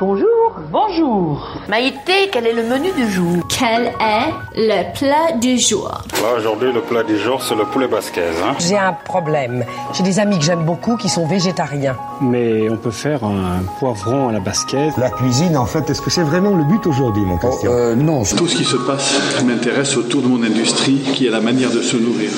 Bonjour. 0.00 0.56
Bonjour. 0.72 1.48
Maïté, 1.68 2.28
quel 2.32 2.46
est 2.46 2.52
le 2.52 2.64
menu 2.64 2.90
du 2.96 3.08
jour? 3.10 3.36
Quel 3.48 3.86
est 3.86 4.32
le 4.56 4.92
plat 4.98 5.36
du 5.40 5.56
jour? 5.58 5.88
Là, 6.22 6.38
aujourd'hui, 6.38 6.72
le 6.72 6.80
plat 6.80 7.02
du 7.04 7.16
jour, 7.18 7.42
c'est 7.42 7.54
le 7.54 7.64
poulet 7.64 7.86
basquaise. 7.86 8.34
Hein. 8.44 8.54
J'ai 8.58 8.76
un 8.76 8.92
problème. 8.92 9.64
J'ai 9.92 10.02
des 10.02 10.18
amis 10.18 10.38
que 10.38 10.44
j'aime 10.44 10.64
beaucoup 10.64 10.96
qui 10.96 11.08
sont 11.08 11.26
végétariens. 11.26 11.96
Mais 12.20 12.68
on 12.70 12.76
peut 12.76 12.90
faire 12.90 13.22
un 13.24 13.62
poivron 13.78 14.28
à 14.28 14.32
la 14.32 14.40
basquaise. 14.40 14.92
La 14.96 15.10
cuisine, 15.10 15.56
en 15.56 15.66
fait, 15.66 15.88
est-ce 15.88 16.02
que 16.02 16.10
c'est 16.10 16.22
vraiment 16.22 16.54
le 16.54 16.64
but 16.64 16.86
aujourd'hui, 16.86 17.22
mon 17.24 17.38
Christian? 17.38 17.70
Oh, 17.72 17.76
euh, 17.76 17.94
Non. 17.94 18.22
Tout 18.24 18.48
ce 18.48 18.56
qui 18.56 18.64
se 18.64 18.76
passe 18.76 19.42
m'intéresse 19.44 19.96
autour 19.96 20.22
de 20.22 20.26
mon 20.28 20.42
industrie, 20.42 20.98
qui 21.14 21.26
est 21.26 21.30
la 21.30 21.40
manière 21.40 21.70
de 21.70 21.82
se 21.82 21.96
nourrir. 21.96 22.30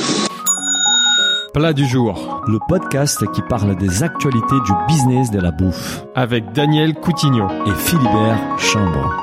Plat 1.57 1.73
du 1.73 1.87
jour. 1.87 2.43
Le 2.47 2.59
podcast 2.69 3.25
qui 3.33 3.41
parle 3.41 3.79
des 3.79 4.03
actualités 4.03 4.61
du 4.67 4.73
business 4.87 5.31
de 5.31 5.41
la 5.41 5.53
bouffe. 5.53 6.05
Avec 6.15 6.53
Daniel 6.53 6.93
Coutignon 6.93 7.49
et 7.65 7.75
Philibert 7.75 8.59
Chambre. 8.59 9.17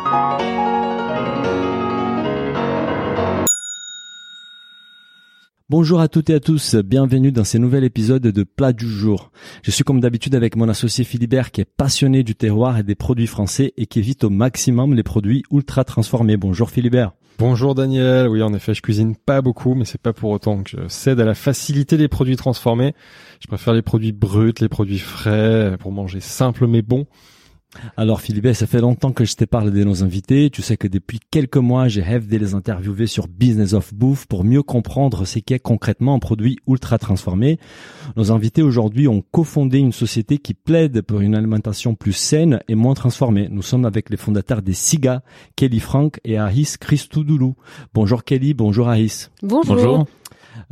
Bonjour 5.69 6.01
à 6.01 6.07
toutes 6.07 6.31
et 6.31 6.33
à 6.33 6.39
tous, 6.39 6.73
bienvenue 6.73 7.31
dans 7.31 7.43
ce 7.43 7.59
nouvel 7.59 7.83
épisode 7.83 8.23
de 8.23 8.43
Plat 8.43 8.73
du 8.73 8.89
jour. 8.89 9.31
Je 9.61 9.69
suis 9.69 9.83
comme 9.83 9.99
d'habitude 9.99 10.33
avec 10.33 10.55
mon 10.55 10.69
associé 10.69 11.03
Philibert 11.03 11.51
qui 11.51 11.61
est 11.61 11.65
passionné 11.65 12.23
du 12.23 12.33
terroir 12.33 12.79
et 12.79 12.83
des 12.83 12.95
produits 12.95 13.27
français 13.27 13.73
et 13.77 13.85
qui 13.85 13.99
évite 13.99 14.23
au 14.23 14.31
maximum 14.31 14.95
les 14.95 15.03
produits 15.03 15.43
ultra 15.51 15.83
transformés. 15.83 16.37
Bonjour 16.37 16.71
Philibert. 16.71 17.11
Bonjour 17.39 17.73
Daniel, 17.73 18.27
oui 18.27 18.43
en 18.43 18.53
effet 18.53 18.75
je 18.75 18.81
cuisine 18.81 19.15
pas 19.15 19.41
beaucoup 19.41 19.73
mais 19.73 19.85
c'est 19.85 19.99
pas 19.99 20.13
pour 20.13 20.29
autant 20.29 20.61
que 20.61 20.69
je 20.69 20.87
cède 20.87 21.19
à 21.19 21.25
la 21.25 21.33
facilité 21.33 21.97
des 21.97 22.07
produits 22.07 22.35
transformés. 22.35 22.93
Je 23.39 23.47
préfère 23.47 23.73
les 23.73 23.81
produits 23.81 24.11
bruts, 24.11 24.53
les 24.59 24.69
produits 24.69 24.99
frais 24.99 25.75
pour 25.79 25.91
manger 25.91 26.19
simple 26.19 26.67
mais 26.67 26.83
bon. 26.83 27.07
Alors 27.97 28.21
Philippe, 28.21 28.53
ça 28.53 28.67
fait 28.67 28.81
longtemps 28.81 29.11
que 29.11 29.25
je 29.25 29.35
te 29.35 29.45
parle 29.45 29.71
de 29.71 29.83
nos 29.83 30.03
invités. 30.03 30.49
Tu 30.49 30.61
sais 30.61 30.77
que 30.77 30.87
depuis 30.87 31.19
quelques 31.31 31.57
mois, 31.57 31.87
j'ai 31.87 32.01
rêvé 32.01 32.37
de 32.37 32.43
les 32.43 32.53
interviewer 32.53 33.07
sur 33.07 33.27
Business 33.27 33.73
of 33.73 33.93
Bouffe 33.93 34.25
pour 34.25 34.43
mieux 34.43 34.63
comprendre 34.63 35.25
ce 35.25 35.39
qu'est 35.39 35.59
concrètement 35.59 36.15
un 36.15 36.19
produit 36.19 36.57
ultra 36.67 36.97
transformé. 36.97 37.59
Nos 38.15 38.31
invités 38.31 38.61
aujourd'hui 38.61 39.07
ont 39.07 39.23
cofondé 39.31 39.79
une 39.79 39.91
société 39.91 40.37
qui 40.37 40.53
plaide 40.53 41.01
pour 41.01 41.21
une 41.21 41.35
alimentation 41.35 41.95
plus 41.95 42.13
saine 42.13 42.61
et 42.67 42.75
moins 42.75 42.93
transformée. 42.93 43.47
Nous 43.49 43.61
sommes 43.61 43.85
avec 43.85 44.09
les 44.09 44.17
fondateurs 44.17 44.61
des 44.61 44.73
SIGA, 44.73 45.23
Kelly 45.55 45.79
Frank 45.79 46.19
et 46.23 46.37
Aris 46.37 46.75
Christoudoulou. 46.79 47.55
Bonjour 47.93 48.23
Kelly, 48.23 48.53
bonjour 48.53 48.89
Aris. 48.89 49.27
Bonjour. 49.41 49.75
bonjour. 49.75 50.07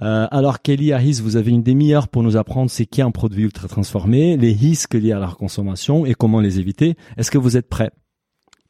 Euh, 0.01 0.27
alors 0.31 0.61
Kelly 0.61 0.93
Harris, 0.93 1.19
vous 1.21 1.35
avez 1.35 1.51
une 1.51 1.63
demi-heure 1.63 2.07
pour 2.07 2.23
nous 2.23 2.37
apprendre 2.37 2.69
ce 2.69 2.83
qu'est 2.83 3.01
un 3.01 3.11
produit 3.11 3.43
ultra 3.43 3.67
transformé, 3.67 4.37
les 4.37 4.53
risques 4.53 4.93
liés 4.93 5.11
à 5.11 5.19
la 5.19 5.27
consommation 5.27 6.05
et 6.05 6.13
comment 6.13 6.39
les 6.39 6.59
éviter. 6.59 6.95
Est-ce 7.17 7.31
que 7.31 7.37
vous 7.37 7.57
êtes 7.57 7.69
prêts 7.69 7.91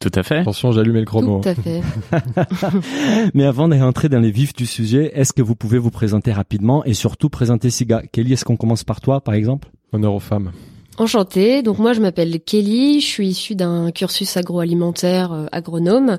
tout 0.01 0.11
à 0.15 0.23
fait. 0.23 0.39
Attention, 0.39 0.71
j'ai 0.71 0.79
allumé 0.79 0.99
le 0.99 1.05
chrono. 1.05 1.41
Tout 1.41 1.49
à 1.49 1.53
fait. 1.53 1.81
Mais 3.35 3.45
avant 3.45 3.67
d'entrer 3.67 4.09
dans 4.09 4.19
les 4.19 4.31
vifs 4.31 4.53
du 4.53 4.65
sujet, 4.65 5.11
est-ce 5.13 5.31
que 5.31 5.43
vous 5.43 5.55
pouvez 5.55 5.77
vous 5.77 5.91
présenter 5.91 6.31
rapidement 6.31 6.83
et 6.85 6.95
surtout 6.95 7.29
présenter 7.29 7.69
Siga? 7.69 8.01
Kelly, 8.11 8.33
est-ce 8.33 8.43
qu'on 8.43 8.57
commence 8.57 8.83
par 8.83 8.99
toi, 8.99 9.21
par 9.21 9.35
exemple? 9.35 9.69
Honneur 9.93 10.15
aux 10.15 10.19
femmes. 10.19 10.53
Enchantée. 10.97 11.61
Donc 11.63 11.79
moi 11.79 11.93
je 11.93 12.01
m'appelle 12.01 12.41
Kelly, 12.41 12.99
je 12.99 13.05
suis 13.05 13.29
issue 13.29 13.55
d'un 13.55 13.91
cursus 13.91 14.35
agroalimentaire 14.35 15.31
euh, 15.31 15.45
agronome. 15.53 16.17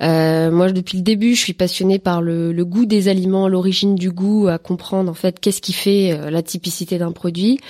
Euh, 0.00 0.50
moi 0.50 0.72
depuis 0.72 0.96
le 0.96 1.02
début 1.02 1.34
je 1.34 1.42
suis 1.42 1.52
passionnée 1.52 1.98
par 1.98 2.22
le, 2.22 2.50
goût 2.64 2.86
des 2.86 3.08
aliments, 3.08 3.46
l'origine 3.46 3.94
du 3.94 4.10
goût, 4.10 4.48
à 4.48 4.56
comprendre 4.56 5.10
en 5.10 5.14
fait 5.14 5.38
qu'est-ce 5.38 5.60
qui 5.60 5.74
fait 5.74 6.12
euh, 6.12 6.30
la 6.30 6.42
typicité 6.42 6.96
d'un 6.96 7.12
produit. 7.12 7.60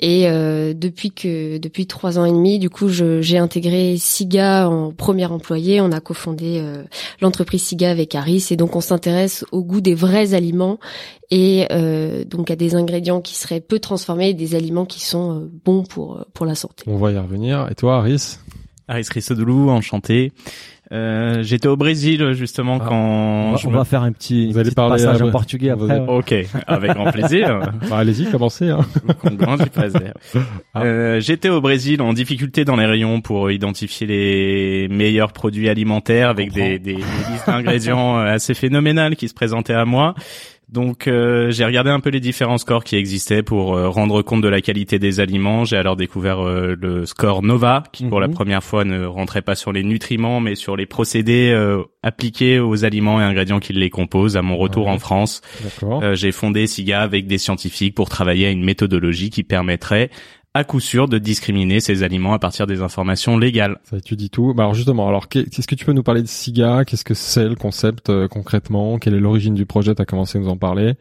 Et 0.00 0.24
depuis 0.74 1.12
que 1.12 1.56
depuis 1.58 1.86
trois 1.86 2.18
ans 2.18 2.24
et 2.26 2.32
demi, 2.32 2.58
du 2.58 2.68
coup 2.68 2.88
j'ai 2.88 3.38
intégré 3.38 3.96
Siga 3.96 4.68
en 4.68 4.90
premier 4.90 5.26
employé. 5.26 5.80
On 5.80 5.92
a 5.92 6.00
cofondé 6.00 6.62
l'entreprise 7.22 7.62
Siga 7.62 7.90
avec 7.90 8.14
Harris 8.14 8.48
et 8.50 8.56
donc 8.56 8.76
on 8.76 8.82
s'intéresse 8.82 9.46
au 9.50 9.62
goût 9.62 9.80
des 9.80 9.94
vrais 9.94 10.34
aliments 10.34 10.78
et 11.30 11.66
euh, 11.72 12.24
donc 12.24 12.50
à 12.50 12.56
des 12.56 12.74
ingrédients 12.74 13.20
qui 13.20 13.34
seraient 13.34 13.60
peu 13.60 13.78
transformés, 13.78 14.34
des 14.34 14.54
aliments 14.54 14.86
qui 14.86 15.00
sont 15.00 15.40
euh, 15.40 15.50
bons 15.64 15.84
pour 15.84 16.18
euh, 16.18 16.24
pour 16.34 16.46
la 16.46 16.54
santé. 16.54 16.84
On 16.86 16.96
va 16.96 17.12
y 17.12 17.18
revenir. 17.18 17.68
Et 17.70 17.74
toi, 17.74 17.98
Aris? 17.98 18.38
Aris 18.86 19.06
Rissodoulou, 19.10 19.70
enchanté. 19.70 20.32
Euh, 20.92 21.42
J'étais 21.42 21.66
au 21.66 21.76
Brésil 21.76 22.32
justement 22.34 22.78
ah, 22.80 22.84
quand 22.86 22.94
on 22.94 23.50
va, 23.52 23.56
je 23.56 23.66
on 23.66 23.70
va 23.70 23.84
faire 23.84 24.02
un 24.02 24.12
petit, 24.12 24.52
Vous 24.52 24.58
allez 24.58 24.70
parler 24.70 25.02
passage 25.02 25.22
en 25.22 25.30
portugais 25.30 25.70
après. 25.70 25.98
Ok, 26.06 26.34
avec 26.66 26.92
grand 26.92 27.10
plaisir. 27.10 27.60
bah, 27.88 27.98
Allez-y, 27.98 28.26
commencez. 28.26 28.68
Hein. 28.68 28.84
grand 29.24 29.56
plaisir. 29.56 30.12
Ah. 30.74 30.82
Euh, 30.82 31.20
J'étais 31.20 31.48
au 31.48 31.62
Brésil 31.62 32.02
en 32.02 32.12
difficulté 32.12 32.66
dans 32.66 32.76
les 32.76 32.84
rayons 32.84 33.22
pour 33.22 33.50
identifier 33.50 34.06
les 34.06 34.88
meilleurs 34.88 35.32
produits 35.32 35.70
alimentaires 35.70 36.28
avec 36.28 36.52
des, 36.52 36.78
des, 36.78 36.94
des 36.94 36.96
listes 36.96 37.46
d'ingrédients 37.46 38.18
assez 38.18 38.52
phénoménales 38.52 39.16
qui 39.16 39.28
se 39.28 39.34
présentaient 39.34 39.72
à 39.72 39.86
moi. 39.86 40.14
Donc 40.68 41.06
euh, 41.06 41.50
j'ai 41.50 41.64
regardé 41.64 41.90
un 41.90 42.00
peu 42.00 42.10
les 42.10 42.20
différents 42.20 42.58
scores 42.58 42.84
qui 42.84 42.96
existaient 42.96 43.42
pour 43.42 43.76
euh, 43.76 43.88
rendre 43.88 44.22
compte 44.22 44.40
de 44.40 44.48
la 44.48 44.60
qualité 44.60 44.98
des 44.98 45.20
aliments. 45.20 45.64
J'ai 45.64 45.76
alors 45.76 45.96
découvert 45.96 46.40
euh, 46.40 46.74
le 46.80 47.06
score 47.06 47.42
Nova 47.42 47.84
qui 47.92 48.06
pour 48.06 48.20
la 48.20 48.28
mhm. 48.28 48.34
première 48.34 48.64
fois 48.64 48.84
ne 48.84 49.04
rentrait 49.04 49.42
pas 49.42 49.54
sur 49.54 49.72
les 49.72 49.84
nutriments 49.84 50.40
mais 50.40 50.54
sur 50.54 50.76
les 50.76 50.86
procédés 50.86 51.54
appliqués 52.02 52.58
aux 52.58 52.84
aliments 52.84 53.20
et 53.20 53.24
ingrédients 53.24 53.60
qui 53.60 53.72
les 53.72 53.90
composent. 53.90 54.36
À 54.36 54.42
mon 54.42 54.56
retour 54.56 54.88
en 54.88 54.98
France, 54.98 55.42
j'ai 56.12 56.32
fondé 56.32 56.66
SIGA 56.66 57.00
avec 57.00 57.26
des 57.26 57.38
scientifiques 57.38 57.94
pour 57.94 58.08
travailler 58.08 58.46
à 58.46 58.50
une 58.50 58.64
méthodologie 58.64 59.30
qui 59.30 59.42
permettrait 59.42 60.10
à 60.56 60.62
coup 60.62 60.78
sûr 60.78 61.08
de 61.08 61.18
discriminer 61.18 61.80
ces 61.80 62.04
aliments 62.04 62.32
à 62.32 62.38
partir 62.38 62.68
des 62.68 62.80
informations 62.80 63.36
légales. 63.36 63.80
Ça 63.82 64.00
tu 64.00 64.14
dis 64.14 64.30
tout. 64.30 64.54
Bah 64.54 64.62
alors 64.62 64.74
justement, 64.74 65.08
alors 65.08 65.28
qu'est-ce 65.28 65.66
que 65.66 65.74
tu 65.74 65.84
peux 65.84 65.92
nous 65.92 66.04
parler 66.04 66.22
de 66.22 66.28
SIGA? 66.28 66.84
Qu'est-ce 66.84 67.04
que 67.04 67.14
c'est 67.14 67.48
le 67.48 67.56
concept 67.56 68.08
euh, 68.08 68.28
concrètement? 68.28 68.98
Quelle 68.98 69.14
est 69.14 69.20
l'origine 69.20 69.54
du 69.54 69.66
projet? 69.66 69.94
Tu 69.96 70.00
as 70.00 70.04
commencé 70.04 70.38
à 70.38 70.40
nous 70.40 70.48
en 70.48 70.56
parler. 70.56 70.94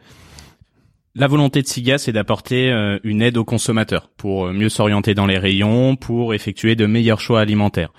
La 1.15 1.27
volonté 1.27 1.61
de 1.61 1.67
SIGA, 1.67 1.99
c'est 1.99 2.11
d'apporter 2.11 2.71
euh, 2.71 2.97
une 3.03 3.21
aide 3.21 3.37
aux 3.37 3.45
consommateurs 3.45 4.09
pour 4.17 4.47
euh, 4.47 4.53
mieux 4.53 4.69
s'orienter 4.69 5.13
dans 5.13 5.27
les 5.27 5.37
rayons, 5.37 5.95
pour 5.95 6.33
effectuer 6.33 6.75
de 6.75 6.87
meilleurs 6.87 7.19
choix 7.19 7.39
alimentaires. 7.39 7.93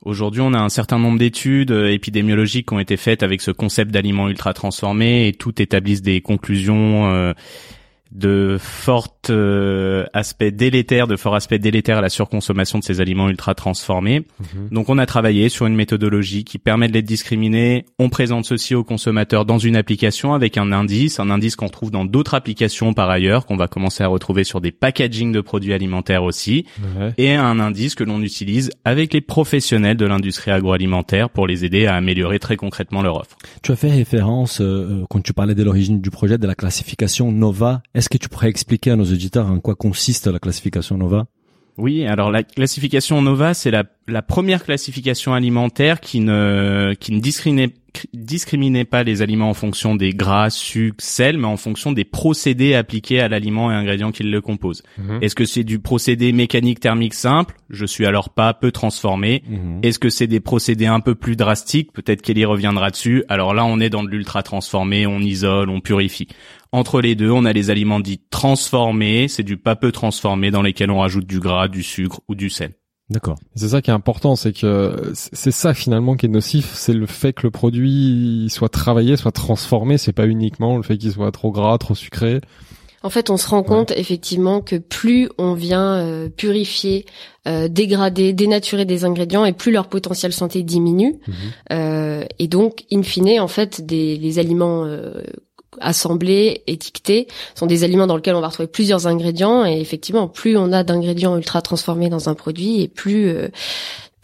Aujourd'hui, 0.00 0.40
on 0.40 0.54
a 0.54 0.58
un 0.58 0.70
certain 0.70 0.98
nombre 0.98 1.18
d'études 1.18 1.70
épidémiologiques 1.70 2.68
qui 2.68 2.74
ont 2.74 2.78
été 2.78 2.98
faites 2.98 3.22
avec 3.22 3.40
ce 3.40 3.50
concept 3.50 3.90
d'aliments 3.90 4.28
ultra 4.28 4.52
transformés 4.52 5.28
et 5.28 5.32
toutes 5.32 5.60
établissent 5.60 6.02
des 6.02 6.20
conclusions 6.20 7.32
de 8.14 8.56
forts 8.60 9.08
euh, 9.30 10.04
aspects 10.12 10.44
délétères, 10.44 11.06
de 11.06 11.16
forts 11.16 11.34
aspects 11.34 11.54
délétères 11.54 11.98
à 11.98 12.00
la 12.00 12.08
surconsommation 12.08 12.78
de 12.78 12.84
ces 12.84 13.00
aliments 13.00 13.28
ultra 13.28 13.54
transformés. 13.54 14.26
Mhm. 14.40 14.68
Donc 14.70 14.88
on 14.88 14.98
a 14.98 15.06
travaillé 15.06 15.48
sur 15.48 15.66
une 15.66 15.74
méthodologie 15.74 16.44
qui 16.44 16.58
permet 16.58 16.88
de 16.88 16.92
les 16.92 17.02
discriminer. 17.02 17.86
On 17.98 18.08
présente 18.08 18.44
ceci 18.44 18.74
aux 18.74 18.84
consommateurs 18.84 19.44
dans 19.44 19.58
une 19.58 19.76
application 19.76 20.34
avec 20.34 20.56
un 20.56 20.72
indice, 20.72 21.18
un 21.18 21.30
indice 21.30 21.56
qu'on 21.56 21.68
trouve 21.68 21.90
dans 21.90 22.04
d'autres 22.04 22.34
applications 22.34 22.94
par 22.94 23.10
ailleurs, 23.10 23.46
qu'on 23.46 23.56
va 23.56 23.68
commencer 23.68 24.04
à 24.04 24.08
retrouver 24.08 24.44
sur 24.44 24.60
des 24.60 24.72
packaging 24.72 25.32
de 25.32 25.40
produits 25.40 25.72
alimentaires 25.72 26.22
aussi, 26.22 26.66
et 27.18 27.34
un 27.34 27.58
indice 27.58 27.94
que 27.94 28.04
l'on 28.04 28.20
utilise 28.22 28.70
avec 28.84 29.12
les 29.12 29.20
professionnels 29.20 29.96
de 29.96 30.06
l'industrie 30.06 30.50
agroalimentaire 30.50 31.30
pour 31.30 31.46
les 31.46 31.64
aider 31.64 31.86
à 31.86 31.94
améliorer 31.94 32.38
très 32.38 32.56
concrètement 32.56 33.02
leur 33.02 33.16
offre. 33.16 33.36
Tu 33.62 33.72
as 33.72 33.76
fait 33.76 33.90
référence, 33.90 34.60
euh, 34.60 34.64
euh, 34.64 35.04
quand 35.10 35.22
tu 35.22 35.32
parlais 35.32 35.54
de 35.54 35.62
l'origine 35.62 36.00
du 36.00 36.10
projet, 36.10 36.38
de 36.38 36.46
la 36.46 36.54
classification 36.54 37.32
NOVA. 37.32 37.82
Est-ce 38.04 38.10
que 38.10 38.18
tu 38.18 38.28
pourrais 38.28 38.50
expliquer 38.50 38.90
à 38.90 38.96
nos 38.96 39.06
auditeurs 39.06 39.46
en 39.46 39.60
quoi 39.60 39.76
consiste 39.76 40.26
la 40.26 40.38
classification 40.38 40.98
Nova? 40.98 41.24
Oui, 41.78 42.04
alors 42.04 42.30
la 42.30 42.42
classification 42.42 43.22
Nova, 43.22 43.54
c'est 43.54 43.70
la, 43.70 44.20
première 44.20 44.62
classification 44.62 45.32
alimentaire 45.32 46.00
qui 46.00 46.20
ne, 46.20 46.92
qui 47.00 47.12
ne 47.12 47.20
discriminait, 47.20 47.72
discriminait 48.12 48.84
pas 48.84 49.02
les 49.02 49.22
aliments 49.22 49.50
en 49.50 49.54
fonction 49.54 49.94
des 49.94 50.12
gras, 50.12 50.50
sucres, 50.50 50.96
sel, 50.98 51.38
mais 51.38 51.46
en 51.46 51.56
fonction 51.56 51.92
des 51.92 52.04
procédés 52.04 52.74
appliqués 52.74 53.20
à 53.20 53.28
l'aliment 53.28 53.70
et 53.70 53.74
ingrédients 53.74 54.12
qui 54.12 54.22
le 54.22 54.40
composent. 54.40 54.82
Mhm. 54.98 55.18
Est-ce 55.22 55.34
que 55.34 55.44
c'est 55.44 55.64
du 55.64 55.78
procédé 55.78 56.32
mécanique 56.32 56.80
thermique 56.80 57.14
simple? 57.14 57.56
Je 57.70 57.86
suis 57.86 58.06
alors 58.06 58.30
pas 58.30 58.54
peu 58.54 58.72
transformé. 58.72 59.42
Mhm. 59.48 59.80
Est-ce 59.82 59.98
que 59.98 60.08
c'est 60.08 60.26
des 60.26 60.40
procédés 60.40 60.86
un 60.86 61.00
peu 61.00 61.14
plus 61.14 61.36
drastiques? 61.36 61.92
Peut-être 61.92 62.22
qu'elle 62.22 62.38
y 62.38 62.44
reviendra 62.44 62.90
dessus. 62.90 63.24
Alors 63.28 63.54
là, 63.54 63.64
on 63.64 63.80
est 63.80 63.90
dans 63.90 64.04
de 64.04 64.08
l'ultra 64.08 64.42
transformé, 64.42 65.06
on 65.06 65.20
isole, 65.20 65.70
on 65.70 65.80
purifie. 65.80 66.28
Entre 66.72 67.00
les 67.00 67.14
deux, 67.14 67.30
on 67.30 67.44
a 67.44 67.52
les 67.52 67.70
aliments 67.70 68.00
dits 68.00 68.20
transformés, 68.30 69.28
c'est 69.28 69.44
du 69.44 69.56
pas 69.56 69.76
peu 69.76 69.92
transformé 69.92 70.50
dans 70.50 70.62
lesquels 70.62 70.90
on 70.90 70.98
rajoute 70.98 71.26
du 71.26 71.38
gras, 71.38 71.68
du 71.68 71.84
sucre 71.84 72.20
ou 72.28 72.34
du 72.34 72.50
sel. 72.50 72.72
D'accord. 73.10 73.38
C'est 73.54 73.68
ça 73.68 73.82
qui 73.82 73.90
est 73.90 73.94
important, 73.94 74.34
c'est 74.34 74.52
que 74.52 75.12
c'est 75.12 75.50
ça 75.50 75.74
finalement 75.74 76.16
qui 76.16 76.24
est 76.24 76.30
nocif, 76.30 76.72
c'est 76.74 76.94
le 76.94 77.06
fait 77.06 77.34
que 77.34 77.42
le 77.42 77.50
produit 77.50 78.48
soit 78.50 78.70
travaillé, 78.70 79.16
soit 79.16 79.32
transformé, 79.32 79.98
c'est 79.98 80.14
pas 80.14 80.26
uniquement 80.26 80.78
le 80.78 80.82
fait 80.82 80.96
qu'il 80.96 81.12
soit 81.12 81.30
trop 81.30 81.50
gras, 81.50 81.76
trop 81.76 81.94
sucré. 81.94 82.40
En 83.02 83.10
fait, 83.10 83.28
on 83.28 83.36
se 83.36 83.46
rend 83.46 83.62
compte 83.62 83.90
effectivement 83.90 84.62
que 84.62 84.76
plus 84.76 85.28
on 85.36 85.52
vient 85.52 85.96
euh, 85.96 86.30
purifier, 86.30 87.04
euh, 87.46 87.68
dégrader, 87.68 88.32
dénaturer 88.32 88.86
des 88.86 89.04
ingrédients, 89.04 89.44
et 89.44 89.52
plus 89.52 89.72
leur 89.72 89.88
potentiel 89.88 90.32
santé 90.32 90.62
diminue. 90.62 91.16
Mhm. 91.28 91.34
Euh, 91.72 92.24
et 92.38 92.48
donc, 92.48 92.84
in 92.90 93.02
fine, 93.02 93.38
en 93.38 93.48
fait, 93.48 93.84
des, 93.84 94.16
les 94.16 94.38
aliments 94.38 94.86
assemblés, 95.80 96.62
étiquetés, 96.66 97.28
sont 97.54 97.66
des 97.66 97.84
aliments 97.84 98.06
dans 98.06 98.16
lesquels 98.16 98.34
on 98.34 98.40
va 98.40 98.48
retrouver 98.48 98.66
plusieurs 98.66 99.06
ingrédients. 99.06 99.64
Et 99.64 99.80
effectivement, 99.80 100.28
plus 100.28 100.56
on 100.56 100.72
a 100.72 100.84
d'ingrédients 100.84 101.36
ultra 101.36 101.62
transformés 101.62 102.08
dans 102.08 102.28
un 102.28 102.34
produit 102.34 102.82
et 102.82 102.88
plus 102.88 103.28
euh, 103.28 103.48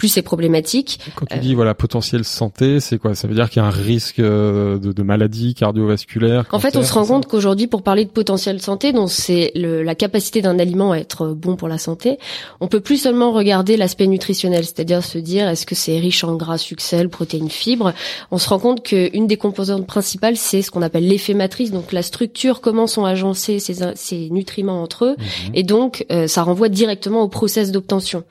plus 0.01 0.09
c'est 0.09 0.23
problématique. 0.23 0.99
Quand 1.15 1.27
tu 1.27 1.39
dis 1.41 1.55
voilà 1.55 1.75
potentiel 1.75 2.25
santé, 2.25 2.81
c'est 2.81 2.97
quoi? 2.97 3.15
Ça 3.15 3.29
veut 3.29 3.35
dire 3.35 3.51
qu'il 3.51 3.61
y 3.61 3.65
a 3.65 3.69
un 3.69 3.71
risque 3.71 4.19
de, 4.19 4.79
de 4.79 5.03
maladie 5.03 5.53
cardiovasculaire 5.55 6.47
En 6.53 6.59
fait, 6.59 6.75
on 6.77 6.83
se 6.83 6.95
rend 6.95 7.05
compte 7.05 7.27
qu'aujourd'hui, 7.27 7.67
pour 7.67 7.83
parler 7.83 8.07
de 8.07 8.11
potentiel 8.11 8.63
santé, 8.63 8.95
donc 8.95 9.11
c'est 9.11 9.53
la 9.55 9.95
capacité 9.95 10.41
d'un 10.41 10.59
aliment 10.59 10.93
à 10.93 10.97
être 10.97 11.35
bon 11.35 11.55
pour 11.55 11.69
la 11.69 11.77
santé, 11.77 12.19
on 12.61 12.67
peut 12.67 12.81
plus 12.81 12.97
seulement 12.97 13.31
regarder 13.33 13.77
l'aspect 13.77 14.07
nutritionnel, 14.07 14.65
c'est-à-dire 14.65 15.05
se 15.05 15.19
dire 15.19 15.47
est-ce 15.51 15.67
que 15.67 15.75
c'est 15.75 15.99
riche 15.99 16.25
en 16.25 16.35
gras, 16.35 16.57
sucre, 16.57 16.83
protéines, 17.11 17.51
fibres? 17.51 17.93
On 18.31 18.39
se 18.39 18.49
rend 18.49 18.59
compte 18.59 18.83
qu'une 18.83 19.27
des 19.27 19.37
composantes 19.37 19.87
principales, 19.87 20.39
c'est 20.39 20.63
ce 20.63 20.71
qu'on 20.71 20.81
appelle 20.81 21.07
l'effet 21.07 21.35
matrice, 21.35 21.73
donc 21.73 21.93
la 21.93 22.03
structure, 22.03 22.63
comment 22.63 22.87
sont 22.87 23.05
agencés 23.05 23.59
ces, 23.59 23.75
ces 23.97 24.31
nutriments 24.31 24.83
entre 24.83 25.05
eux, 25.05 25.17
mhm. 25.19 25.51
et 25.53 25.63
donc 25.63 26.07
euh, 26.11 26.27
ça 26.27 26.43
renvoie 26.43 26.71
directement 26.71 27.21
au 27.21 27.29
process 27.29 27.71
d'obtention. 27.71 28.25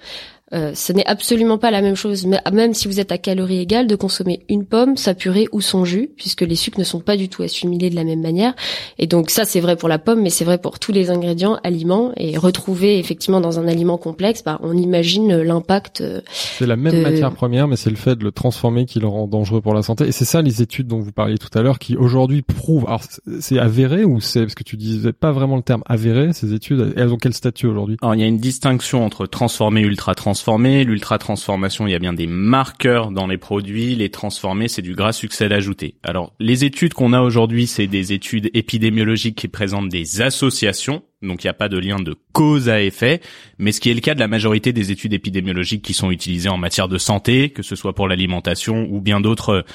Euh, 0.53 0.71
ce 0.73 0.93
n'est 0.93 1.05
absolument 1.05 1.57
pas 1.57 1.71
la 1.71 1.81
même 1.81 1.95
chose, 1.95 2.25
même 2.25 2.73
si 2.73 2.87
vous 2.87 2.99
êtes 2.99 3.11
à 3.11 3.17
calories 3.17 3.59
égales, 3.59 3.87
de 3.87 3.95
consommer 3.95 4.41
une 4.49 4.65
pomme, 4.65 4.97
sa 4.97 5.13
purée 5.13 5.47
ou 5.51 5.61
son 5.61 5.85
jus, 5.85 6.09
puisque 6.17 6.41
les 6.41 6.55
sucres 6.55 6.79
ne 6.79 6.83
sont 6.83 6.99
pas 6.99 7.17
du 7.17 7.29
tout 7.29 7.43
assimilés 7.43 7.89
de 7.89 7.95
la 7.95 8.03
même 8.03 8.21
manière. 8.21 8.53
Et 8.97 9.07
donc 9.07 9.29
ça, 9.29 9.45
c'est 9.45 9.59
vrai 9.59 9.75
pour 9.75 9.89
la 9.89 9.99
pomme, 9.99 10.21
mais 10.21 10.29
c'est 10.29 10.45
vrai 10.45 10.57
pour 10.57 10.79
tous 10.79 10.91
les 10.91 11.11
ingrédients, 11.11 11.59
aliments. 11.63 12.11
Et 12.17 12.37
retrouver 12.37 12.97
effectivement 12.97 13.41
dans 13.41 13.59
un 13.59 13.67
aliment 13.67 13.97
complexe, 13.97 14.43
bah, 14.43 14.59
on 14.63 14.75
imagine 14.75 15.35
l'impact. 15.41 16.01
Euh, 16.01 16.21
c'est 16.33 16.65
la 16.65 16.75
même 16.75 17.01
matière 17.01 17.31
première, 17.31 17.67
mais 17.67 17.75
c'est 17.75 17.89
le 17.89 17.95
fait 17.95 18.15
de 18.15 18.23
le 18.23 18.31
transformer 18.31 18.85
qui 18.85 18.99
le 18.99 19.07
rend 19.07 19.27
dangereux 19.27 19.61
pour 19.61 19.73
la 19.73 19.83
santé. 19.83 20.07
Et 20.07 20.11
c'est 20.11 20.25
ça 20.25 20.41
les 20.41 20.61
études 20.61 20.87
dont 20.87 20.99
vous 20.99 21.11
parliez 21.11 21.37
tout 21.37 21.55
à 21.57 21.61
l'heure, 21.61 21.79
qui 21.79 21.95
aujourd'hui 21.95 22.41
prouvent. 22.41 22.85
Alors 22.87 23.03
c'est 23.39 23.59
avéré 23.59 24.03
ou 24.03 24.19
c'est 24.19 24.41
parce 24.41 24.55
que 24.55 24.63
tu 24.63 24.77
disais 24.77 25.13
pas 25.13 25.31
vraiment 25.31 25.57
le 25.57 25.63
terme 25.63 25.83
avéré. 25.85 26.33
Ces 26.33 26.53
études, 26.53 26.93
elles 26.95 27.13
ont 27.13 27.17
quel 27.17 27.33
statut 27.33 27.67
aujourd'hui? 27.67 27.97
Alors 28.01 28.15
il 28.15 28.21
y 28.21 28.23
a 28.23 28.27
une 28.27 28.39
distinction 28.39 29.05
entre 29.05 29.25
transformé, 29.27 29.81
ultra 29.81 30.15
transformé 30.15 30.38
transformé. 30.39 30.85
L'ultra 30.85 31.17
transformation, 31.17 31.85
il 31.85 31.91
y 31.91 31.95
a 31.95 31.99
bien 31.99 32.13
des 32.13 32.25
marqueurs 32.25 33.11
dans 33.11 33.27
les 33.27 33.37
produits. 33.37 33.93
Les 33.95 34.09
transformés, 34.09 34.69
c'est 34.69 34.81
du 34.81 34.95
gras 34.95 35.11
succès 35.11 35.51
ajouté. 35.51 35.95
Alors, 36.01 36.33
les 36.39 36.63
études 36.63 36.93
qu'on 36.93 37.11
a 37.11 37.19
aujourd'hui, 37.19 37.67
c'est 37.67 37.87
des 37.87 38.13
études 38.13 38.49
épidémiologiques 38.53 39.35
qui 39.35 39.49
présentent 39.49 39.89
des 39.89 40.21
associations. 40.21 41.03
Donc, 41.21 41.43
il 41.43 41.47
n'y 41.47 41.49
a 41.51 41.53
pas 41.53 41.67
de 41.67 41.77
lien 41.77 41.99
de 41.99 42.15
cause 42.31 42.69
à 42.69 42.81
effet. 42.81 43.19
Mais 43.57 43.73
ce 43.73 43.81
qui 43.81 43.89
est 43.89 43.93
le 43.93 43.99
cas 43.99 44.15
de 44.15 44.21
la 44.21 44.29
majorité 44.29 44.71
des 44.71 44.91
études 44.91 45.11
épidémiologiques 45.11 45.83
qui 45.83 45.93
sont 45.93 46.09
utilisées 46.09 46.47
en 46.47 46.57
matière 46.57 46.87
de 46.87 46.97
santé, 46.97 47.49
que 47.49 47.61
ce 47.61 47.75
soit 47.75 47.93
pour 47.93 48.07
l'alimentation 48.07 48.87
ou 48.89 49.01
bien 49.01 49.19
d'autres 49.19 49.65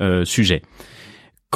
euh, 0.00 0.24
sujets. 0.24 0.62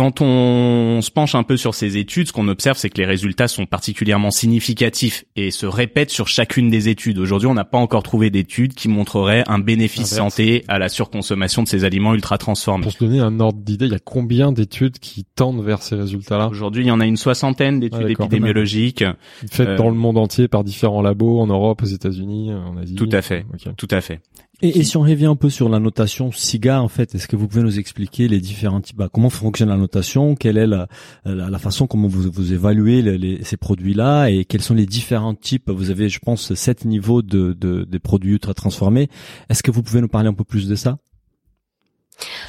Quand 0.00 0.22
on 0.22 1.02
se 1.02 1.10
penche 1.10 1.34
un 1.34 1.42
peu 1.42 1.58
sur 1.58 1.74
ces 1.74 1.98
études, 1.98 2.28
ce 2.28 2.32
qu'on 2.32 2.48
observe, 2.48 2.78
c'est 2.78 2.88
que 2.88 2.96
les 2.96 3.04
résultats 3.04 3.48
sont 3.48 3.66
particulièrement 3.66 4.30
significatifs 4.30 5.26
et 5.36 5.50
se 5.50 5.66
répètent 5.66 6.08
sur 6.08 6.26
chacune 6.26 6.70
des 6.70 6.88
études. 6.88 7.18
Aujourd'hui, 7.18 7.48
on 7.48 7.52
n'a 7.52 7.66
pas 7.66 7.76
encore 7.76 8.02
trouvé 8.02 8.30
d'études 8.30 8.72
qui 8.72 8.88
montreraient 8.88 9.44
un 9.46 9.58
bénéfice 9.58 10.14
santé 10.14 10.64
à 10.68 10.78
la 10.78 10.88
surconsommation 10.88 11.62
de 11.64 11.68
ces 11.68 11.84
aliments 11.84 12.14
ultra 12.14 12.38
transformés. 12.38 12.84
Pour 12.84 12.92
se 12.92 12.98
donner 13.04 13.20
un 13.20 13.40
ordre 13.40 13.58
d'idée, 13.58 13.84
il 13.84 13.92
y 13.92 13.94
a 13.94 13.98
combien 13.98 14.52
d'études 14.52 14.98
qui 14.98 15.24
tendent 15.24 15.62
vers 15.62 15.82
ces 15.82 15.96
résultats-là? 15.96 16.48
Aujourd'hui, 16.48 16.84
il 16.84 16.88
y 16.88 16.92
en 16.92 17.00
a 17.00 17.04
une 17.04 17.18
soixantaine 17.18 17.78
d'études 17.78 18.08
épidémiologiques 18.08 19.04
faites 19.50 19.68
euh, 19.68 19.76
dans 19.76 19.90
le 19.90 19.96
monde 19.96 20.16
entier 20.16 20.48
par 20.48 20.64
différents 20.64 21.02
labos 21.02 21.40
en 21.40 21.46
Europe, 21.46 21.82
aux 21.82 21.84
États-Unis, 21.84 22.54
en 22.54 22.78
Asie. 22.78 22.94
Tout 22.94 23.10
à 23.12 23.20
fait. 23.20 23.44
Tout 23.76 23.88
à 23.90 24.00
fait. 24.00 24.20
Et, 24.62 24.78
et, 24.78 24.84
si 24.84 24.96
on 24.96 25.02
revient 25.02 25.26
un 25.26 25.36
peu 25.36 25.48
sur 25.48 25.68
la 25.68 25.78
notation 25.78 26.32
SIGA, 26.32 26.82
en 26.82 26.88
fait, 26.88 27.14
est-ce 27.14 27.26
que 27.26 27.36
vous 27.36 27.48
pouvez 27.48 27.62
nous 27.62 27.78
expliquer 27.78 28.28
les 28.28 28.40
différents 28.40 28.80
types, 28.80 28.96
bah, 28.96 29.08
comment 29.12 29.30
fonctionne 29.30 29.70
la 29.70 29.76
notation, 29.76 30.34
quelle 30.34 30.58
est 30.58 30.66
la, 30.66 30.86
la, 31.24 31.58
façon 31.58 31.86
comment 31.86 32.08
vous, 32.08 32.30
vous 32.30 32.52
évaluez 32.52 33.00
les, 33.00 33.42
ces 33.42 33.56
produits-là 33.56 34.28
et 34.28 34.44
quels 34.44 34.62
sont 34.62 34.74
les 34.74 34.86
différents 34.86 35.34
types? 35.34 35.70
Vous 35.70 35.90
avez, 35.90 36.08
je 36.08 36.18
pense, 36.18 36.52
sept 36.54 36.84
niveaux 36.84 37.22
de, 37.22 37.54
de, 37.54 37.84
de 37.84 37.98
produits 37.98 38.32
ultra 38.32 38.52
transformés. 38.52 39.08
Est-ce 39.48 39.62
que 39.62 39.70
vous 39.70 39.82
pouvez 39.82 40.02
nous 40.02 40.08
parler 40.08 40.28
un 40.28 40.34
peu 40.34 40.44
plus 40.44 40.68
de 40.68 40.74
ça? 40.74 40.98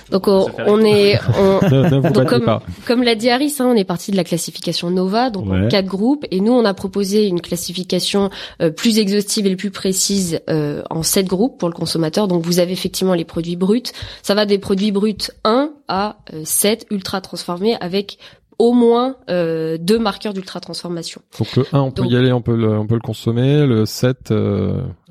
Donc 0.09 0.27
on, 0.27 0.79
est, 0.81 1.19
donc 2.13 2.27
comme, 2.27 2.59
comme 2.85 3.03
l'a 3.03 3.15
dit 3.15 3.29
Harris, 3.29 3.55
hein, 3.59 3.67
on 3.67 3.75
est 3.75 3.83
parti 3.83 4.11
de 4.11 4.17
la 4.17 4.23
classification 4.23 4.89
Nova, 4.89 5.29
donc 5.29 5.49
en 5.51 5.67
quatre 5.67 5.87
groupes, 5.87 6.25
et 6.31 6.39
nous 6.39 6.51
on 6.51 6.65
a 6.65 6.73
proposé 6.73 7.27
une 7.27 7.41
classification 7.41 8.29
euh, 8.61 8.71
plus 8.71 8.99
exhaustive 8.99 9.45
et 9.45 9.55
plus 9.55 9.71
précise 9.71 10.39
euh, 10.49 10.81
en 10.89 11.03
sept 11.03 11.27
groupes 11.27 11.57
pour 11.57 11.69
le 11.69 11.75
consommateur. 11.75 12.27
Donc 12.27 12.45
vous 12.45 12.59
avez 12.59 12.71
effectivement 12.71 13.13
les 13.13 13.25
produits 13.25 13.55
bruts, 13.55 13.83
ça 14.21 14.35
va 14.35 14.45
des 14.45 14.57
produits 14.57 14.91
bruts 14.91 15.31
1 15.43 15.71
à 15.87 16.17
7 16.43 16.87
euh, 16.91 16.95
ultra 16.95 17.21
transformés 17.21 17.75
avec 17.79 18.17
au 18.59 18.73
moins 18.73 19.15
deux 19.27 19.97
marqueurs 19.97 20.33
d'ultra 20.33 20.59
transformation. 20.59 21.21
Donc 21.39 21.55
le 21.55 21.65
1 21.73 21.79
on 21.79 21.91
peut 21.91 22.05
y 22.05 22.15
aller, 22.15 22.31
on 22.31 22.41
peut 22.41 22.55
le, 22.55 22.77
on 22.77 22.85
peut 22.85 22.93
le 22.93 23.01
consommer, 23.01 23.65
le 23.65 23.87
7 23.87 24.31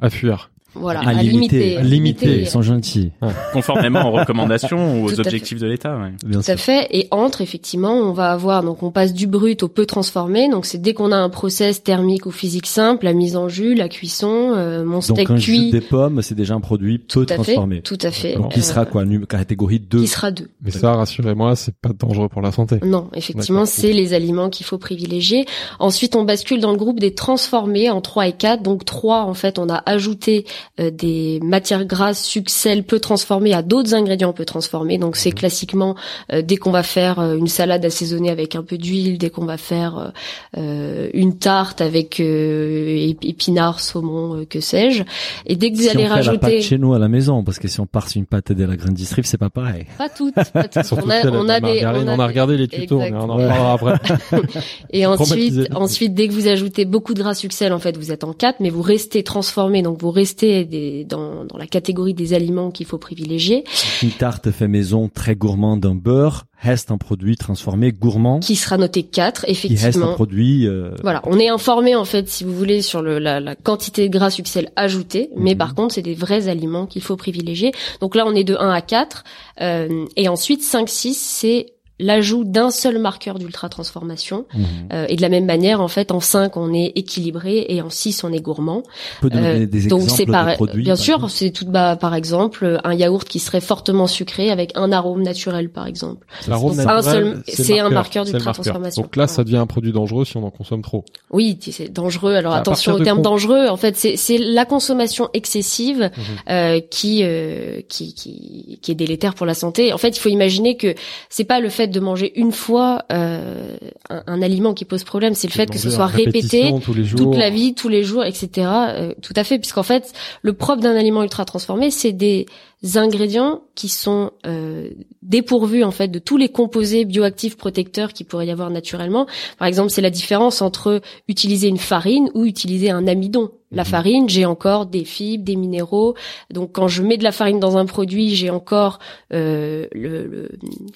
à 0.01 0.11
fuir. 0.11 0.50
Voilà, 0.75 1.01
à, 1.01 1.23
limiter, 1.23 1.77
à 1.77 1.83
limiter, 1.83 2.41
ils 2.41 2.49
sont 2.49 2.63
gentils. 2.63 3.11
Conformément 3.53 4.09
aux 4.09 4.13
recommandations 4.13 5.03
ou 5.03 5.07
aux 5.07 5.21
objectifs 5.21 5.59
de 5.59 5.67
l'État. 5.67 5.97
Ouais. 5.97 6.13
Bien 6.25 6.41
Tout 6.41 6.51
à 6.51 6.57
fait. 6.57 6.87
Et 6.91 7.09
entre, 7.11 7.41
effectivement, 7.41 7.95
on 7.95 8.13
va 8.13 8.31
avoir 8.31 8.63
donc 8.63 8.83
on 8.83 8.91
passe 8.91 9.13
du 9.13 9.27
brut 9.27 9.63
au 9.63 9.69
peu 9.69 9.87
transformé. 9.87 10.49
Donc 10.49 10.67
c'est 10.67 10.81
dès 10.81 10.95
qu'on 10.95 11.13
a 11.13 11.17
un 11.17 11.29
process 11.29 11.83
thermique 11.83 12.27
ou 12.27 12.31
physique 12.31 12.67
simple, 12.67 13.05
la 13.05 13.13
mise 13.13 13.37
en 13.37 13.49
jus, 13.49 13.75
la 13.75 13.89
cuisson, 13.89 14.53
euh, 14.55 14.85
mon 14.85 15.01
steak 15.01 15.29
donc, 15.29 15.31
un 15.31 15.41
cuit. 15.41 15.65
Jus 15.67 15.71
des 15.71 15.81
pommes, 15.81 16.23
c'est 16.23 16.35
déjà 16.35 16.55
un 16.55 16.61
produit 16.61 16.99
peu 16.99 17.05
tout 17.09 17.25
transformé. 17.25 17.77
Fait, 17.77 17.83
tout 17.83 17.99
à 18.03 18.11
fait. 18.11 18.37
Donc 18.37 18.53
qui 18.53 18.63
sera 18.63 18.87
quoi, 18.87 19.05
catégorie 19.29 19.81
2 19.81 20.01
Qui 20.01 20.07
sera 20.07 20.31
2. 20.31 20.49
Mais 20.63 20.71
ça, 20.71 20.93
rassurez-moi, 20.93 21.57
c'est 21.57 21.75
pas 21.75 21.91
dangereux 21.93 22.29
pour 22.29 22.43
la 22.43 22.53
santé. 22.53 22.79
Non, 22.85 23.09
effectivement, 23.15 23.67
c'est 23.67 23.93
les 23.93 24.15
aliments 24.15 24.51
qu'il 24.51 24.67
faut 24.67 24.79
privilégier. 24.79 25.47
Ensuite, 25.79 26.17
on 26.17 26.25
bascule 26.25 26.61
dans 26.61 26.71
le 26.71 26.79
groupe 26.79 27.01
des 27.01 27.15
transformés 27.15 27.91
en 27.91 28.01
3 28.01 28.29
et 28.29 28.33
4. 28.33 28.63
Donc 28.63 28.85
3, 28.85 29.23
en 29.23 29.35
fait, 29.35 29.59
on 29.59 29.69
a 29.69 29.83
ajouté 29.87 30.21
euh, 30.41 30.60
des 30.79 31.41
matières 31.43 31.85
grasses, 31.85 32.25
sucre, 32.25 32.51
sel 32.51 32.85
peu 32.85 33.01
transformés 33.01 33.55
à 33.55 33.63
d'autres 33.63 33.95
ingrédients 33.95 34.33
peu 34.33 34.45
transformés. 34.45 34.99
Donc 34.99 35.17
c'est 35.17 35.31
mhm. 35.31 35.35
classiquement 35.35 35.97
euh, 36.33 36.43
dès 36.43 36.57
qu'on 36.57 36.71
va 36.71 36.83
faire 36.83 37.21
euh, 37.21 37.37
une 37.37 37.49
salade 37.49 37.85
assaisonnée 37.85 38.31
avec 38.31 38.55
un 38.55 38.63
peu 38.63 38.79
d'huile, 38.79 39.19
dès 39.19 39.31
qu'on 39.31 39.45
va 39.45 39.57
faire 39.57 40.13
euh, 40.57 41.09
une 41.15 41.39
tarte 41.39 41.81
avec 41.81 42.21
épinards, 42.21 43.81
saumon, 43.81 44.45
que 44.49 44.61
sais-je. 44.61 45.03
Et 45.47 45.57
dès 45.57 45.71
que 45.71 45.77
vous 45.77 45.89
allez 45.89 46.07
on 46.07 46.09
rajouter 46.09 46.39
fait 46.39 46.47
la 46.47 46.57
pâte 46.59 46.63
chez 46.63 46.79
nous 46.79 46.95
à 46.95 46.99
la 46.99 47.09
maison, 47.09 47.43
parce 47.43 47.59
que 47.59 47.69
si 47.69 47.81
on 47.81 47.87
part 47.87 48.09
sur 48.09 48.19
une 48.19 48.27
pâte 48.27 48.53
de 48.53 48.65
la 48.65 48.77
grande 48.77 48.95
distrib, 48.95 49.25
c'est 49.25 49.39
pas 49.39 49.51
pareil. 49.51 49.87
Pas 49.99 50.09
toutes. 50.09 50.35
Pas 50.35 50.69
toutes. 50.69 50.93
on 50.93 51.11
a, 51.11 51.27
on 51.31 51.49
a 51.49 51.61
des, 51.61 51.85
on 51.85 52.19
a, 52.19 52.27
regardé 52.27 52.57
les 52.57 52.69
tutos, 52.69 52.99
mais 52.99 53.13
on 53.13 53.31
en 53.31 53.37
parlera 53.37 53.73
après. 53.73 53.95
et 54.91 55.07
ensuite, 55.07 55.69
ensuite, 55.75 56.15
dès 56.15 56.29
que 56.29 56.33
vous 56.33 56.49
ajoutez 56.49 56.85
beaucoup 56.85 57.15
de 57.15 57.21
gras 57.21 57.35
sucre 57.35 57.55
en 57.71 57.79
fait, 57.79 57.97
vous 57.97 58.13
êtes 58.13 58.25
en 58.25 58.33
4, 58.33 58.61
mais 58.61 58.71
vous 58.71 58.83
restez 58.83 59.23
transformé, 59.23 59.83
donc 59.83 60.01
vous 60.01 60.11
restez 60.11 60.50
des, 60.65 61.05
dans 61.05 61.45
dans, 61.45 61.59
la 61.59 61.67
catégorie 61.67 62.15
des 62.15 62.35
aliments 62.35 62.71
qu'il 62.71 62.87
faut 62.87 62.99
privilégier. 62.99 63.65
Une 64.03 64.11
tarte 64.11 64.51
fait 64.51 64.69
maison 64.69 65.09
très 65.09 65.35
gourmande 65.35 65.81
d'un 65.81 65.95
beurre 65.95 66.45
reste 66.61 66.91
un 66.91 66.99
produit 66.99 67.37
transformé 67.37 67.93
gourmand 67.93 68.41
qui 68.41 68.55
sera 68.55 68.77
noté 68.77 69.03
4 69.03 69.47
effectivement 69.49 69.79
qui 69.79 69.85
reste 69.87 70.03
un 70.03 70.13
produit 70.13 70.67
euh... 70.67 70.91
voilà 71.03 71.23
on 71.25 71.39
est 71.39 71.49
informé 71.49 71.95
en 71.97 72.05
fait 72.05 72.29
si 72.29 72.45
vous 72.45 72.55
voulez 72.55 72.83
sur 72.83 73.01
le, 73.01 73.19
la, 73.19 73.41
la, 73.41 73.57
quantité 73.57 74.09
de 74.09 74.13
gras 74.13 74.29
succès 74.29 74.69
ajouté 74.77 75.31
mais 75.37 75.53
mhm. 75.53 75.59
par 75.59 75.75
contre 75.75 75.95
c'est 75.95 76.03
des 76.03 76.15
vrais 76.15 76.49
aliments 76.49 76.85
qu'il 76.85 77.01
faut 77.01 77.17
privilégier 77.17 77.73
donc 78.03 78.15
là 78.15 78.25
on 78.27 78.35
est 78.35 78.45
de 78.45 78.57
1 78.57 78.71
à 78.71 78.83
4 78.83 79.25
euh, 79.63 80.05
et 80.17 80.29
ensuite 80.29 80.63
5 80.63 80.87
6 80.87 81.15
c'est 81.15 81.67
l'ajout 82.01 82.45
d'un 82.45 82.71
seul 82.71 82.99
marqueur 82.99 83.39
d'ultra 83.39 83.69
transformation 83.69 84.47
mhm. 84.55 84.65
euh, 84.93 85.07
et 85.09 85.17
de 85.17 85.23
la 85.23 85.29
même 85.29 85.45
manière 85.45 85.81
en 85.81 85.89
fait 85.89 86.13
en 86.13 86.21
5 86.21 86.57
on 86.57 86.73
est 86.73 86.93
équilibré 86.97 87.67
et 87.69 87.83
en 87.83 87.91
6 87.91 88.25
on 88.25 88.33
est 88.33 88.41
gourmand. 88.41 88.83
Euh, 89.25 89.67
des 89.67 89.87
donc 89.87 90.09
c'est 90.09 90.27
par, 90.27 90.55
produits, 90.55 90.83
bien 90.83 90.97
sûr, 90.97 91.31
c'est 91.31 91.51
tout 91.51 91.67
bas 91.67 91.97
par 91.97 92.15
exemple 92.15 92.81
un 92.85 92.95
yaourt 92.95 93.29
qui 93.29 93.39
serait 93.39 93.61
fortement 93.61 94.07
sucré 94.07 94.51
avec 94.51 94.73
un 94.75 94.93
arôme 94.93 95.23
naturel 95.23 95.69
par 95.69 95.87
exemple. 95.87 96.27
C'est 96.43 97.79
un, 97.79 97.91
marqueur 97.91 98.25
d'ultra 98.25 98.53
transformation. 98.53 99.03
Donc 99.03 99.17
là 99.17 99.27
ça 99.27 99.45
devient 99.45 99.59
un 99.59 99.67
produit 99.67 99.93
dangereux 99.93 100.25
si 100.25 100.37
on 100.37 100.45
en 100.45 100.51
consomme 100.51 100.83
trop. 100.83 101.05
Oui, 101.31 101.59
c'est 101.61 101.93
dangereux. 101.93 102.35
Alors 102.35 102.55
attention 102.55 102.95
au 102.95 103.01
terme 103.01 103.23
dangereux 103.23 103.69
en 103.69 103.77
fait 103.77 103.97
c'est 103.97 104.39
la 104.39 104.65
consommation 104.65 105.29
excessive 105.35 106.11
mhm. 106.17 106.23
euh, 106.49 106.81
qui, 106.81 107.21
euh, 107.23 107.81
qui 107.89 108.15
qui 108.15 108.79
qui 108.81 108.93
est 108.93 108.95
délétère 108.95 109.35
pour 109.35 109.47
la 109.47 109.55
santé. 109.55 109.93
En 109.93 109.99
fait, 109.99 110.17
il 110.17 110.21
faut 110.21 110.29
imaginer 110.29 110.77
que 110.77 110.95
c'est 111.29 111.45
pas 111.45 111.61
le 111.61 111.69
fait 111.69 111.89
de 111.91 112.01
manger 112.01 112.33
une 112.39 112.53
fois 112.53 113.05
euh, 113.13 113.77
un, 114.09 114.43
aliment 114.43 114.75
qui 114.75 114.85
pose 114.85 115.05
problème, 115.05 115.35
c'est 115.35 115.49
le 115.49 115.53
fait 115.53 115.71
que 115.71 115.79
ce 115.79 115.91
soit 115.91 116.07
répété 116.07 116.73
toute 117.17 117.37
la 117.37 117.51
vie, 117.51 117.75
tous 117.75 117.89
les 117.89 118.03
jours, 118.03 118.25
etc. 118.25 118.49
Euh, 118.57 119.15
tout 119.21 119.35
à 119.37 119.45
fait, 119.45 119.59
puisqu'en 119.59 119.83
fait, 119.83 120.13
le 120.43 120.53
propre 120.53 120.83
d'un 120.83 120.97
aliment 120.97 121.23
ultra 121.23 121.45
transformé, 121.45 121.91
c'est 121.91 122.13
des 122.13 122.47
ingrédients 122.95 123.63
qui 123.75 123.89
sont 123.89 124.33
euh, 124.47 124.91
dépourvus 125.23 125.85
en 125.85 125.91
fait 125.91 126.09
de 126.09 126.19
tous 126.19 126.37
les 126.37 126.49
composés 126.49 127.05
bioactifs 127.05 127.57
protecteurs 127.57 128.13
qui 128.13 128.25
pourrait 128.25 128.47
y 128.47 128.51
avoir 128.51 128.71
naturellement. 128.71 129.27
Par 129.59 129.69
exemple, 129.69 129.91
c'est 129.91 130.01
la 130.01 130.11
différence 130.11 130.63
entre 130.63 131.01
utiliser 131.29 131.69
une 131.69 131.79
farine 131.79 132.31
ou 132.35 132.45
utiliser 132.45 132.91
un 132.91 133.07
amidon. 133.07 133.51
La 133.73 133.85
mhm. 133.85 133.89
farine, 133.89 134.29
j'ai 134.29 134.47
encore 134.47 134.87
des 134.87 135.05
fibres, 135.05 135.45
des 135.45 135.57
minéraux. 135.57 136.15
Donc 136.51 136.73
quand 136.73 136.89
je 136.89 137.03
mets 137.03 137.19
de 137.19 137.25
la 137.25 137.33
farine 137.33 137.61
dans 137.61 137.77
un 137.77 137.87
produit, 137.87 138.35
j'ai 138.35 138.51
encore 138.51 138.99
euh, 139.33 139.87
le, 139.93 140.49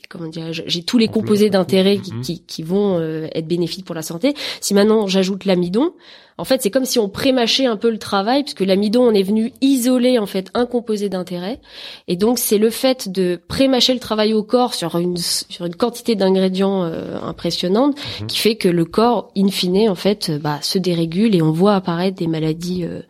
comment 0.08 0.28
dire, 0.28 0.52
j'ai 0.52 0.82
tous 0.82 0.98
les 0.98 1.08
composés 1.08 1.50
d'intérêt 1.50 1.98
qui, 1.98 2.14
mhm. 2.14 2.22
qui, 2.22 2.40
qui, 2.40 2.62
vont 2.62 2.98
euh, 2.98 3.28
être 3.34 3.46
bénéfiques 3.46 3.84
pour 3.84 3.94
la 3.94 4.02
santé. 4.02 4.34
Si 4.60 4.72
maintenant 4.74 5.06
j'ajoute 5.06 5.44
l'amidon, 5.44 5.92
En 6.36 6.44
fait, 6.44 6.62
c'est 6.62 6.70
comme 6.70 6.84
si 6.84 6.98
on 6.98 7.08
prémâchait 7.08 7.66
un 7.66 7.76
peu 7.76 7.90
le 7.90 7.98
travail, 7.98 8.42
puisque 8.42 8.60
l'amidon, 8.60 9.02
on 9.02 9.12
est 9.12 9.22
venu 9.22 9.52
isoler 9.60 10.18
en 10.18 10.26
fait 10.26 10.50
un 10.54 10.66
composé 10.66 11.08
d'intérêt, 11.08 11.60
et 12.08 12.16
donc 12.16 12.38
c'est 12.38 12.58
le 12.58 12.70
fait 12.70 13.08
de 13.08 13.40
prémâcher 13.48 13.94
le 13.94 14.00
travail 14.00 14.32
au 14.34 14.42
corps 14.42 14.74
sur 14.74 14.96
une 14.96 15.16
sur 15.16 15.64
une 15.64 15.76
quantité 15.76 16.16
d'ingrédients 16.16 16.84
euh, 16.84 17.18
impressionnante 17.22 17.96
Mhm. 18.20 18.26
qui 18.26 18.38
fait 18.38 18.56
que 18.56 18.68
le 18.68 18.84
corps, 18.84 19.30
in 19.36 19.48
fine, 19.48 19.88
en 19.88 19.94
fait, 19.94 20.30
euh, 20.30 20.38
bah, 20.38 20.58
se 20.62 20.78
dérégule 20.78 21.34
et 21.34 21.42
on 21.42 21.52
voit 21.52 21.74
apparaître 21.74 22.16
des 22.16 22.26
maladies 22.26 22.84
euh, 22.84 23.00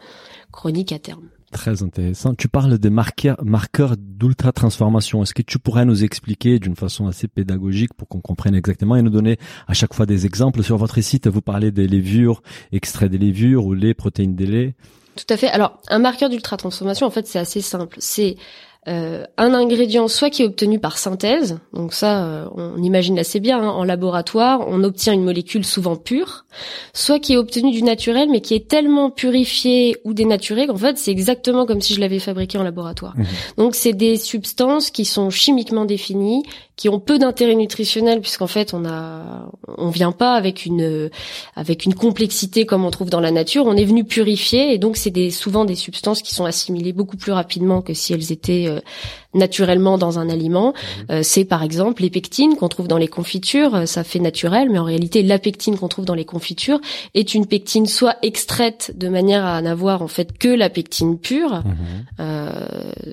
chroniques 0.53 0.93
à 0.93 0.99
terme. 0.99 1.29
Très 1.55 1.85
intéressant. 1.85 2.35
Tu 2.35 2.49
parles 2.49 2.79
des 2.79 2.91
marqueurs, 2.91 3.37
marqueurs 3.45 3.95
d'ultra 3.97 4.51
transformation. 4.51 5.23
Est-ce 5.23 5.35
que 5.35 5.41
tu 5.41 5.61
pourrais 5.61 5.85
nous 5.85 6.03
expliquer 6.03 6.59
d'une 6.59 6.75
façon 6.75 7.07
assez 7.07 7.29
pédagogique 7.29 7.95
pour 7.95 8.09
qu'on 8.09 8.21
comprenne 8.21 8.57
exactement 8.57 8.97
et 8.97 9.03
nous 9.03 9.11
donner 9.11 9.39
à 9.69 9.73
chaque 9.73 9.95
fois 9.95 10.05
des 10.05 10.27
exemples 10.27 10.65
sur 10.65 10.77
votre 10.79 11.01
site? 11.01 11.29
Vous 11.29 11.43
parlez 11.43 11.71
des 11.71 11.87
levures, 11.87 12.43
extraits 12.73 13.09
des 13.09 13.19
levures 13.19 13.67
ou 13.67 13.73
les 13.73 13.95
protéines 13.95 14.35
des 14.35 14.47
laits. 14.47 14.75
Tout 15.15 15.33
à 15.33 15.37
fait. 15.37 15.49
Alors, 15.49 15.79
un 15.89 16.01
marqueur 16.01 16.29
d'ultra 16.29 16.57
transformation, 16.57 17.07
en 17.07 17.11
fait, 17.11 17.29
c'est 17.29 17.39
assez 17.39 17.61
simple. 17.61 17.99
C'est 18.01 18.35
euh, 18.87 19.25
un 19.39 19.55
ingrédient 19.55 20.09
soit 20.09 20.29
qui 20.29 20.43
est 20.43 20.45
obtenu 20.45 20.79
par 20.79 20.99
synthèse, 20.99 21.59
donc 21.73 21.95
ça, 21.95 22.25
euh, 22.25 22.47
on 22.55 22.83
imagine 22.83 23.19
assez 23.19 23.41
bien 23.41 23.59
hein, 23.59 23.71
en 23.71 23.83
laboratoire, 23.83 24.61
on 24.69 24.85
obtient 24.85 25.15
une 25.15 25.25
molécule 25.25 25.65
souvent 25.65 25.97
pure, 25.97 26.45
soit 26.93 27.19
qui 27.19 27.33
est 27.33 27.37
obtenu 27.39 27.73
du 27.73 27.83
naturel, 27.83 28.29
mais 28.31 28.43
qui 28.43 28.55
est 28.55 28.69
tellement 28.69 29.11
purifié 29.11 29.97
ou 30.05 30.13
dénaturé 30.13 30.67
qu'en 30.67 30.77
fait, 30.77 30.99
c'est 30.99 31.11
exactement 31.11 31.65
comme 31.65 31.81
si 31.81 31.95
je 31.95 32.01
l'avais 32.01 32.19
fabriqué 32.19 32.59
en 32.59 32.63
laboratoire. 32.63 33.17
Mhm. 33.17 33.25
Donc, 33.57 33.75
c'est 33.75 33.95
des 33.95 34.19
substances 34.19 34.91
qui 34.91 35.07
sont 35.07 35.31
chimiquement 35.31 35.87
définies, 35.87 36.43
qui 36.77 36.89
ont 36.89 36.99
peu 36.99 37.19
d'intérêt 37.19 37.55
nutritionnel, 37.55 38.21
puisqu'en 38.21 38.49
fait, 38.49 38.75
on 38.75 38.85
a, 38.85 39.49
on 39.79 39.91
vient 39.91 40.13
pas 40.13 40.35
avec 40.35 40.67
une, 40.67 41.09
avec 41.55 41.85
une 41.85 41.95
complexité 41.95 42.67
comme 42.67 42.85
on 42.85 42.91
trouve 42.91 43.11
dans 43.11 43.21
la 43.21 43.31
nature. 43.31 43.67
On 43.67 43.77
est 43.77 43.85
venu 43.85 44.05
purifier, 44.05 44.75
et 44.75 44.79
donc 44.79 44.97
c'est 44.97 45.11
des, 45.11 45.31
souvent 45.31 45.65
des 45.65 45.77
substances 45.77 46.23
qui 46.23 46.35
sont 46.35 46.45
assimilées 46.45 46.93
beaucoup 46.93 47.17
plus 47.17 47.33
rapidement 47.33 47.81
que 47.81 47.95
si 47.95 48.13
elles 48.13 48.33
étaient 48.33 48.67
euh, 48.67 48.81
naturellement 49.35 49.99
dans 49.99 50.19
un 50.19 50.29
aliment. 50.29 50.75
Euh, 51.11 51.21
c'est 51.23 51.45
par 51.45 51.63
exemple 51.63 52.03
les 52.03 52.11
pectines 52.11 52.57
qu'on 52.57 52.69
trouve 52.69 52.89
dans 52.89 52.99
les 52.99 53.09
confitures, 53.09 53.75
euh, 53.75 53.87
ça 53.87 54.05
fait 54.05 54.19
naturel, 54.19 54.69
mais 54.71 54.79
en 54.79 54.85
réalité 54.85 55.23
la 55.23 55.39
pectine 55.39 55.77
qu'on 55.77 55.89
trouve 55.89 56.05
dans 56.05 56.15
les 56.15 56.25
confitures 56.25 56.81
est 57.15 57.35
une 57.35 57.47
pectine 57.47 57.87
soit 57.87 58.17
extraite 58.23 58.93
de 58.97 59.09
manière 59.09 59.45
à 59.45 59.61
n'avoir 59.63 60.03
en 60.03 60.09
fait 60.09 60.37
que 60.39 60.49
la 60.49 60.71
pectine 60.71 61.19
pure. 61.19 61.63
Euh, 62.21 62.51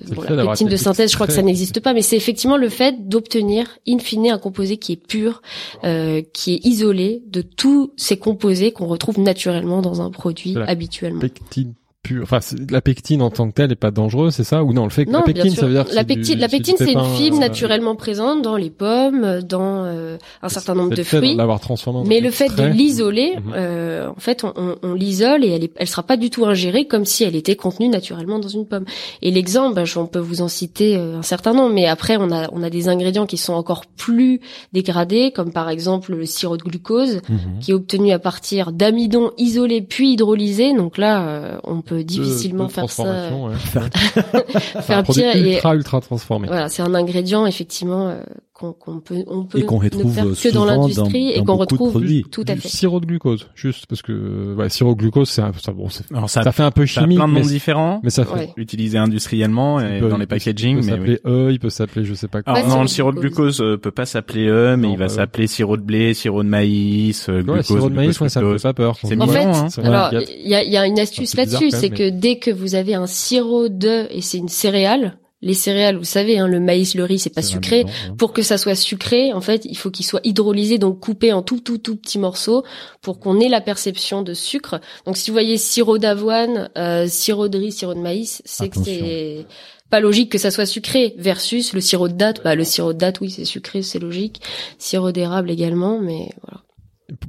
bon, 0.08 0.22
le 0.22 0.26
fait 0.26 0.36
la 0.36 0.46
pectine 0.46 0.68
de 0.68 0.76
synthèse, 0.76 1.10
je 1.10 1.16
crois 1.16 1.26
que 1.26 1.32
ça 1.32 1.42
n'existe 1.42 1.80
pas, 1.80 1.92
mais 1.92 2.02
c'est 2.02 2.16
effectivement 2.16 2.56
le 2.56 2.68
fait 2.68 3.08
d'obtenir 3.08 3.78
in 3.88 3.98
fine 3.98 4.22
un 4.30 4.38
composé 4.38 4.76
qui 4.76 4.92
est 4.92 4.96
pur, 4.96 5.42
euh, 5.84 6.22
qui 6.32 6.54
est 6.54 6.66
isolé 6.66 7.22
de 7.26 7.42
tous 7.42 7.92
ces 7.96 8.16
composés 8.16 8.72
qu'on 8.72 8.86
retrouve 8.86 9.18
naturellement 9.18 9.82
dans 9.82 10.00
un 10.00 10.10
produit 10.10 10.56
habituellement. 10.66 11.20
Pectine 11.20 11.74
pure. 12.02 12.22
Enfin, 12.24 12.40
la 12.70 12.80
pectine 12.80 13.22
en 13.22 13.30
tant 13.30 13.48
que 13.48 13.54
telle 13.54 13.70
est 13.70 13.76
pas 13.76 13.90
dangereuse, 13.92 14.34
c'est 14.34 14.44
ça? 14.44 14.64
Ou 14.64 14.72
non, 14.72 14.84
le 14.84 14.90
fait 14.90 15.04
que 15.06 15.10
Non, 15.10 15.20
la 15.20 15.24
pectine, 15.24 15.50
ça 15.54 15.66
veut 15.66 15.72
dire 15.72 15.84
que 15.86 15.94
la 15.94 16.02
du- 16.02 16.14
pectine, 16.14 16.38
la 16.40 16.48
pectine, 16.48 16.74
c'est 16.76 16.92
une 16.92 17.04
fibre 17.16 17.36
euh, 17.36 17.40
naturellement 17.40 17.94
présente 17.94 18.42
dans 18.42 18.56
les 18.56 18.70
pommes, 18.70 19.40
dans 19.48 19.84
euh, 19.84 20.16
un 20.42 20.48
certain 20.48 20.74
nombre 20.74 20.94
de 20.96 21.02
fruits. 21.04 21.36
l'avoir 21.36 21.60
transformé 21.60 22.00
en 22.00 22.04
Mais 22.04 22.20
le 22.20 22.30
fait 22.30 22.54
de 22.56 22.64
l'isoler, 22.64 23.34
Mhm. 23.36 23.52
euh, 23.54 24.08
en 24.08 24.18
fait, 24.20 24.42
on, 24.44 24.52
on- 24.56 24.76
on 24.82 24.94
l'isole 24.94 25.44
et 25.44 25.50
elle, 25.50 25.64
est, 25.64 25.72
elle 25.76 25.86
sera 25.86 26.02
pas 26.02 26.16
du 26.16 26.28
tout 26.30 26.44
ingérée 26.44 26.86
comme 26.86 27.04
si 27.04 27.22
elle 27.24 27.36
était 27.36 27.54
contenue 27.56 27.88
naturellement 27.88 28.40
dans 28.40 28.48
une 28.48 28.66
pomme. 28.66 28.84
Et 29.22 29.30
l'exemple, 29.30 29.84
je- 29.84 29.98
on 29.98 30.06
peut 30.06 30.18
vous 30.18 30.42
en 30.42 30.48
citer 30.48 30.96
euh, 30.96 31.18
un 31.18 31.22
certain 31.22 31.52
nombre, 31.54 31.72
mais 31.72 31.86
après, 31.86 32.16
on 32.16 32.32
a, 32.32 32.48
on 32.52 32.62
a 32.64 32.70
des 32.70 32.88
ingrédients 32.88 33.26
qui 33.26 33.36
sont 33.36 33.52
encore 33.54 33.86
plus 33.86 34.40
dégradés, 34.72 35.30
comme 35.32 35.52
par 35.52 35.68
exemple 35.70 36.12
le 36.14 36.26
sirop 36.26 36.56
de 36.56 36.62
glucose, 36.64 37.20
Mhm. 37.28 37.60
qui 37.60 37.70
est 37.70 37.74
obtenu 37.74 38.10
à 38.10 38.18
partir 38.18 38.72
d'amidon 38.72 39.30
isolé 39.38 39.82
puis 39.82 40.14
hydrolysé. 40.14 40.74
Donc 40.74 40.98
là, 40.98 41.28
euh, 41.28 41.58
on 41.62 41.80
peut 41.80 41.91
difficilement 42.00 42.64
De- 42.64 42.68
de 42.68 42.72
faire 42.72 42.90
ça, 42.90 43.04
transformation, 43.04 43.44
ouais. 43.46 43.54
faire 44.82 44.98
un 44.98 45.02
produit 45.02 45.22
pire. 45.22 45.36
Et 45.36 45.54
ultra 45.54 45.74
ultra 45.74 46.00
transformé. 46.00 46.46
voilà, 46.48 46.68
c'est 46.68 46.82
un 46.82 46.94
ingrédient 46.94 47.44
effectivement 47.46 48.08
euh, 48.08 48.22
qu'on 48.70 49.00
peut, 49.00 49.24
on 49.26 49.44
peut 49.44 49.58
Et 49.58 49.64
qu'on 49.64 49.78
ne 49.80 49.84
retrouve 49.84 50.14
faire 50.14 50.24
que 50.26 50.54
dans 50.54 50.64
l'industrie 50.64 51.30
et 51.30 51.38
qu'on 51.40 51.54
de 51.56 51.60
retrouve 51.60 52.02
tout 52.30 52.44
à 52.46 52.54
Du 52.54 52.60
fait. 52.60 52.68
sirop 52.68 53.00
de 53.00 53.06
glucose, 53.06 53.48
juste 53.56 53.86
parce 53.86 54.02
que 54.02 54.12
euh, 54.12 54.54
ouais, 54.54 54.68
sirop 54.68 54.94
de 54.94 55.00
glucose, 55.00 55.28
c'est 55.28 55.42
un- 55.42 55.52
ça, 55.60 55.72
bon, 55.72 55.88
c'est- 55.88 56.04
Alors 56.14 56.30
ça, 56.30 56.42
ça 56.42 56.52
fait 56.52 56.62
un 56.62 56.70
peu 56.70 56.86
ça 56.86 57.00
a 57.00 57.02
chimique, 57.02 57.18
plein 57.18 57.26
de 57.28 57.32
mais, 57.32 57.40
noms 57.40 57.46
différents, 57.46 58.00
mais 58.04 58.10
ça 58.10 58.24
fait. 58.24 58.32
Ouais. 58.34 58.52
utilisés 58.56 58.98
industriellement 58.98 59.80
et 59.80 59.98
peut- 59.98 60.08
dans 60.08 60.18
les 60.18 60.26
packaging. 60.26 60.78
Il 60.78 60.80
peut 60.80 60.86
Mais 60.86 60.92
oui. 60.92 60.98
s'appeler 61.16 61.20
E, 61.26 61.50
il 61.50 61.58
peut 61.58 61.70
s'appeler 61.70 62.04
je 62.04 62.14
sais 62.14 62.28
pas 62.28 62.42
quoi. 62.42 62.52
Alors 62.54 62.68
Pas 62.68 62.74
non, 62.76 62.82
le 62.82 62.88
sirop 62.88 63.12
de 63.12 63.18
glucose. 63.20 63.60
euh, 63.60 63.76
peut 63.76 63.90
pas 63.90 64.06
s'appeler 64.06 64.46
E, 64.46 64.76
mais 64.76 64.86
Non, 64.88 64.92
il 64.94 64.98
va 64.98 65.06
bah, 65.06 65.08
s'appeler 65.08 65.46
sirop 65.46 65.76
de 65.76 65.82
blé, 65.82 66.14
sirop 66.14 66.42
de 66.42 66.48
maïs, 66.48 67.28
euh, 67.28 67.38
Ouais, 67.38 67.42
glucose, 67.42 67.66
sirop 67.66 67.88
de 67.90 67.94
maïs, 67.94 68.08
glucose, 68.10 68.20
ouais, 68.22 68.28
ça 68.28 68.40
me 68.42 68.56
fait 68.58 68.62
pas 68.62 68.74
peur. 68.74 68.96
C'est 69.02 69.06
En 69.14 69.26
mignon, 69.26 69.28
fait, 69.28 69.44
hein. 69.44 69.68
Alors 69.84 70.10
il 70.12 70.48
y 70.48 70.54
a, 70.54 70.62
il 70.62 70.70
y 70.72 70.76
a 70.76 70.86
une 70.86 70.98
astuce 70.98 71.34
là-dessus, 71.36 71.70
c'est 71.70 71.90
que 71.90 72.10
dès 72.10 72.36
que 72.36 72.50
vous 72.50 72.74
avez 72.74 72.94
un 72.94 73.06
sirop 73.06 73.68
de 73.68 74.06
et 74.10 74.20
c'est 74.20 74.38
une 74.38 74.48
céréale, 74.48 75.16
les 75.42 75.54
céréales, 75.54 75.96
vous 75.96 76.04
savez, 76.04 76.38
hein, 76.38 76.46
le 76.46 76.60
maïs, 76.60 76.94
le 76.94 77.04
riz, 77.04 77.18
c'est 77.18 77.34
pas 77.34 77.42
sucré. 77.42 77.84
hein. 77.86 78.14
Pour 78.16 78.32
que 78.32 78.42
ça 78.42 78.58
soit 78.58 78.76
sucré, 78.76 79.32
en 79.32 79.40
fait, 79.40 79.64
il 79.64 79.76
faut 79.76 79.90
qu'il 79.90 80.06
soit 80.06 80.20
hydrolysé, 80.24 80.78
donc 80.78 81.00
coupé 81.00 81.32
en 81.32 81.42
tout, 81.42 81.60
tout, 81.60 81.78
tout 81.78 81.96
petits 81.96 82.18
morceaux, 82.18 82.64
pour 83.00 83.18
qu'on 83.18 83.40
ait 83.40 83.48
la 83.48 83.60
perception 83.60 84.22
de 84.22 84.34
sucre. 84.34 84.80
Donc, 85.04 85.16
si 85.16 85.30
vous 85.30 85.34
voyez 85.34 85.58
sirop 85.58 85.98
d'avoine, 85.98 86.70
euh, 86.78 87.06
sirop 87.08 87.48
de 87.48 87.58
riz, 87.58 87.72
sirop 87.72 87.94
de 87.94 88.00
maïs, 88.00 88.40
c'est 88.44 88.68
que 88.68 88.78
c'est 88.82 89.46
pas 89.90 90.00
logique 90.00 90.30
que 90.30 90.38
ça 90.38 90.50
soit 90.50 90.64
sucré. 90.64 91.14
Versus 91.18 91.72
le 91.74 91.80
sirop 91.80 92.08
de 92.08 92.14
date, 92.14 92.42
bah 92.42 92.54
le 92.54 92.64
sirop 92.64 92.92
de 92.92 92.98
date, 92.98 93.20
oui, 93.20 93.30
c'est 93.30 93.44
sucré, 93.44 93.82
c'est 93.82 93.98
logique. 93.98 94.40
Sirop 94.78 95.12
d'érable 95.12 95.50
également, 95.50 95.98
mais 95.98 96.30
voilà. 96.42 96.62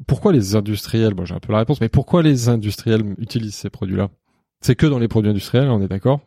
Pourquoi 0.07 0.31
les 0.31 0.55
industriels, 0.55 1.13
bon 1.13 1.25
j'ai 1.25 1.33
un 1.33 1.39
peu 1.39 1.51
la 1.51 1.57
réponse, 1.59 1.81
mais 1.81 1.89
pourquoi 1.89 2.21
les 2.23 2.47
industriels 2.47 3.03
utilisent 3.17 3.55
ces 3.55 3.69
produits-là? 3.69 4.09
C'est 4.61 4.75
que 4.75 4.85
dans 4.85 4.99
les 4.99 5.09
produits 5.09 5.29
industriels, 5.29 5.67
on 5.67 5.81
est 5.81 5.89
d'accord? 5.89 6.21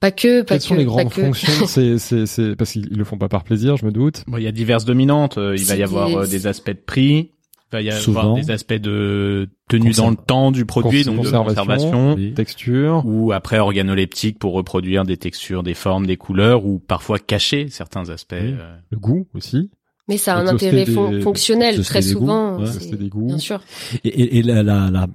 Pas 0.00 0.10
que, 0.10 0.40
pas 0.42 0.46
Quelles 0.46 0.58
que, 0.58 0.64
sont 0.64 0.74
les 0.74 0.84
grandes 0.84 1.08
que. 1.10 1.22
fonctions 1.22 1.66
C'est 1.66 1.98
c'est 1.98 2.26
c'est 2.26 2.56
parce 2.56 2.72
qu'ils 2.72 2.88
ils 2.90 2.98
le 2.98 3.04
font 3.04 3.16
pas 3.18 3.28
par 3.28 3.44
plaisir, 3.44 3.76
je 3.76 3.86
me 3.86 3.90
doute. 3.92 4.24
Bon, 4.26 4.36
il 4.36 4.42
y 4.44 4.46
a 4.48 4.52
diverses 4.52 4.84
dominantes. 4.84 5.38
euh, 5.38 5.56
Il 5.56 5.64
va 5.64 5.76
y 5.76 5.82
avoir 5.82 6.08
des- 6.08 6.14
euh, 6.16 6.26
des 6.26 6.46
aspects 6.46 6.70
de 6.70 6.82
prix. 6.84 7.30
Il 7.72 7.76
va 7.76 7.82
y 7.82 7.88
avoir 7.88 8.02
Souvent. 8.02 8.34
des 8.36 8.50
aspects 8.52 8.74
de 8.74 9.48
tenue 9.68 9.92
dans 9.92 10.10
le 10.10 10.16
temps 10.16 10.52
du 10.52 10.64
produit, 10.64 11.02
Cons- 11.02 11.10
donc 11.12 11.24
de 11.24 11.30
conservation, 11.30 11.64
conservation. 11.64 12.14
Oui. 12.14 12.32
Texture. 12.34 13.02
Ou 13.04 13.32
après 13.32 13.58
organoleptique 13.58 14.38
pour 14.38 14.52
reproduire 14.52 15.04
des 15.04 15.16
textures, 15.16 15.62
des 15.64 15.74
formes, 15.74 16.06
des 16.06 16.16
couleurs, 16.16 16.64
ou 16.66 16.78
parfois 16.78 17.18
cacher 17.18 17.68
certains 17.70 18.10
aspects. 18.10 18.36
Oui. 18.38 18.54
euh. 18.60 18.76
Le 18.90 18.98
goût 18.98 19.26
aussi. 19.34 19.70
Mais 20.06 20.18
ça 20.18 20.34
a 20.34 20.38
un 20.38 20.46
intérêt 20.46 20.84
des- 20.84 21.20
fonctionnel 21.22 21.82
très 21.82 22.00
des 22.00 22.12
goûts, 22.12 22.20
souvent. 22.20 22.58
ouais. 22.58 22.96
des 22.96 23.08
goûts. 23.08 23.26
Bien 23.26 23.38
sûr. 23.38 23.60
Et, 24.04 24.08
et, 24.08 24.38
et 24.38 24.42
la, 24.42 24.62
la, 24.62 24.90
la- 24.90 25.06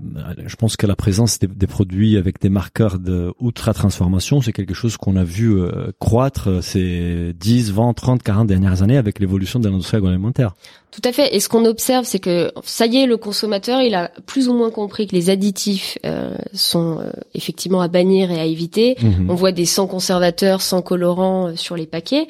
je 0.48 0.56
pense 0.56 0.78
que 0.78 0.88
la 0.88 0.96
présence 0.96 1.38
des, 1.38 1.46
des 1.46 1.68
produits 1.68 2.18
avec 2.18 2.42
des 2.42 2.50
marqueurs 2.50 2.98
de 2.98 3.32
ultra 3.40 3.74
transformation, 3.76 4.42
c'est 4.42 4.52
quelque 4.52 4.74
chose 4.74 4.98
qu'on 4.98 5.16
a 5.16 5.24
vu 5.24 5.60
euh, 5.62 5.92
croître 6.00 6.50
euh, 6.50 6.62
ces 6.62 7.34
10, 7.40 7.72
20, 7.72 7.94
30, 7.94 8.24
40 8.24 8.48
dernières 8.48 8.82
années 8.82 8.98
avec 8.98 9.20
l'évolution 9.20 9.60
de 9.60 9.70
l'industrie 9.70 9.98
agroalimentaire. 9.98 10.56
Tout 10.90 11.02
à 11.08 11.12
fait. 11.12 11.36
Et 11.36 11.40
ce 11.40 11.50
qu'on 11.50 11.66
observe, 11.66 12.04
c'est 12.06 12.18
que 12.18 12.52
ça 12.64 12.88
y 12.88 12.98
est, 12.98 13.06
le 13.06 13.18
consommateur, 13.18 13.84
il 13.84 13.94
a 13.94 14.10
plus 14.26 14.50
ou 14.50 14.56
moins 14.56 14.72
compris 14.72 15.06
que 15.06 15.16
les 15.16 15.30
additifs 15.30 16.00
euh, 16.04 16.34
sont 16.56 16.98
euh, 17.00 17.12
effectivement 17.36 17.82
à 17.82 17.88
bannir 17.90 18.32
et 18.32 18.40
à 18.40 18.46
éviter. 18.46 18.96
Mhm. 19.04 19.30
On 19.30 19.36
voit 19.36 19.52
des 19.52 19.66
sans 19.66 19.86
conservateurs, 19.86 20.62
sans 20.62 20.82
colorants 20.82 21.50
euh, 21.50 21.56
sur 21.56 21.76
les 21.76 21.86
paquets. 21.86 22.26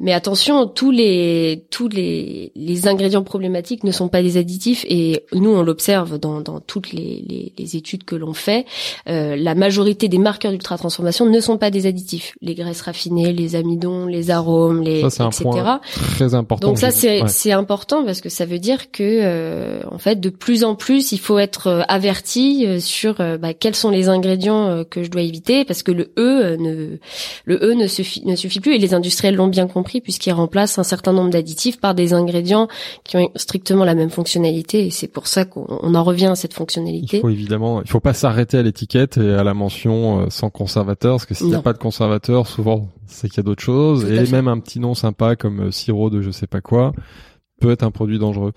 Mais 0.00 0.12
attention, 0.12 0.66
tous 0.66 0.90
les 0.90 1.66
tous 1.70 1.88
les, 1.88 2.52
les 2.54 2.88
ingrédients 2.88 3.24
problématiques 3.24 3.82
ne 3.84 3.90
sont 3.90 4.08
pas 4.08 4.22
des 4.22 4.36
additifs 4.36 4.84
et 4.88 5.24
nous 5.32 5.50
on 5.50 5.62
l'observe 5.62 6.18
dans, 6.18 6.40
dans 6.40 6.60
toutes 6.60 6.92
les, 6.92 7.24
les, 7.26 7.52
les 7.58 7.76
études 7.76 8.04
que 8.04 8.14
l'on 8.14 8.32
fait. 8.32 8.64
Euh, 9.08 9.36
la 9.36 9.54
majorité 9.54 10.08
des 10.08 10.18
marqueurs 10.18 10.52
d'ultra 10.52 10.78
transformation 10.78 11.26
ne 11.26 11.40
sont 11.40 11.58
pas 11.58 11.70
des 11.70 11.86
additifs. 11.86 12.34
Les 12.40 12.54
graisses 12.54 12.82
raffinées, 12.82 13.32
les 13.32 13.56
amidons, 13.56 14.06
les 14.06 14.30
arômes, 14.30 14.82
les 14.82 15.02
Ça 15.02 15.10
c'est 15.10 15.22
un 15.22 15.30
etc. 15.30 15.42
point 15.44 15.80
très 16.14 16.34
important. 16.34 16.68
Donc 16.68 16.78
ça 16.78 16.90
c'est 16.90 17.22
ouais. 17.22 17.28
c'est 17.28 17.52
important 17.52 18.04
parce 18.04 18.20
que 18.20 18.28
ça 18.28 18.44
veut 18.44 18.58
dire 18.60 18.92
que 18.92 19.02
euh, 19.02 19.80
en 19.90 19.98
fait 19.98 20.20
de 20.20 20.30
plus 20.30 20.62
en 20.62 20.74
plus 20.74 21.12
il 21.12 21.18
faut 21.18 21.38
être 21.38 21.66
euh, 21.66 21.82
averti 21.88 22.64
euh, 22.66 22.80
sur 22.80 23.20
euh, 23.20 23.36
bah, 23.36 23.54
quels 23.54 23.74
sont 23.74 23.90
les 23.90 24.08
ingrédients 24.08 24.84
que 24.88 25.02
je 25.02 25.10
dois 25.10 25.22
éviter 25.22 25.64
parce 25.64 25.82
que 25.82 25.90
le 25.90 26.12
E 26.18 26.56
ne 26.56 26.98
le 27.44 27.56
E 27.56 27.74
ne 27.74 27.86
suffit 27.86 28.24
ne 28.26 28.36
suffit 28.36 28.60
plus 28.60 28.74
et 28.74 28.78
les 28.78 28.94
industriels 28.94 29.34
l'ont 29.34 29.48
bien 29.48 29.66
compris 29.66 29.87
puisqu'ils 30.00 30.32
remplacent 30.32 30.78
un 30.78 30.84
certain 30.84 31.12
nombre 31.12 31.30
d'additifs 31.30 31.80
par 31.80 31.94
des 31.94 32.12
ingrédients 32.12 32.68
qui 33.04 33.16
ont 33.16 33.30
strictement 33.36 33.84
la 33.84 33.94
même 33.94 34.10
fonctionnalité 34.10 34.86
et 34.86 34.90
c'est 34.90 35.08
pour 35.08 35.26
ça 35.26 35.44
qu'on 35.44 35.66
on 35.68 35.94
en 35.94 36.04
revient 36.04 36.26
à 36.26 36.34
cette 36.34 36.52
Il 36.52 36.56
fonctionnalité. 36.56 37.20
faut 37.20 37.28
évidemment, 37.28 37.82
il 37.82 37.88
faut 37.88 38.00
pas 38.00 38.12
s'arrêter 38.12 38.58
à 38.58 38.62
l'étiquette 38.62 39.16
et 39.16 39.34
à 39.34 39.44
la 39.44 39.54
mention 39.54 40.20
euh, 40.20 40.26
sans 40.30 40.50
conservateur, 40.50 41.16
parce 41.16 41.26
que 41.26 41.34
s'il 41.34 41.48
n'y 41.48 41.54
a 41.54 41.62
pas 41.62 41.72
de 41.72 41.78
conservateur, 41.78 42.46
souvent 42.46 42.88
c'est 43.06 43.28
qu'il 43.28 43.38
y 43.38 43.40
a 43.40 43.42
d'autres 43.42 43.62
choses, 43.62 44.04
et 44.10 44.30
même 44.30 44.48
un 44.48 44.58
petit 44.58 44.80
nom 44.80 44.94
sympa 44.94 45.34
comme 45.36 45.68
euh, 45.68 45.70
sirop 45.70 46.10
de 46.10 46.20
je 46.20 46.30
sais 46.30 46.46
pas 46.46 46.60
quoi, 46.60 46.92
peut 47.58 47.70
être 47.70 47.82
un 47.82 47.90
produit 47.90 48.18
dangereux. 48.18 48.52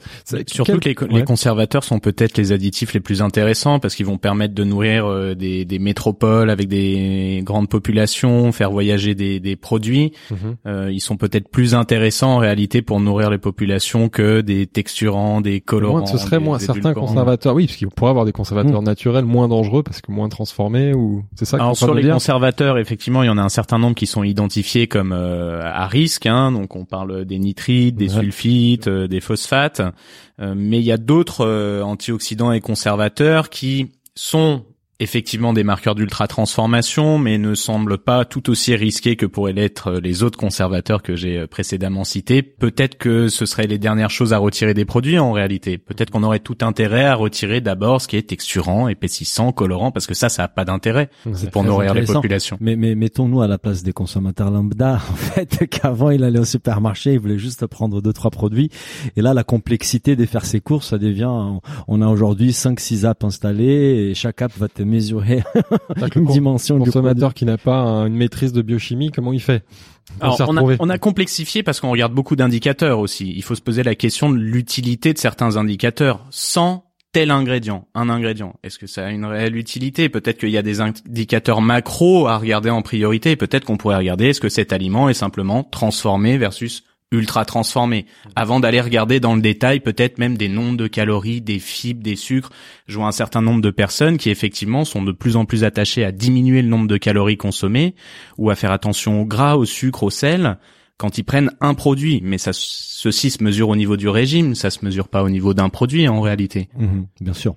Surtout 0.47 0.79
que 0.79 0.89
les, 0.89 0.95
les, 1.09 1.23
conservateurs 1.23 1.83
sont 1.83 1.99
peut-être 1.99 2.37
les 2.37 2.51
additifs 2.51 2.93
les 2.93 2.99
plus 2.99 3.21
intéressants 3.21 3.79
parce 3.79 3.95
qu'ils 3.95 4.05
vont 4.05 4.17
permettre 4.17 4.53
de 4.53 4.63
nourrir 4.63 5.05
euh, 5.05 5.35
des, 5.35 5.65
des, 5.65 5.79
métropoles 5.79 6.49
avec 6.49 6.67
des 6.67 7.41
grandes 7.43 7.69
populations, 7.69 8.51
faire 8.51 8.71
voyager 8.71 9.15
des, 9.15 9.39
des 9.39 9.55
produits. 9.55 10.13
Mhm. 10.29 10.37
euh, 10.67 10.91
ils 10.91 10.99
sont 10.99 11.17
peut-être 11.17 11.49
plus 11.49 11.73
intéressants 11.75 12.35
en 12.35 12.37
réalité 12.37 12.81
pour 12.81 12.99
nourrir 12.99 13.29
les 13.29 13.37
populations 13.37 14.09
que 14.09 14.41
des 14.41 14.67
texturants, 14.67 15.41
des 15.41 15.61
colorants. 15.61 16.05
ce 16.05 16.17
serait 16.17 16.39
moins 16.39 16.59
certains 16.59 16.93
conservateurs, 16.93 17.55
oui, 17.55 17.67
parce 17.67 17.79
qu'on 17.79 17.89
pourrait 17.89 18.11
avoir 18.11 18.25
des 18.25 18.31
conservateurs 18.31 18.81
mhm. 18.81 18.87
naturels 18.87 19.25
moins 19.25 19.47
dangereux 19.47 19.83
parce 19.83 20.01
que 20.01 20.11
moins 20.11 20.29
transformés 20.29 20.93
ou 20.93 21.23
c'est 21.35 21.45
ça. 21.45 21.57
Alors 21.57 21.75
sur 21.75 21.93
les 21.93 22.07
conservateurs, 22.07 22.77
effectivement, 22.77 23.23
il 23.23 23.27
y 23.27 23.29
en 23.29 23.37
a 23.37 23.43
un 23.43 23.49
certain 23.49 23.79
nombre 23.79 23.95
qui 23.95 24.05
sont 24.05 24.23
identifiés 24.23 24.87
comme 24.87 25.11
euh, 25.13 25.61
à 25.63 25.87
risque. 25.87 26.25
Hein, 26.25 26.51
donc 26.51 26.75
on 26.75 26.85
parle 26.85 27.25
des 27.25 27.39
nitrites, 27.39 27.95
des 27.95 28.09
sulfites 28.09 28.87
des 29.07 29.19
phosphates, 29.19 29.81
euh, 30.39 30.53
mais 30.55 30.79
il 30.79 30.85
y 30.85 30.91
a 30.91 30.97
d'autres 30.97 31.45
euh, 31.45 31.81
antioxydants 31.81 32.51
et 32.51 32.61
conservateurs 32.61 33.49
qui 33.49 33.91
sont 34.15 34.65
effectivement 35.01 35.51
des 35.51 35.63
marqueurs 35.63 35.95
d'ultra 35.95 36.27
transformation, 36.27 37.17
mais 37.17 37.39
ne 37.39 37.55
semblent 37.55 37.97
pas 37.97 38.23
tout 38.23 38.51
aussi 38.51 38.75
risqués 38.75 39.15
que 39.15 39.25
pourraient 39.25 39.51
l'être 39.51 39.87
euh, 39.87 39.99
les 39.99 40.21
autres 40.21 40.37
conservateurs 40.37 41.01
que 41.01 41.15
j'ai 41.15 41.39
euh, 41.39 41.47
précédemment 41.47 42.03
cités. 42.03 42.43
Peut-être 42.43 42.99
que 42.99 43.27
ce 43.27 43.47
seraient 43.47 43.65
les 43.65 43.79
dernières 43.79 44.11
choses 44.11 44.31
à 44.31 44.37
retirer 44.37 44.75
des 44.75 44.85
produits 44.85 45.17
en 45.17 45.31
réalité. 45.31 45.79
Peut-être 45.79 46.11
qu'on 46.11 46.21
aurait 46.21 46.39
tout 46.39 46.57
intérêt 46.61 47.05
à 47.05 47.15
retirer 47.15 47.61
d'abord 47.61 47.99
ce 47.99 48.07
qui 48.07 48.15
est 48.15 48.29
texturant, 48.29 48.87
épaississant, 48.87 49.51
colorant, 49.51 49.91
parce 49.91 50.05
que 50.05 50.13
ça, 50.13 50.29
ça 50.29 50.43
a 50.43 50.47
pas 50.47 50.65
d'intérêt 50.65 51.09
pour 51.51 51.63
nourrir 51.63 51.95
les 51.95 52.03
populations. 52.03 52.57
Mais, 52.61 52.75
mais 52.75 52.93
mettons-nous 52.93 53.41
à 53.41 53.47
la 53.47 53.57
place 53.57 53.81
des 53.81 53.93
consommateurs 53.93 54.51
lambda, 54.51 54.93
en 55.11 55.15
fait, 55.15 55.67
qu'avant 55.67 56.11
il 56.11 56.23
allait 56.23 56.39
au 56.39 56.45
supermarché, 56.45 57.13
il 57.13 57.19
voulait 57.19 57.39
juste 57.39 57.65
prendre 57.65 58.01
deux 58.01 58.13
trois 58.13 58.29
produits, 58.29 58.69
et 59.15 59.21
là 59.21 59.33
la 59.33 59.43
complexité 59.43 60.15
de 60.15 60.25
faire 60.25 60.45
ses 60.45 60.61
courses, 60.61 60.89
ça 60.89 60.99
devient, 60.99 61.31
on 61.87 62.01
a 62.01 62.07
aujourd'hui 62.07 62.53
cinq 62.53 62.79
six 62.79 63.05
apps 63.05 63.23
installées 63.23 64.09
et 64.09 64.13
chaque 64.13 64.41
app 64.43 64.51
va 64.57 64.67
te 64.67 64.83
mesurer 64.91 65.43
une 66.15 66.25
dimension 66.25 66.77
le 66.77 66.83
consommateur 66.83 67.33
qui 67.33 67.45
n'a 67.45 67.57
pas 67.57 68.05
une 68.05 68.15
maîtrise 68.15 68.53
de 68.53 68.61
biochimie, 68.61 69.11
comment 69.11 69.33
il 69.33 69.41
fait 69.41 69.63
on, 70.19 70.57
a, 70.57 70.77
on, 70.79 70.89
a, 70.89 70.97
complexifié 70.97 71.63
parce 71.63 71.79
qu'on 71.79 71.91
regarde 71.91 72.13
beaucoup 72.13 72.35
d'indicateurs 72.35 72.99
aussi. 72.99 73.33
Il 73.35 73.43
faut 73.43 73.55
se 73.55 73.61
poser 73.61 73.81
la 73.83 73.95
question 73.95 74.29
de 74.29 74.37
l'utilité 74.37 75.13
de 75.13 75.17
certains 75.17 75.55
indicateurs 75.57 76.25
sans 76.31 76.85
tel 77.13 77.31
ingrédient, 77.31 77.87
un 77.93 78.09
ingrédient. 78.09 78.55
Est-ce 78.63 78.79
que 78.79 78.87
ça 78.87 79.05
a 79.05 79.09
une 79.09 79.25
réelle 79.25 79.57
utilité? 79.57 80.09
Peut-être 80.09 80.37
qu'il 80.37 80.49
y 80.49 80.57
a 80.57 80.61
des 80.61 80.79
indicateurs 80.79 81.61
macro 81.61 82.27
à 82.27 82.37
regarder 82.37 82.69
en 82.69 82.81
priorité. 82.81 83.35
Peut-être 83.35 83.65
qu'on 83.65 83.77
pourrait 83.77 83.97
regarder 83.97 84.27
est-ce 84.27 84.41
que 84.41 84.49
cet 84.49 84.71
aliment 84.71 85.09
est 85.09 85.13
simplement 85.13 85.63
transformé 85.63 86.37
versus 86.37 86.83
ultra 87.11 87.45
transformé. 87.45 88.05
Avant 88.35 88.59
d'aller 88.59 88.81
regarder 88.81 89.19
dans 89.19 89.35
le 89.35 89.41
détail 89.41 89.79
peut-être 89.79 90.17
même 90.17 90.37
des 90.37 90.47
nombres 90.47 90.77
de 90.77 90.87
calories, 90.87 91.41
des 91.41 91.59
fibres, 91.59 92.03
des 92.03 92.15
sucres, 92.15 92.51
je 92.87 92.97
vois 92.97 93.07
un 93.07 93.11
certain 93.11 93.41
nombre 93.41 93.61
de 93.61 93.69
personnes 93.69 94.17
qui 94.17 94.29
effectivement 94.29 94.85
sont 94.85 95.03
de 95.03 95.11
plus 95.11 95.35
en 95.35 95.45
plus 95.45 95.63
attachées 95.63 96.05
à 96.05 96.11
diminuer 96.11 96.61
le 96.61 96.69
nombre 96.69 96.87
de 96.87 96.97
calories 96.97 97.37
consommées 97.37 97.95
ou 98.37 98.49
à 98.49 98.55
faire 98.55 98.71
attention 98.71 99.21
au 99.21 99.25
gras, 99.25 99.55
au 99.55 99.65
sucre, 99.65 100.03
au 100.03 100.09
sel 100.09 100.57
quand 100.97 101.17
ils 101.17 101.23
prennent 101.23 101.51
un 101.61 101.73
produit. 101.73 102.21
Mais 102.23 102.37
ça, 102.37 102.51
ceci 102.53 103.31
se 103.31 103.43
mesure 103.43 103.69
au 103.69 103.75
niveau 103.75 103.97
du 103.97 104.07
régime, 104.07 104.53
ça 104.53 104.69
se 104.69 104.85
mesure 104.85 105.07
pas 105.07 105.23
au 105.23 105.29
niveau 105.29 105.53
d'un 105.53 105.69
produit 105.69 106.07
en 106.07 106.21
réalité. 106.21 106.69
Mmh 106.77 107.01
bien 107.19 107.33
sûr. 107.33 107.55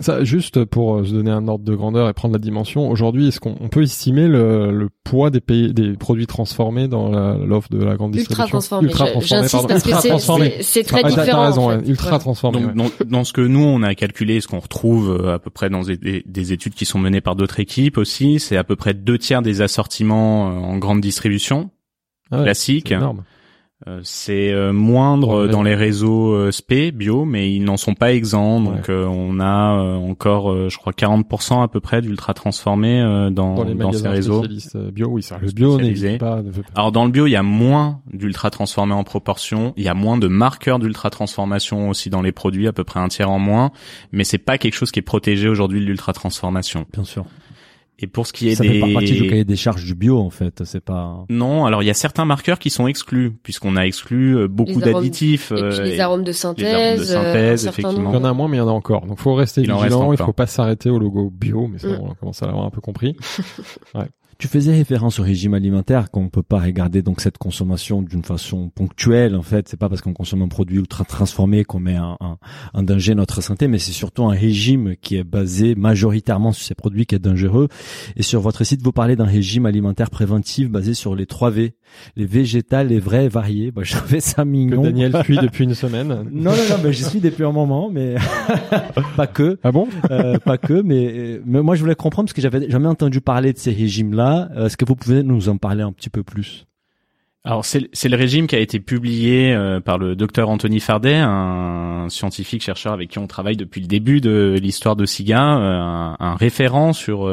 Ça, 0.00 0.24
juste 0.24 0.64
pour 0.64 0.96
euh, 0.96 1.04
se 1.04 1.12
donner 1.12 1.30
un 1.30 1.48
ordre 1.48 1.64
de 1.64 1.74
grandeur 1.74 2.08
et 2.08 2.12
prendre 2.12 2.34
la 2.34 2.38
dimension, 2.38 2.90
aujourd'hui, 2.90 3.28
est-ce 3.28 3.40
qu'on 3.40 3.54
peut 3.54 3.82
estimer 3.82 4.28
le, 4.28 4.70
le 4.70 4.90
poids 5.04 5.30
des, 5.30 5.40
pays, 5.40 5.72
des 5.72 5.94
produits 5.94 6.26
transformés 6.26 6.86
dans 6.86 7.08
l'offre 7.36 7.70
de 7.70 7.82
la 7.82 7.96
grande 7.96 8.12
distribution 8.12 8.44
Ultra 8.44 8.48
transformés. 8.48 8.88
Ultra 8.88 9.06
transformés, 9.06 9.48
pardon. 9.48 9.68
parce 9.68 9.82
que 9.82 10.62
c'est 10.62 10.82
très 10.84 11.00
ah, 11.02 11.08
différent. 11.08 11.26
T'as 11.26 11.46
raison, 11.46 11.80
ultra 11.86 12.18
transformés. 12.18 12.60
Donc, 12.74 13.02
dans, 13.06 13.24
ce 13.24 13.32
que 13.32 13.40
nous 13.40 13.62
on 13.62 13.82
a 13.82 13.94
calculé, 13.94 14.40
ce 14.40 14.48
qu'on 14.48 14.58
retrouve 14.58 15.10
euh, 15.10 15.34
à 15.34 15.38
peu 15.38 15.50
près 15.50 15.70
dans 15.70 15.82
des, 15.82 16.22
des, 16.26 16.52
études 16.52 16.74
qui 16.74 16.84
sont 16.84 16.98
menées 16.98 17.20
par 17.20 17.36
d'autres 17.36 17.60
équipes 17.60 17.98
aussi, 17.98 18.38
c'est 18.38 18.56
à 18.56 18.64
peu 18.64 18.76
près 18.76 18.94
deux 18.94 19.18
tiers 19.18 19.42
des 19.42 19.62
assortiments 19.62 20.48
euh, 20.48 20.52
en 20.52 20.78
grande 20.78 21.00
distribution 21.00 21.70
ah 22.30 22.42
classique. 22.42 22.92
Énorme. 22.92 23.22
Euh, 23.86 24.00
c'est 24.02 24.52
euh, 24.52 24.72
moindre 24.72 25.48
dans 25.48 25.62
les 25.62 25.74
réseaux 25.74 26.32
euh, 26.32 26.48
SP 26.50 26.88
bio, 26.94 27.26
mais 27.26 27.52
ils 27.52 27.62
n'en 27.62 27.76
sont 27.76 27.92
pas 27.92 28.14
exempts. 28.14 28.60
Donc 28.60 28.88
on 28.88 29.38
a 29.38 29.72
encore, 29.96 30.70
je 30.70 30.76
crois, 30.78 30.92
40% 30.92 31.62
à 31.62 31.68
peu 31.68 31.80
près 31.80 32.00
d'ultra 32.00 32.32
transformés 32.32 33.02
dans, 33.30 33.64
dans, 33.64 33.92
ces 33.92 34.08
réseaux. 34.08 34.42
bio, 34.92 35.08
oui. 35.08 35.22
Le 35.42 35.52
bio 35.52 35.78
pas. 36.18 36.42
Alors 36.74 36.90
dans 36.90 37.04
le 37.04 37.10
bio, 37.10 37.26
il 37.26 37.32
y 37.32 37.36
a 37.36 37.42
moins 37.42 38.00
d'ultra 38.12 38.50
transformés 38.50 38.94
en 38.94 39.04
proportion. 39.04 39.74
Il 39.76 39.84
y 39.84 39.88
a 39.88 39.94
moins 39.94 40.16
de 40.16 40.28
marqueurs 40.28 40.78
d'ultra 40.78 41.10
transformation 41.10 41.90
aussi 41.90 42.08
dans 42.08 42.22
les 42.22 42.32
produits, 42.32 42.68
à 42.68 42.72
peu 42.72 42.84
près 42.84 43.00
un 43.00 43.08
tiers 43.08 43.30
en 43.30 43.38
moins. 43.38 43.72
Mais 44.10 44.24
c'est 44.24 44.38
pas 44.38 44.56
quelque 44.56 44.74
chose 44.74 44.90
qui 44.90 45.00
est 45.00 45.02
protégé 45.02 45.48
aujourd'hui 45.48 45.80
de 45.80 45.84
l'ultra 45.84 46.14
transformation. 46.14 46.86
Bien 46.92 47.04
sûr. 47.04 47.26
Et 47.98 48.06
pour 48.06 48.26
ce 48.26 48.32
qui 48.32 48.48
est 48.48 48.56
ça 48.56 48.62
des... 48.62 48.74
fait 48.74 48.80
pas 48.80 48.92
partie 48.92 49.14
du 49.14 49.28
cahier 49.28 49.44
des 49.44 49.56
charges 49.56 49.84
du 49.84 49.94
bio 49.94 50.18
en 50.18 50.28
fait, 50.28 50.64
c'est 50.64 50.84
pas. 50.84 51.24
Non, 51.30 51.64
alors 51.64 51.82
il 51.82 51.86
y 51.86 51.90
a 51.90 51.94
certains 51.94 52.26
marqueurs 52.26 52.58
qui 52.58 52.68
sont 52.68 52.86
exclus 52.86 53.32
puisqu'on 53.42 53.74
a 53.76 53.86
exclu 53.86 54.36
euh, 54.36 54.48
beaucoup 54.48 54.80
d'additifs. 54.80 55.50
Et 55.52 55.68
puis 55.68 55.78
les 55.80 56.00
arômes 56.00 56.24
de 56.24 56.32
synthèse. 56.32 56.66
Les 56.66 56.74
arômes 56.74 56.98
de 56.98 57.04
synthèse, 57.04 57.66
effectivement. 57.66 58.10
Il 58.10 58.14
y 58.14 58.18
en 58.18 58.24
a 58.24 58.32
moins, 58.34 58.48
mais 58.48 58.58
il 58.58 58.60
y 58.60 58.62
en 58.62 58.68
a 58.68 58.72
encore. 58.72 59.06
Donc 59.06 59.18
faut 59.18 59.34
rester 59.34 59.62
vigilant. 59.62 60.12
Il 60.12 60.18
faut 60.18 60.32
pas 60.32 60.46
s'arrêter 60.46 60.90
au 60.90 60.98
logo 60.98 61.30
bio, 61.30 61.68
mais 61.68 61.78
ça 61.78 61.88
mm. 61.88 62.00
on 62.02 62.14
commence 62.14 62.42
à 62.42 62.46
l'avoir 62.46 62.66
un 62.66 62.70
peu 62.70 62.80
compris. 62.80 63.16
ouais. 63.94 64.06
Tu 64.38 64.48
faisais 64.48 64.72
référence 64.72 65.18
au 65.18 65.22
régime 65.22 65.54
alimentaire 65.54 66.10
qu'on 66.10 66.28
peut 66.28 66.42
pas 66.42 66.58
regarder 66.58 67.00
donc 67.00 67.22
cette 67.22 67.38
consommation 67.38 68.02
d'une 68.02 68.22
façon 68.22 68.68
ponctuelle. 68.68 69.34
En 69.34 69.40
fait, 69.40 69.66
c'est 69.66 69.78
pas 69.78 69.88
parce 69.88 70.02
qu'on 70.02 70.12
consomme 70.12 70.42
un 70.42 70.48
produit 70.48 70.76
ultra 70.76 71.06
transformé 71.06 71.64
qu'on 71.64 71.80
met 71.80 71.96
un, 71.96 72.18
un, 72.74 72.82
danger 72.82 73.12
à 73.12 73.14
notre 73.14 73.40
santé, 73.40 73.66
mais 73.66 73.78
c'est 73.78 73.92
surtout 73.92 74.24
un 74.24 74.34
régime 74.34 74.94
qui 75.00 75.16
est 75.16 75.24
basé 75.24 75.74
majoritairement 75.74 76.52
sur 76.52 76.66
ces 76.66 76.74
produits 76.74 77.06
qui 77.06 77.14
est 77.14 77.18
dangereux. 77.18 77.68
Et 78.16 78.22
sur 78.22 78.42
votre 78.42 78.62
site, 78.62 78.82
vous 78.82 78.92
parlez 78.92 79.16
d'un 79.16 79.24
régime 79.24 79.64
alimentaire 79.64 80.10
préventif 80.10 80.68
basé 80.68 80.92
sur 80.92 81.14
les 81.14 81.24
3 81.24 81.50
V, 81.50 81.74
les 82.16 82.26
végétales, 82.26 82.88
les 82.88 83.00
vrais, 83.00 83.28
variés. 83.28 83.70
Bah, 83.70 83.82
je 83.84 83.96
trouvais 83.96 84.20
ça 84.20 84.44
mignon. 84.44 84.82
Que 84.82 84.86
Daniel 84.86 85.16
suit 85.24 85.38
depuis 85.38 85.64
une 85.64 85.74
semaine. 85.74 86.08
non, 86.08 86.24
non, 86.30 86.52
non, 86.52 86.76
mais 86.82 86.92
j'y 86.92 87.04
suis 87.04 87.20
depuis 87.20 87.44
un 87.44 87.52
moment, 87.52 87.90
mais 87.90 88.16
pas 89.16 89.26
que. 89.26 89.58
Ah 89.62 89.72
bon? 89.72 89.88
Euh, 90.10 90.38
Pas 90.38 90.58
que, 90.58 90.82
mais, 90.82 91.40
mais 91.44 91.62
moi 91.62 91.74
je 91.74 91.80
voulais 91.80 91.94
comprendre 91.94 92.28
parce 92.28 92.34
que 92.34 92.42
j'avais 92.42 92.70
jamais 92.70 92.88
entendu 92.88 93.20
parler 93.20 93.52
de 93.52 93.58
ces 93.58 93.72
régimes-là 93.72 94.48
euh, 94.56 94.66
est-ce 94.66 94.76
que 94.76 94.84
vous 94.84 94.96
pouvez 94.96 95.22
nous 95.22 95.48
en 95.48 95.56
parler 95.56 95.82
un 95.82 95.92
petit 95.92 96.10
peu 96.10 96.22
plus? 96.22 96.66
Alors 97.44 97.64
c'est 97.64 98.08
le 98.08 98.16
régime 98.16 98.48
qui 98.48 98.56
a 98.56 98.58
été 98.58 98.80
publié 98.80 99.54
euh, 99.54 99.78
par 99.78 99.98
le 99.98 100.16
docteur 100.16 100.48
Anthony 100.48 100.80
Fardet, 100.80 101.14
un 101.14 102.06
scientifique 102.08 102.62
chercheur 102.62 102.92
avec 102.92 103.08
qui 103.10 103.20
on 103.20 103.28
travaille 103.28 103.56
depuis 103.56 103.80
le 103.80 103.86
début 103.86 104.20
de 104.20 104.58
l'histoire 104.60 104.96
de 104.96 105.06
SIGA, 105.06 105.58
euh, 105.58 106.14
un, 106.18 106.34
référent 106.34 106.92
sur 106.92 107.30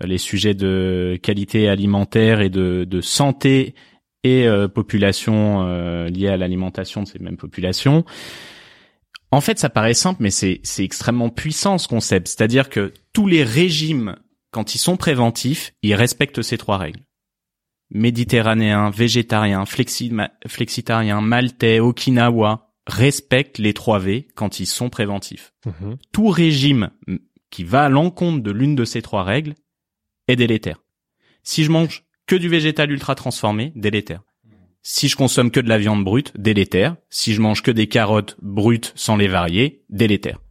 les 0.00 0.18
sujets 0.18 0.54
de 0.54 1.18
qualité 1.22 1.68
alimentaire 1.68 2.40
et 2.40 2.50
de, 2.50 3.00
santé 3.00 3.74
et 4.22 4.48
population 4.74 5.64
liée 6.06 6.28
à 6.28 6.36
l'alimentation 6.36 7.02
de 7.02 7.08
ces 7.08 7.18
mêmes 7.18 7.36
populations. 7.36 8.04
En 9.30 9.40
fait, 9.40 9.58
ça 9.58 9.68
paraît 9.68 9.94
simple, 9.94 10.22
mais 10.22 10.30
c'est 10.30 10.60
extrêmement 10.78 11.28
puissant 11.28 11.78
ce 11.78 11.88
concept. 11.88 12.28
C'est-à-dire 12.28 12.68
que 12.68 12.92
tous 13.12 13.26
les 13.26 13.44
régimes 13.44 14.16
quand 14.54 14.76
ils 14.76 14.78
sont 14.78 14.96
préventifs, 14.96 15.72
ils 15.82 15.96
respectent 15.96 16.40
ces 16.40 16.56
trois 16.56 16.78
règles. 16.78 17.00
Méditerranéen, 17.90 18.88
végétarien, 18.90 19.64
flexitarien, 19.66 21.20
maltais, 21.20 21.80
okinawa 21.80 22.72
respectent 22.86 23.58
les 23.58 23.74
trois 23.74 23.98
V 23.98 24.28
quand 24.36 24.60
ils 24.60 24.66
sont 24.66 24.90
préventifs. 24.90 25.52
Mhm. 25.66 25.96
Tout 26.12 26.28
régime 26.28 26.90
qui 27.50 27.64
va 27.64 27.84
à 27.84 27.88
l'encontre 27.88 28.44
de 28.44 28.50
l'une 28.52 28.76
de 28.76 28.84
ces 28.84 29.02
trois 29.02 29.24
règles 29.24 29.54
est 30.28 30.36
délétère. 30.36 30.82
Si 31.42 31.64
je 31.64 31.70
mange 31.70 32.04
que 32.26 32.36
du 32.36 32.48
végétal 32.48 32.90
ultra 32.90 33.14
transformé, 33.14 33.72
délétère. 33.76 34.22
Si 34.82 35.08
je 35.08 35.16
consomme 35.16 35.50
que 35.50 35.60
de 35.60 35.68
la 35.68 35.78
viande 35.78 36.04
brute, 36.04 36.32
délétère. 36.36 36.96
Si 37.08 37.32
je 37.32 37.40
mange 37.40 37.62
que 37.62 37.70
des 37.70 37.86
carottes 37.86 38.36
brutes 38.42 38.92
sans 38.96 39.16
les 39.16 39.28
varier, 39.28 39.82
délétère. 39.88 40.43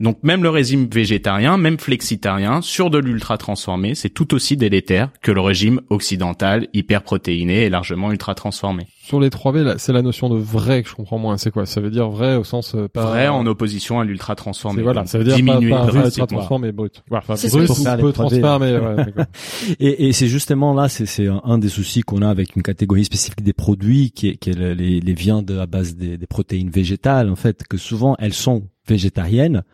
Donc 0.00 0.18
même 0.22 0.42
le 0.42 0.50
régime 0.50 0.86
végétarien, 0.86 1.56
même 1.56 1.78
flexitarien, 1.78 2.60
sur 2.62 2.90
de 2.90 2.98
l'ultra 2.98 3.36
transformé, 3.38 3.94
c'est 3.94 4.10
tout 4.10 4.34
aussi 4.34 4.56
délétère 4.56 5.10
que 5.22 5.32
le 5.32 5.40
régime 5.40 5.80
occidental, 5.90 6.68
hyperprotéiné 6.72 7.64
et 7.64 7.70
largement 7.70 8.12
ultra 8.12 8.34
transformé. 8.34 8.86
Sur 9.02 9.20
les 9.20 9.30
3V, 9.30 9.78
c'est 9.78 9.92
la 9.92 10.02
notion 10.02 10.28
de 10.28 10.36
vrai 10.36 10.82
que 10.82 10.90
je 10.90 10.94
comprends 10.94 11.18
moins. 11.18 11.38
C'est 11.38 11.50
quoi? 11.50 11.64
Ça 11.64 11.80
veut 11.80 11.90
dire 11.90 12.10
vrai 12.10 12.36
au 12.36 12.44
sens 12.44 12.74
euh, 12.74 12.88
pas... 12.88 13.06
vrai 13.06 13.28
en 13.28 13.46
opposition 13.46 14.00
à 14.00 14.04
l'ultra 14.04 14.34
transformé. 14.34 14.82
Voilà, 14.82 15.06
ça 15.06 15.18
veut 15.18 15.24
dire 15.24 15.34
diminuer 15.36 15.70
pas, 15.70 15.86
pas 15.86 16.04
ultra 16.04 16.26
transformé 16.26 16.72
brut. 16.72 17.02
Enfin, 17.10 17.34
brut 17.34 17.70
ou 17.70 17.84
peu 18.00 18.12
transformé. 18.12 18.78
Ouais, 18.78 18.96
et, 19.80 20.08
et 20.08 20.12
c'est 20.12 20.28
justement 20.28 20.74
là, 20.74 20.88
c'est 20.88 21.26
un, 21.26 21.58
des 21.58 21.70
soucis 21.70 22.02
qu'on 22.02 22.22
a 22.22 22.28
avec 22.28 22.54
une 22.54 22.62
catégorie 22.62 23.04
spécifique 23.04 23.42
des 23.42 23.54
produits 23.54 24.10
qui 24.10 24.28
est, 24.28 24.36
qui 24.36 24.50
est 24.50 24.74
les, 24.74 25.00
les 25.00 25.14
viandes 25.14 25.50
à 25.50 25.66
base 25.66 25.96
des, 25.96 26.18
des 26.18 26.26
protéines 26.26 26.70
végétales. 26.70 27.30
En 27.30 27.36
fait, 27.36 27.64
que 27.66 27.78
souvent 27.78 28.14
elles 28.18 28.34
sont 28.34 28.64
végétariennes, 28.88 29.64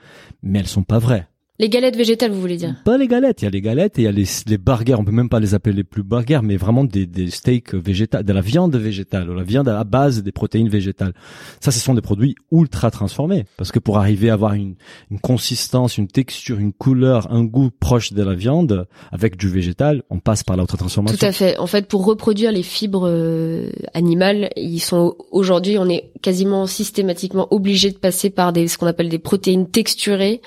mais 0.42 0.58
elles 0.58 0.66
sont 0.66 0.82
pas 0.82 0.98
vraies. 0.98 1.28
Les 1.60 1.68
galettes 1.68 1.94
végétales, 1.94 2.32
vous 2.32 2.40
voulez 2.40 2.56
dire 2.56 2.74
Pas 2.84 2.98
les 2.98 3.06
galettes, 3.06 3.42
il 3.42 3.44
y 3.44 3.46
a 3.46 3.50
les 3.50 3.60
galettes 3.60 3.96
et 4.00 4.02
il 4.02 4.04
y 4.06 4.08
a 4.08 4.12
les, 4.12 4.24
les 4.48 4.58
burgers, 4.58 4.96
on 4.98 5.04
peut 5.04 5.12
même 5.12 5.28
pas 5.28 5.38
les 5.38 5.54
appeler 5.54 5.72
les 5.76 5.84
plus 5.84 6.02
burgers, 6.02 6.40
mais 6.42 6.56
vraiment 6.56 6.82
des, 6.82 7.06
des 7.06 7.30
steaks 7.30 7.74
végétales, 7.74 8.24
de 8.24 8.32
la 8.32 8.40
viande 8.40 8.74
végétale, 8.74 9.30
ou 9.30 9.34
la 9.34 9.44
viande 9.44 9.68
à 9.68 9.84
base 9.84 10.24
des 10.24 10.32
protéines 10.32 10.68
végétales. 10.68 11.12
Ça, 11.60 11.70
ce 11.70 11.78
sont 11.78 11.94
des 11.94 12.00
produits 12.00 12.34
ultra 12.50 12.90
transformés, 12.90 13.44
parce 13.56 13.70
que 13.70 13.78
pour 13.78 13.98
arriver 13.98 14.30
à 14.30 14.32
avoir 14.32 14.54
une, 14.54 14.74
une 15.12 15.20
consistance, 15.20 15.96
une 15.96 16.08
texture, 16.08 16.58
une 16.58 16.72
couleur, 16.72 17.32
un 17.32 17.44
goût 17.44 17.70
proche 17.70 18.12
de 18.12 18.22
la 18.24 18.34
viande, 18.34 18.88
avec 19.12 19.36
du 19.36 19.48
végétal, 19.48 20.02
on 20.10 20.18
passe 20.18 20.42
par 20.42 20.56
la 20.56 20.66
transformation. 20.66 21.16
Tout 21.16 21.24
à 21.24 21.30
fait. 21.30 21.56
En 21.58 21.68
fait, 21.68 21.86
pour 21.86 22.04
reproduire 22.04 22.50
les 22.50 22.64
fibres 22.64 23.06
euh, 23.08 23.70
animales, 23.92 24.50
ils 24.56 24.80
sont 24.80 25.14
aujourd'hui, 25.30 25.78
on 25.78 25.88
est 25.88 26.10
quasiment 26.20 26.66
systématiquement 26.66 27.46
obligé 27.52 27.92
de 27.92 27.98
passer 27.98 28.30
par 28.30 28.52
des 28.52 28.66
ce 28.66 28.76
qu'on 28.76 28.88
appelle 28.88 29.08
des 29.08 29.20
protéines 29.20 29.70
texturées. 29.70 30.40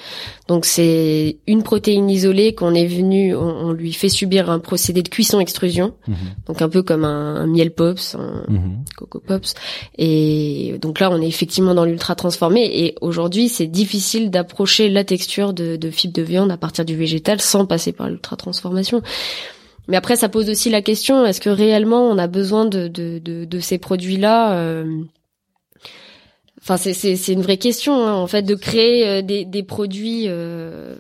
Donc 0.50 0.66
c'est 0.66 0.97
une 1.48 1.64
protéine 1.64 2.10
isolée 2.10 2.54
qu'on 2.54 2.74
est 2.74 2.88
venu, 2.88 3.36
on, 3.36 3.72
lui 3.72 3.94
fait 3.94 4.10
subir 4.10 4.50
un 4.50 4.60
procédé 4.60 5.04
de 5.04 5.10
cuisson-extrusion, 5.10 5.94
mhm. 6.08 6.16
donc 6.48 6.62
un 6.62 6.70
peu 6.70 6.84
comme 6.84 7.06
un, 7.06 7.46
miel 7.48 7.72
pops, 7.72 8.16
un 8.16 8.44
mhm. 8.48 8.84
coco 8.96 9.20
pops. 9.20 9.54
Et 9.98 10.78
donc 10.82 11.00
là, 11.00 11.10
on 11.12 11.22
est 11.22 11.28
effectivement 11.28 11.76
dans 11.76 11.86
l'ultra 11.86 12.16
transformé. 12.16 12.86
Et 12.86 12.96
aujourd'hui, 13.02 13.50
c'est 13.50 13.68
difficile 13.68 14.30
d'approcher 14.30 14.90
la 14.90 15.04
texture 15.04 15.54
de, 15.54 15.76
de 15.76 15.90
fibre 15.90 16.14
de 16.14 16.22
viande 16.22 16.52
à 16.52 16.58
partir 16.58 16.86
du 16.86 16.96
végétal 16.96 17.42
sans 17.42 17.66
passer 17.66 17.92
par 17.92 18.10
l'ultra 18.10 18.36
transformation. 18.36 19.02
Mais 19.88 19.98
après, 19.98 20.18
ça 20.18 20.30
pose 20.30 20.50
aussi 20.50 20.70
la 20.70 20.82
question 20.82 21.26
est-ce 21.26 21.40
que 21.40 21.50
réellement 21.50 22.10
on 22.10 22.18
a 22.18 22.28
besoin 22.28 22.66
de, 22.66 22.88
de, 22.88 23.20
de, 23.20 23.60
ces 23.60 23.78
produits-là 23.78 24.54
euh, 24.54 25.02
Enfin, 26.70 26.76
c'est 26.94 27.32
une 27.32 27.44
vraie 27.44 27.58
question 27.58 28.06
hein, 28.06 28.14
en 28.14 28.28
fait 28.28 28.42
de 28.42 28.54
créer 28.54 29.08
euh, 29.08 29.22
des, 29.22 29.46
des 29.46 29.64
produits. 29.64 30.26
Euh, 30.28 30.98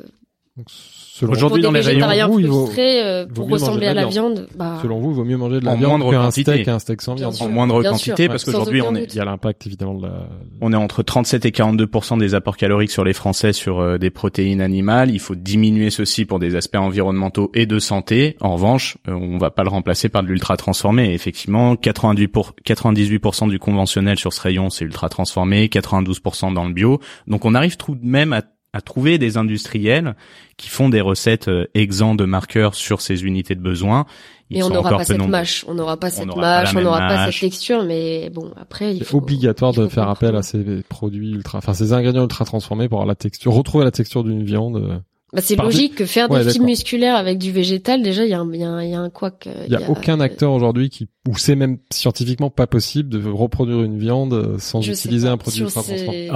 Aujourd'hui, 1.23 1.62
dans 1.62 1.71
les 1.71 1.82
rayons, 1.82 2.27
vous, 2.27 2.65
frustrés, 2.65 3.03
euh, 3.03 3.25
pour 3.25 3.49
ressembler 3.49 3.88
à 3.88 3.93
la 3.93 4.06
viande. 4.06 4.47
Bah... 4.56 4.80
Selon 4.82 4.99
vous, 4.99 5.12
il 5.12 5.15
vaut 5.15 5.23
mieux 5.23 5.38
manger 5.38 5.60
de 5.60 5.65
la 5.65 5.75
viande 5.75 6.10
qu'un 6.10 6.32
steak, 6.32 6.67
un 6.67 6.80
steak 6.80 7.01
sans 7.01 7.15
viande. 7.15 7.36
En 7.39 7.49
moindre 7.49 7.84
quantité, 7.84 8.27
parce 8.27 8.43
qu'aujourd'hui, 8.43 8.82
on 8.82 8.95
est. 8.95 9.13
Il 9.13 9.17
y 9.17 9.19
a 9.19 9.25
l'impact 9.25 9.65
évidemment 9.65 9.95
de 9.95 10.03
la. 10.03 10.27
On 10.62 10.73
est 10.73 10.77
entre 10.77 11.03
37 11.03 11.45
et 11.45 11.51
42 11.51 11.88
des 12.19 12.36
apports 12.36 12.58
caloriques 12.58 12.91
sur 12.91 13.03
les 13.03 13.13
Français 13.13 13.53
sur 13.53 13.80
euh, 13.80 13.97
des 13.97 14.10
protéines 14.10 14.62
animales. 14.62 15.10
Il 15.12 15.19
faut 15.19 15.36
diminuer 15.36 15.89
ceci 15.89 16.25
pour 16.25 16.39
des 16.39 16.56
aspects 16.56 16.75
environnementaux 16.75 17.51
et 17.53 17.65
de 17.65 17.80
santé. 17.80 18.38
En 18.39 18.53
revanche, 18.53 18.97
euh, 19.08 19.13
on 19.13 19.38
va 19.38 19.49
pas 19.49 19.63
le 19.63 19.69
remplacer 19.69 20.10
par 20.10 20.23
de 20.23 20.27
l'ultra 20.27 20.58
transformé. 20.58 21.13
effectivement, 21.13 21.75
98 21.75 22.27
pour... 22.27 22.56
98 22.63 23.47
du 23.47 23.60
conventionnel 23.60 24.17
sur 24.17 24.34
ce 24.34 24.41
rayon, 24.41 24.69
c'est 24.69 24.86
ultra 24.86 25.10
transformé, 25.10 25.67
92% 25.67 26.53
dans 26.53 26.65
le 26.65 26.73
bio. 26.73 26.99
Donc, 27.27 27.45
on 27.45 27.56
arrive 27.56 27.77
tout 27.77 27.95
de 27.95 28.06
même 28.06 28.34
à 28.34 28.41
à 28.77 28.81
trouver 28.81 29.17
des 29.17 29.37
industriels 29.37 30.15
qui 30.55 30.69
font 30.69 30.87
des 30.87 31.01
recettes 31.01 31.47
euh, 31.47 31.65
exempts 31.73 32.13
de 32.13 32.25
marqueurs 32.25 32.75
sur 32.75 33.01
ces 33.01 33.25
unités 33.25 33.55
de 33.55 33.59
besoin. 33.59 34.05
et 34.51 34.61
on 34.61 34.69
n'aura 34.69 34.97
pas 34.97 35.03
cette 35.03 35.27
mâche, 35.27 35.65
on 35.67 35.73
n'aura 35.73 35.97
pas 35.97 36.11
cette 36.11 36.35
mâche, 36.35 36.75
on 36.75 36.81
n'aura 36.81 36.99
pas 36.99 37.31
cette 37.31 37.41
texture, 37.41 37.83
mais 37.83 38.29
bon, 38.29 38.53
après, 38.55 38.95
il 38.95 39.03
faut. 39.03 39.17
obligatoire 39.17 39.73
de 39.73 39.87
faire 39.87 40.09
appel 40.09 40.35
à 40.35 40.43
ces 40.43 40.83
produits 40.87 41.31
ultra, 41.31 41.57
enfin, 41.57 41.73
ces 41.73 41.91
ingrédients 41.91 42.21
ultra 42.21 42.45
transformés 42.45 42.87
pour 42.87 42.99
avoir 42.99 43.07
la 43.07 43.15
texture, 43.15 43.51
retrouver 43.51 43.83
la 43.83 43.91
texture 43.91 44.23
d'une 44.23 44.43
viande. 44.43 45.01
Euh, 45.33 45.37
bah, 45.37 45.41
c'est 45.41 45.57
logique 45.57 45.95
que 45.95 46.05
faire 46.05 46.29
des 46.29 46.49
fibres 46.49 46.65
musculaires 46.65 47.15
avec 47.15 47.37
du 47.37 47.51
végétal, 47.51 48.01
déjà, 48.01 48.23
il 48.23 48.29
y 48.29 48.33
a 48.33 48.39
un, 48.39 48.53
y 48.53 48.63
a 48.63 48.69
un, 48.69 48.83
y 48.83 48.93
a 48.93 48.99
un 49.01 49.09
couac. 49.09 49.49
Il 49.67 49.73
y, 49.73 49.75
a, 49.75 49.89
aucun 49.89 50.21
acteur 50.21 50.53
aujourd'hui 50.53 50.89
qui, 50.89 51.09
ou 51.27 51.37
c'est 51.37 51.55
même 51.55 51.79
scientifiquement 51.91 52.49
pas 52.49 52.65
possible 52.65 53.09
de 53.09 53.27
reproduire 53.27 53.83
une 53.83 53.99
viande 53.99 54.57
sans 54.57 54.87
utiliser 54.87 55.27
un 55.27 55.37
produit 55.37 55.63
ultra 55.63 55.83
transformé. 55.83 56.29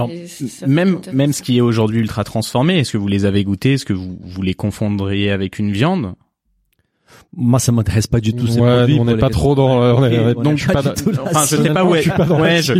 même, 0.66 1.00
même 1.12 1.32
ce 1.32 1.42
qui 1.42 1.56
est 1.56 1.62
aujourd'hui 1.62 2.00
ultra 2.00 2.22
transformé, 2.24 2.80
est-ce 2.80 2.92
que 2.92 2.98
vous 2.98 3.08
les 3.08 3.24
avez 3.24 3.44
goûtés? 3.44 3.74
Est-ce 3.74 3.86
que 3.86 3.94
vous, 3.94 4.18
vous 4.20 4.42
les 4.42 4.54
confondriez 4.54 5.30
avec 5.30 5.58
une 5.58 5.72
viande? 5.72 6.14
Moi 7.34 7.58
ça 7.58 7.72
m'intéresse 7.72 8.06
pas 8.06 8.20
du 8.20 8.34
tout 8.34 8.46
ces 8.46 8.60
ouais, 8.60 8.76
produits 8.76 8.98
on 9.00 9.04
n'est 9.06 9.16
pas 9.16 9.30
trop 9.30 9.54
dans 9.54 9.80
on 9.96 10.04
est, 10.04 10.34
donc 10.34 10.58
je 10.58 10.70
pas, 10.70 10.82
enfin 11.22 11.44
je 11.48 11.62
sais 11.62 11.70
pas 11.72 11.84
où 11.84 11.94
est 11.94 12.06
ouais, 12.30 12.62
je, 12.62 12.74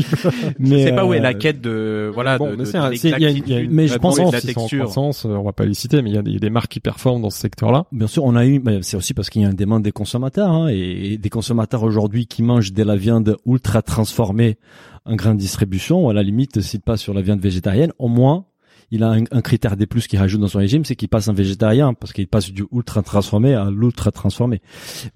mais 0.58 0.84
sais 0.84 0.92
pas 0.92 1.06
où 1.06 1.14
est 1.14 1.20
la 1.20 1.32
quête 1.32 1.60
de 1.60 2.10
voilà 2.12 2.36
bon, 2.36 2.50
de, 2.50 2.56
mais, 2.56 2.64
de, 2.64 3.18
y 3.18 3.24
a, 3.24 3.30
y 3.30 3.54
a 3.54 3.58
une, 3.60 3.70
mais 3.70 3.88
je 3.88 3.96
pense 3.96 4.18
la 4.18 4.40
texture. 4.40 4.84
croissance, 4.84 5.24
on 5.24 5.42
va 5.42 5.52
pas 5.52 5.64
les 5.64 5.74
citer 5.74 6.02
mais 6.02 6.10
il 6.10 6.14
y, 6.14 6.18
a 6.18 6.22
des, 6.22 6.50
marques 6.50 6.70
qui 6.70 6.80
performent 6.80 7.22
dans 7.22 7.30
ce 7.30 7.38
secteur-là. 7.38 7.86
Bien 7.92 8.06
sûr 8.06 8.24
on 8.24 8.36
a 8.36 8.44
eu 8.44 8.62
c'est 8.82 8.96
aussi 8.96 9.14
parce 9.14 9.30
qu'il 9.30 9.42
y 9.42 9.44
a 9.46 9.48
une 9.48 9.54
demande 9.54 9.82
des 9.82 9.92
consommateurs 9.92 10.50
hein, 10.50 10.68
et, 10.68 11.16
des 11.16 11.30
consommateurs 11.30 11.82
aujourd'hui 11.82 12.26
qui 12.26 12.42
mangent 12.42 12.72
de 12.72 12.82
la 12.82 12.96
viande 12.96 13.36
ultra 13.46 13.80
transformée 13.80 14.58
en 15.06 15.16
grande 15.16 15.38
distribution 15.38 16.04
ou 16.04 16.10
à 16.10 16.14
la 16.14 16.22
limite 16.22 16.60
s'ils 16.60 16.80
passent 16.80 17.00
sur 17.00 17.14
la 17.14 17.22
viande 17.22 17.40
végétarienne 17.40 17.92
au 17.98 18.08
moins 18.08 18.44
il 18.92 19.02
a 19.04 19.08
un, 19.08 19.40
critère 19.40 19.78
des 19.78 19.86
plus 19.86 20.06
qu'il 20.06 20.18
rajoute 20.18 20.42
dans 20.42 20.48
son 20.48 20.58
régime, 20.58 20.84
c'est 20.84 20.96
qu'il 20.96 21.08
passe 21.08 21.26
un 21.26 21.32
végétarien 21.32 21.94
parce 21.94 22.12
qu'il 22.12 22.28
passe 22.28 22.50
du 22.50 22.66
ultra 22.70 23.02
transformé 23.02 23.54
à 23.54 23.70
l'ultra 23.70 24.10
transformé. 24.10 24.60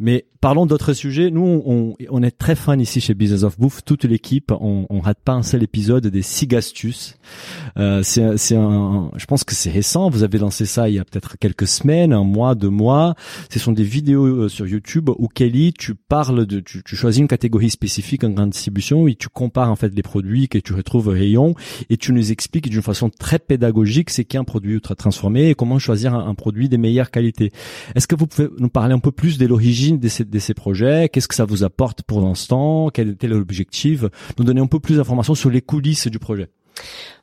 Mais 0.00 0.24
parlons 0.40 0.64
d'autres 0.64 0.94
sujets. 0.94 1.30
Nous, 1.30 1.62
on, 1.66 1.94
on, 2.08 2.22
est 2.22 2.30
très 2.30 2.54
fan 2.54 2.80
ici 2.80 3.02
chez 3.02 3.12
Business 3.12 3.42
of 3.42 3.58
Bouffe. 3.60 3.84
Toute 3.84 4.04
l'équipe, 4.04 4.50
on, 4.50 4.86
on 4.88 5.00
rate 5.00 5.18
pas 5.22 5.34
un 5.34 5.42
seul 5.42 5.62
épisode 5.62 6.06
des 6.06 6.22
six 6.22 6.48
astuces. 6.54 7.18
Euh, 7.76 8.02
c'est, 8.02 8.56
un, 8.56 9.10
je 9.14 9.26
pense 9.26 9.44
que 9.44 9.54
c'est 9.54 9.70
récent. 9.70 10.08
Vous 10.08 10.22
avez 10.22 10.38
lancé 10.38 10.64
ça 10.64 10.88
il 10.88 10.94
y 10.94 10.98
a 10.98 11.04
peut-être 11.04 11.36
quelques 11.36 11.66
semaines, 11.66 12.14
un 12.14 12.24
mois, 12.24 12.54
deux 12.54 12.70
mois. 12.70 13.14
Ce 13.50 13.58
sont 13.58 13.72
des 13.72 13.84
vidéos 13.84 14.24
euh, 14.24 14.48
sur 14.48 14.66
YouTube 14.66 15.10
où 15.10 15.28
Kelly, 15.28 15.74
tu 15.74 15.94
parles 15.94 16.46
de, 16.46 16.60
tu, 16.60 16.82
tu 16.82 16.96
choisis 16.96 17.20
une 17.20 17.28
catégorie 17.28 17.68
spécifique 17.68 18.24
en 18.24 18.30
grande 18.30 18.50
distribution 18.50 19.06
et 19.06 19.16
tu 19.16 19.28
compares 19.28 19.70
en 19.70 19.76
fait 19.76 19.94
les 19.94 20.02
produits 20.02 20.48
que 20.48 20.56
tu 20.56 20.72
retrouves 20.72 21.08
au 21.08 21.12
rayon 21.12 21.54
et 21.90 21.98
tu 21.98 22.14
nous 22.14 22.32
expliques 22.32 22.70
d'une 22.70 22.80
façon 22.80 23.10
très 23.10 23.38
pédagogique 23.38 23.65
pédagogique, 23.66 24.10
c'est 24.10 24.24
qu'un 24.24 24.44
produit 24.44 24.74
ultra 24.74 24.94
transformé 24.94 25.50
et 25.50 25.54
comment 25.54 25.78
choisir 25.78 26.14
un, 26.14 26.34
produit 26.34 26.68
des 26.68 26.78
meilleures 26.78 27.10
qualités. 27.10 27.50
Est-ce 27.94 28.06
que 28.06 28.14
vous 28.14 28.26
pouvez 28.26 28.48
nous 28.58 28.68
parler 28.68 28.94
un 28.94 28.98
peu 28.98 29.10
plus 29.10 29.38
de 29.38 29.46
l'origine 29.46 29.98
de 29.98 30.08
ces, 30.08 30.54
projets? 30.54 31.08
Qu'est-ce 31.08 31.28
que 31.28 31.34
ça 31.34 31.44
vous 31.44 31.64
apporte 31.64 32.02
pour 32.02 32.20
l'instant? 32.20 32.90
Quel 32.92 33.10
était 33.10 33.26
l'objectif? 33.26 34.04
Nous 34.38 34.44
donner 34.44 34.60
un 34.60 34.66
peu 34.66 34.78
plus 34.78 34.96
d'informations 34.96 35.34
sur 35.34 35.50
les 35.50 35.62
coulisses 35.62 36.06
du 36.06 36.18
projet. 36.18 36.48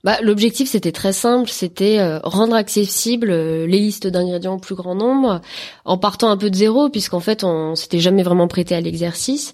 Bah, 0.03 0.17
l'objectif 0.21 0.67
c'était 0.67 0.91
très 0.91 1.13
simple, 1.13 1.47
c'était 1.47 1.99
euh, 1.99 2.19
rendre 2.23 2.55
accessible 2.55 3.29
euh, 3.29 3.67
les 3.67 3.77
listes 3.77 4.07
d'ingrédients 4.07 4.55
au 4.55 4.59
plus 4.59 4.75
grand 4.75 4.95
nombre, 4.95 5.41
en 5.85 5.97
partant 5.97 6.29
un 6.29 6.37
peu 6.37 6.49
de 6.49 6.55
zéro, 6.55 6.89
puisqu'en 6.89 7.19
fait 7.19 7.43
on 7.43 7.75
s'était 7.75 7.99
jamais 7.99 8.23
vraiment 8.23 8.47
prêté 8.47 8.73
à 8.75 8.81
l'exercice, 8.81 9.53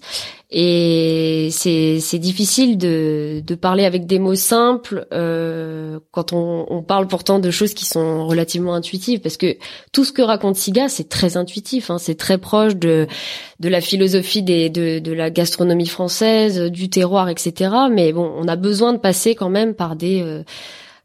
et 0.52 1.48
c'est 1.52 2.00
c'est 2.00 2.18
difficile 2.18 2.76
de 2.76 3.40
de 3.46 3.54
parler 3.54 3.84
avec 3.84 4.06
des 4.06 4.18
mots 4.18 4.34
simples 4.34 5.06
euh, 5.12 6.00
quand 6.10 6.32
on, 6.32 6.66
on 6.68 6.82
parle 6.82 7.06
pourtant 7.06 7.38
de 7.38 7.50
choses 7.52 7.72
qui 7.72 7.84
sont 7.84 8.26
relativement 8.26 8.74
intuitives, 8.74 9.20
parce 9.20 9.36
que 9.36 9.56
tout 9.92 10.04
ce 10.04 10.12
que 10.12 10.22
raconte 10.22 10.56
Siga 10.56 10.88
c'est 10.88 11.08
très 11.08 11.36
intuitif, 11.36 11.90
hein, 11.90 11.98
c'est 11.98 12.16
très 12.16 12.38
proche 12.38 12.74
de 12.74 13.06
de 13.60 13.68
la 13.68 13.80
philosophie 13.80 14.42
des 14.42 14.70
de 14.70 14.98
de 14.98 15.12
la 15.12 15.30
gastronomie 15.30 15.86
française, 15.86 16.58
du 16.58 16.90
terroir, 16.90 17.28
etc. 17.28 17.70
Mais 17.90 18.12
bon, 18.12 18.32
on 18.36 18.48
a 18.48 18.56
besoin 18.56 18.92
de 18.92 18.98
passer 18.98 19.36
quand 19.36 19.50
même 19.50 19.74
par 19.74 19.94
des 19.94 20.22
euh, 20.22 20.42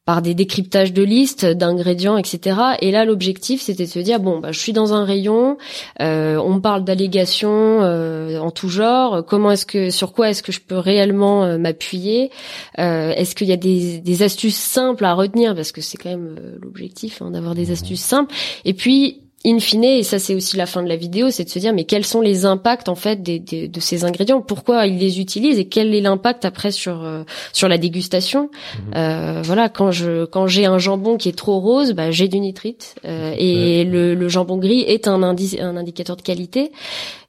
par 0.06 0.22
des 0.22 0.34
décryptages 0.34 0.94
de 0.94 1.04
listes 1.04 1.46
d'ingrédients, 1.46 2.18
etc. 2.18 2.58
Et 2.80 2.92
là, 2.92 3.06
l'objectif, 3.06 3.62
c'était 3.62 3.86
de 3.86 3.90
se 3.90 4.00
dire 4.00 4.20
bon, 4.20 4.40
bah, 4.40 4.52
je 4.52 4.60
suis 4.60 4.74
dans 4.74 4.94
un 4.94 5.04
rayon, 5.04 5.58
euh, 6.02 6.38
on 6.38 6.62
parle 6.62 6.84
d'allégations 6.84 7.82
euh, 7.82 8.38
en 8.40 8.52
tout 8.52 8.70
genre. 8.70 9.26
Comment 9.26 9.52
est-ce 9.52 9.66
que, 9.66 9.90
sur 9.90 10.14
quoi 10.14 10.30
est-ce 10.30 10.44
que 10.44 10.52
je 10.52 10.62
peux 10.62 10.78
réellement 10.78 11.58
m'appuyer? 11.58 12.32
Est-ce 12.78 13.36
qu'il 13.36 13.48
y 13.48 13.54
a 13.54 13.58
des, 13.58 14.00
des, 14.00 14.24
astuces 14.24 14.58
simples 14.58 15.06
à 15.06 15.14
retenir? 15.14 15.56
Parce 15.56 15.72
que 15.72 15.82
c'est 15.82 15.98
quand 15.98 16.10
même 16.10 16.36
l'objectif 16.62 17.22
hein, 17.22 17.32
d'avoir 17.32 17.56
des 17.56 17.72
astuces 17.72 18.02
simples. 18.02 18.34
Et 18.64 18.74
puis 18.74 19.25
in 19.46 19.60
fine, 19.60 19.84
et 19.84 20.04
ça 20.04 20.20
c'est 20.20 20.34
aussi 20.34 20.58
la 20.58 20.66
fin 20.66 20.82
de 20.82 20.90
la 20.90 20.96
vidéo, 20.96 21.30
c'est 21.30 21.44
de 21.44 21.50
se 21.50 21.60
dire 21.60 21.74
mais 21.74 21.84
quels 21.84 22.06
sont 22.06 22.22
les 22.22 22.46
impacts 22.46 22.90
en 22.90 22.96
fait 22.96 23.22
des, 23.22 23.40
de 23.40 23.80
ces 23.80 24.04
ingrédients, 24.04 24.42
pourquoi 24.42 24.88
ils 24.88 24.98
les 24.98 25.20
utilisent? 25.20 25.60
Et 25.60 25.66
quel 25.66 25.94
est 25.94 26.02
l'impact 26.02 26.46
après 26.46 26.72
sur 26.72 27.04
euh, 27.04 27.24
sur 27.54 27.68
la 27.68 27.78
dégustation? 27.78 28.50
Mhm. 28.50 28.94
Euh, 28.96 29.42
voilà, 29.44 29.70
quand 29.70 29.92
je 29.92 30.26
quand 30.26 30.48
j'ai 30.48 30.66
un 30.66 30.80
jambon 30.80 31.18
qui 31.18 31.30
est 31.30 31.38
trop 31.38 31.60
rose, 31.60 31.94
bah, 31.94 32.12
j'ai 32.12 32.28
du 32.28 32.40
nitrite 32.40 32.96
euh, 33.06 33.34
et 33.38 33.84
le, 33.86 34.16
le, 34.16 34.30
jambon 34.30 34.58
gris 34.58 34.82
est 34.82 35.08
un, 35.08 35.22
indice, 35.24 35.56
un 35.60 35.78
indicateur 35.78 36.16
de 36.16 36.22
qualité. 36.22 36.72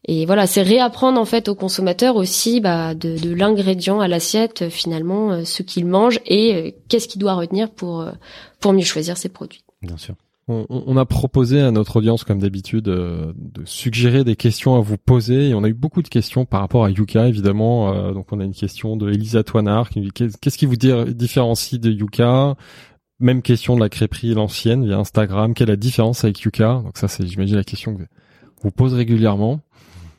Et 0.08 0.24
voilà, 0.24 0.46
c'est 0.46 0.62
réapprendre 0.62 1.20
en 1.20 1.24
fait 1.24 1.48
aux 1.48 1.54
consommateurs 1.54 2.16
aussi 2.16 2.60
bah, 2.60 2.94
de, 2.94 3.18
de 3.18 3.34
l'ingrédient 3.34 4.00
à 4.00 4.08
l'assiette 4.08 4.68
finalement 4.68 5.32
euh, 5.32 5.44
ce 5.44 5.62
qu'il 5.62 5.86
mange 5.86 6.20
et 6.26 6.76
qu'est-ce 6.88 7.08
qu'il 7.08 7.20
doit 7.20 7.34
retenir 7.34 7.70
pour 7.70 8.06
pour 8.60 8.72
mieux 8.72 8.84
choisir 8.84 9.16
ses 9.16 9.28
produits. 9.28 9.64
Bien 9.82 9.96
sûr. 9.96 10.14
On, 10.48 10.96
a 10.96 11.04
proposé 11.04 11.60
à 11.60 11.72
notre 11.72 11.96
audience, 11.96 12.22
comme 12.22 12.38
d'habitude, 12.38 12.86
euh, 12.86 13.32
de 13.34 13.64
suggérer 13.64 14.22
des 14.22 14.36
questions 14.36 14.76
à 14.76 14.80
vous 14.80 14.96
poser. 14.96 15.48
Et 15.48 15.54
on 15.54 15.64
a 15.64 15.68
eu 15.68 15.74
beaucoup 15.74 16.02
de 16.02 16.08
questions 16.08 16.44
par 16.44 16.60
rapport 16.60 16.84
à 16.84 16.90
Yuka, 16.90 17.26
évidemment. 17.26 17.92
Euh, 17.92 18.12
donc, 18.12 18.32
on 18.32 18.38
a 18.38 18.44
une 18.44 18.54
question 18.54 18.96
de 18.96 19.10
Elisa 19.10 19.42
Toinard 19.42 19.90
qui 19.90 20.00
dit 20.00 20.12
qu'est-ce 20.12 20.56
qui 20.56 20.66
vous 20.66 20.76
différencie 20.76 21.80
de 21.80 21.90
Yuka? 21.90 22.54
Même 23.18 23.42
question 23.42 23.74
de 23.74 23.80
la 23.80 23.88
crêperie 23.88 24.34
l'ancienne 24.34 24.86
via 24.86 24.98
Instagram. 24.98 25.52
Quelle 25.52 25.68
est 25.68 25.72
la 25.72 25.76
différence 25.76 26.22
avec 26.22 26.40
Yuka? 26.40 26.80
Donc 26.84 26.96
ça, 26.96 27.08
c'est, 27.08 27.26
j'imagine, 27.26 27.56
la 27.56 27.64
question 27.64 27.96
que 27.96 28.02
vous 28.62 28.70
pose 28.70 28.94
régulièrement. 28.94 29.60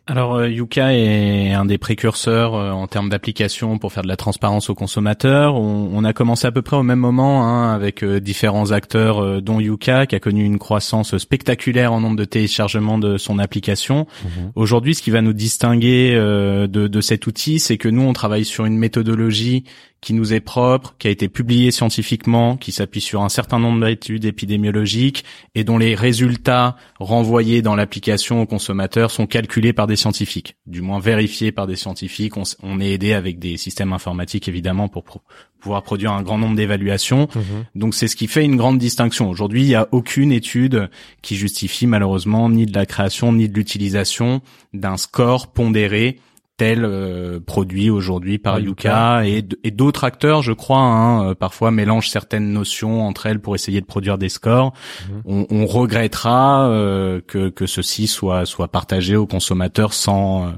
Alors 0.10 0.36
euh, 0.36 0.50
Yuka 0.50 0.96
est 0.96 1.52
un 1.52 1.65
des 1.65 1.78
précurseurs 1.78 2.56
euh, 2.56 2.72
en 2.72 2.88
termes 2.88 3.10
d'application 3.10 3.78
pour 3.78 3.91
faire 3.91 4.04
de 4.04 4.08
la 4.08 4.15
transparence 4.15 4.70
aux 4.70 4.76
consommateurs. 4.76 5.56
On, 5.56 5.89
on, 5.93 6.04
a 6.06 6.13
commencé 6.13 6.48
à 6.48 6.52
peu 6.52 6.62
près 6.62 6.78
au 6.78 6.84
même 6.84 7.00
moment 7.00 7.46
hein, 7.46 7.74
avec 7.74 8.04
euh, 8.04 8.22
différents 8.22 8.72
acteurs, 8.72 9.41
dont 9.41 9.60
Yuka, 9.60 10.06
qui 10.06 10.15
a 10.15 10.20
connu 10.20 10.46
une 10.46 10.60
croissance 10.60 11.17
spectaculaire 11.17 11.91
en 11.91 12.00
nombre 12.00 12.15
de 12.15 12.24
téléchargements 12.24 12.98
de 12.98 13.17
son 13.17 13.38
application. 13.38 14.08
Mhm. 14.24 14.52
Aujourd'hui, 14.56 14.96
ce 14.96 15.02
qui 15.02 15.12
va 15.12 15.22
nous 15.22 15.34
distinguer 15.34 16.15
de, 16.15 16.67
de 16.67 17.02
cet 17.02 17.28
outil, 17.28 17.60
c'est 17.60 17.78
que 17.78 17.89
nous, 17.89 18.02
on 18.02 18.13
travaille 18.13 18.46
sur 18.46 18.65
une 18.65 18.78
méthodologie 18.78 19.65
qui 20.08 20.13
nous 20.13 20.34
est 20.34 20.39
propre, 20.39 20.96
qui 21.00 21.10
a 21.10 21.12
été 21.12 21.28
publié 21.28 21.70
scientifiquement, 21.70 22.56
qui 22.56 22.72
s'appuie 22.72 23.02
sur 23.02 23.24
un 23.24 23.28
certain 23.28 23.60
nombre 23.60 23.86
d'études 23.86 24.24
épidémiologiques 24.24 25.26
et 25.54 25.65
dont 25.65 25.78
les 25.78 25.96
résultats 25.96 26.78
renvoyés 26.98 27.62
dans 27.62 27.76
l'application 27.76 28.41
aux 28.41 28.46
consommateurs 28.46 29.12
sont 29.12 29.28
calculés 29.28 29.74
par 29.74 29.86
des 29.86 29.98
scientifiques, 29.98 30.56
du 30.65 30.82
moins 30.82 31.02
vérifiés 31.02 31.52
par 31.52 31.67
des 31.67 31.76
scientifiques. 31.76 32.38
On, 32.38 32.43
on 32.63 32.80
est 32.80 32.91
aidé 32.91 33.12
avec 33.12 33.38
des 33.38 33.58
systèmes 33.58 33.91
informatiques 33.91 34.48
évidemment 34.48 34.88
pour 34.88 35.04
pro 35.04 35.24
pouvoir 35.60 35.84
produire 35.84 36.13
un 36.13 36.22
grand 36.22 36.38
nombre 36.38 36.56
d'évaluations. 36.56 37.28
Mhm. 37.36 37.65
Donc 37.76 37.93
c'est 37.93 38.08
ce 38.08 38.15
qui 38.15 38.28
fait 38.28 38.46
une 38.46 38.56
grande 38.56 38.78
distinction. 38.78 39.30
Aujourd'hui, 39.30 39.63
il 39.63 39.67
n'y 39.67 39.76
a 39.76 39.89
aucune 39.91 40.32
étude 40.32 40.89
qui 41.22 41.36
justifie 41.36 41.86
malheureusement 41.86 42.50
ni 42.50 42.65
de 42.65 42.74
la 42.74 42.86
création 42.86 43.34
ni 43.34 43.50
de 43.50 43.54
l'utilisation 43.54 44.39
d'un 44.72 44.96
score 44.96 45.48
pondéré 45.48 46.22
tel 46.58 46.84
euh, 46.86 47.39
produit 47.39 47.91
aujourd'hui 47.91 48.39
par 48.39 48.56
Ah, 48.56 48.60
Yuka 48.60 49.22
et, 49.28 49.43
d'autres 49.72 50.04
acteurs, 50.04 50.41
je 50.41 50.52
crois, 50.54 50.80
hein, 50.80 51.30
euh, 51.30 51.36
parfois 51.36 51.70
mélangent 51.70 52.10
certaines 52.10 52.52
notions 52.52 53.08
entre 53.08 53.28
elles 53.28 53.39
pour 53.39 53.54
essayer 53.54 53.80
de 53.80 53.86
produire 53.86 54.17
des 54.17 54.30
scores. 54.30 54.74
Mhm. 55.08 55.22
On, 55.26 55.46
on 55.52 55.65
regrettera 55.67 56.67
euh, 56.70 57.22
que, 57.26 57.50
que 57.50 57.67
ceci 57.67 58.08
soit 58.08 58.46
soit 58.46 58.67
partagé 58.70 59.15
aux 59.15 59.28
consommateurs 59.28 59.93
sans 59.93 60.48
euh, 60.48 60.50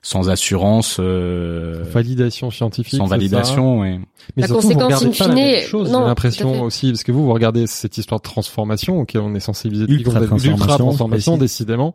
sans 0.00 0.30
assurance, 0.30 0.98
euh, 1.00 1.82
Validation 1.92 2.50
scientifique. 2.50 2.98
sans 2.98 3.06
validation. 3.06 3.80
ouais. 3.80 3.98
Mais 4.36 4.42
La 4.42 4.46
surtout, 4.46 4.68
vous 4.68 4.74
conséquence 4.74 5.02
regardez 5.02 5.06
in 5.06 5.10
pas 5.18 5.28
la 5.28 5.34
même 5.34 5.54
fine, 5.60 5.68
chose, 5.68 5.90
non, 5.90 6.00
j'ai 6.02 6.06
l'impression 6.06 6.62
aussi, 6.62 6.90
parce 6.92 7.02
que 7.02 7.10
vous, 7.12 7.24
vous 7.24 7.32
regardez 7.32 7.66
cette 7.66 7.98
histoire 7.98 8.20
de 8.20 8.22
transformation, 8.24 9.00
auquel 9.00 9.22
on 9.22 9.34
est 9.34 9.40
sensibilisé 9.40 9.86
depuis 9.86 10.04
qu'on 10.04 10.10
a- 10.12 10.20
Ultra-transformation, 10.20 10.56
l'ultra-transformation, 10.56 11.32
précis. 11.32 11.40
décidément. 11.40 11.94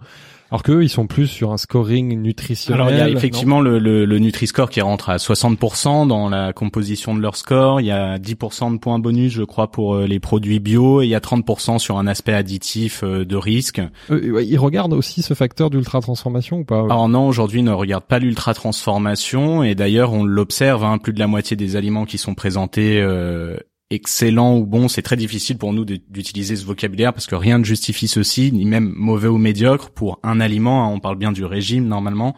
Alors 0.54 0.62
qu'eux, 0.62 0.84
ils 0.84 0.90
sont 0.90 1.08
plus 1.08 1.26
sur 1.26 1.52
un 1.52 1.58
scoring 1.58 2.16
nutritionnel. 2.22 2.80
Alors 2.80 2.94
il 2.94 3.00
y 3.00 3.02
a 3.02 3.10
effectivement 3.10 3.60
le, 3.60 3.80
le, 3.80 4.06
le 4.06 4.20
Nutri-Score 4.20 4.70
qui 4.70 4.82
rentre 4.82 5.10
à 5.10 5.18
60% 5.18 6.08
dans 6.08 6.30
la 6.30 6.54
composition 6.54 7.16
de 7.16 7.22
leur 7.22 7.38
score. 7.38 7.82
Il 7.82 7.88
y 7.88 7.92
a 7.92 8.20
10% 8.20 8.74
de 8.74 8.78
points 8.78 9.00
bonus, 9.00 9.34
je 9.34 9.42
crois, 9.42 9.72
pour 9.72 9.96
euh, 9.96 10.06
les 10.06 10.20
produits 10.20 10.60
bio, 10.60 11.02
et 11.02 11.06
il 11.06 11.10
y 11.10 11.16
a 11.16 11.20
30% 11.20 11.80
sur 11.80 11.98
un 11.98 12.06
aspect 12.06 12.36
additif 12.36 13.04
euh, 13.04 13.26
de 13.26 13.36
risque. 13.36 13.82
Euh, 14.12 14.44
ils 14.44 14.60
regardent 14.60 14.94
aussi 14.94 15.24
ce 15.24 15.34
facteur 15.34 15.72
d'ultra-transformation 15.72 16.60
ou 16.60 16.66
pas 16.66 16.82
Alors 16.82 17.10
non, 17.10 17.28
aujourd'hui, 17.28 17.62
ils 17.62 17.66
ne 17.66 17.72
regarde 17.72 18.04
pas 18.04 18.20
l'ultra 18.20 18.54
transformation, 18.54 19.64
et 19.64 19.74
d'ailleurs, 19.74 20.14
on 20.14 20.24
l'observe. 20.24 20.84
Hein, 20.84 21.00
plus 21.00 21.14
de 21.14 21.20
la 21.20 21.26
moitié 21.26 21.58
des 21.58 21.78
aliments 21.78 22.06
qui 22.06 22.20
sont 22.20 22.36
présentés 22.36 23.02
euh, 23.02 23.58
excellents 23.90 24.58
ou 24.58 24.66
bons, 24.66 24.88
c'est 24.88 25.02
très 25.04 25.16
difficile 25.16 25.58
pour 25.58 25.72
nous 25.72 25.86
d'utiliser 25.86 26.56
ce 26.56 26.66
vocabulaire 26.66 27.14
parce 27.14 27.28
que 27.28 27.36
rien 27.36 27.60
ne 27.60 27.64
justifie 27.64 28.08
ceci, 28.08 28.52
ni 28.52 28.66
même 28.66 28.92
mauvais 28.96 29.28
ou 29.28 29.38
médiocre 29.38 29.92
pour 29.92 30.20
un 30.24 30.40
aliment. 30.40 30.84
hein, 30.86 30.92
on 30.94 31.00
parle 31.00 31.18
bien 31.18 31.32
du 31.32 31.46
régime 31.46 31.88
normalement. 31.88 32.36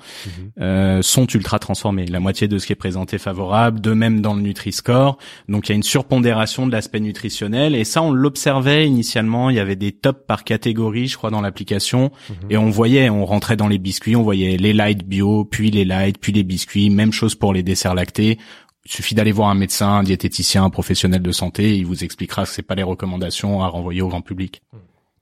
euh, 0.60 1.01
sont 1.01 1.27
ultra 1.27 1.60
transformés. 1.60 2.05
La 2.08 2.19
moitié 2.19 2.47
de 2.47 2.58
ce 2.58 2.65
qui 2.67 2.73
est 2.73 2.75
présenté 2.75 3.17
favorable, 3.17 3.79
de 3.79 3.93
même 3.93 4.21
dans 4.21 4.34
le 4.34 4.41
Nutri-Score. 4.41 5.17
Donc 5.47 5.67
il 5.67 5.71
y 5.71 5.73
a 5.73 5.75
une 5.75 5.84
surpondération 5.84 6.67
de 6.67 6.71
l'aspect 6.71 6.99
nutritionnel 6.99 7.73
et 7.75 7.84
ça 7.86 8.01
on 8.01 8.12
l'observait 8.12 8.86
initialement. 8.88 9.49
Il 9.49 9.55
y 9.55 9.60
avait 9.60 9.75
des 9.77 9.91
tops 9.93 10.21
par 10.27 10.43
catégorie, 10.43 11.08
je 11.08 11.15
crois, 11.17 11.29
dans 11.31 11.41
l'application 11.41 12.12
et 12.49 12.58
on 12.58 12.69
voyait, 12.69 13.10
on 13.10 13.25
rentrait 13.25 13.55
dans 13.55 13.67
les 13.67 13.77
biscuits, 13.77 14.15
on 14.15 14.23
voyait 14.23 14.58
les 14.58 14.73
light 14.73 15.08
bio, 15.08 15.45
puis 15.45 15.71
les 15.71 15.86
light, 15.86 16.17
puis 16.19 16.34
les 16.34 16.43
biscuits. 16.43 16.89
Même 16.89 17.13
chose 17.13 17.36
pour 17.36 17.53
les 17.53 17.63
desserts 17.63 17.95
lactés. 17.95 18.38
Il 18.86 18.91
suffit 18.91 19.15
d'aller 19.15 19.32
voir 19.32 19.50
un 19.50 19.56
médecin, 19.56 19.89
un 19.89 20.04
diététicien, 20.04 20.63
un 20.63 20.69
professionnel 20.69 21.21
de 21.21 21.32
santé, 21.32 21.76
il 21.76 21.86
vous 21.86 22.04
expliquera 22.04 22.43
que 22.43 22.50
c'est 22.50 22.62
pas 22.62 22.76
les 22.76 22.84
recommandations 22.84 23.63
à 23.63 23.67
renvoyer 23.67 24.02
au 24.02 24.10
grand 24.10 24.21
public. 24.21 24.62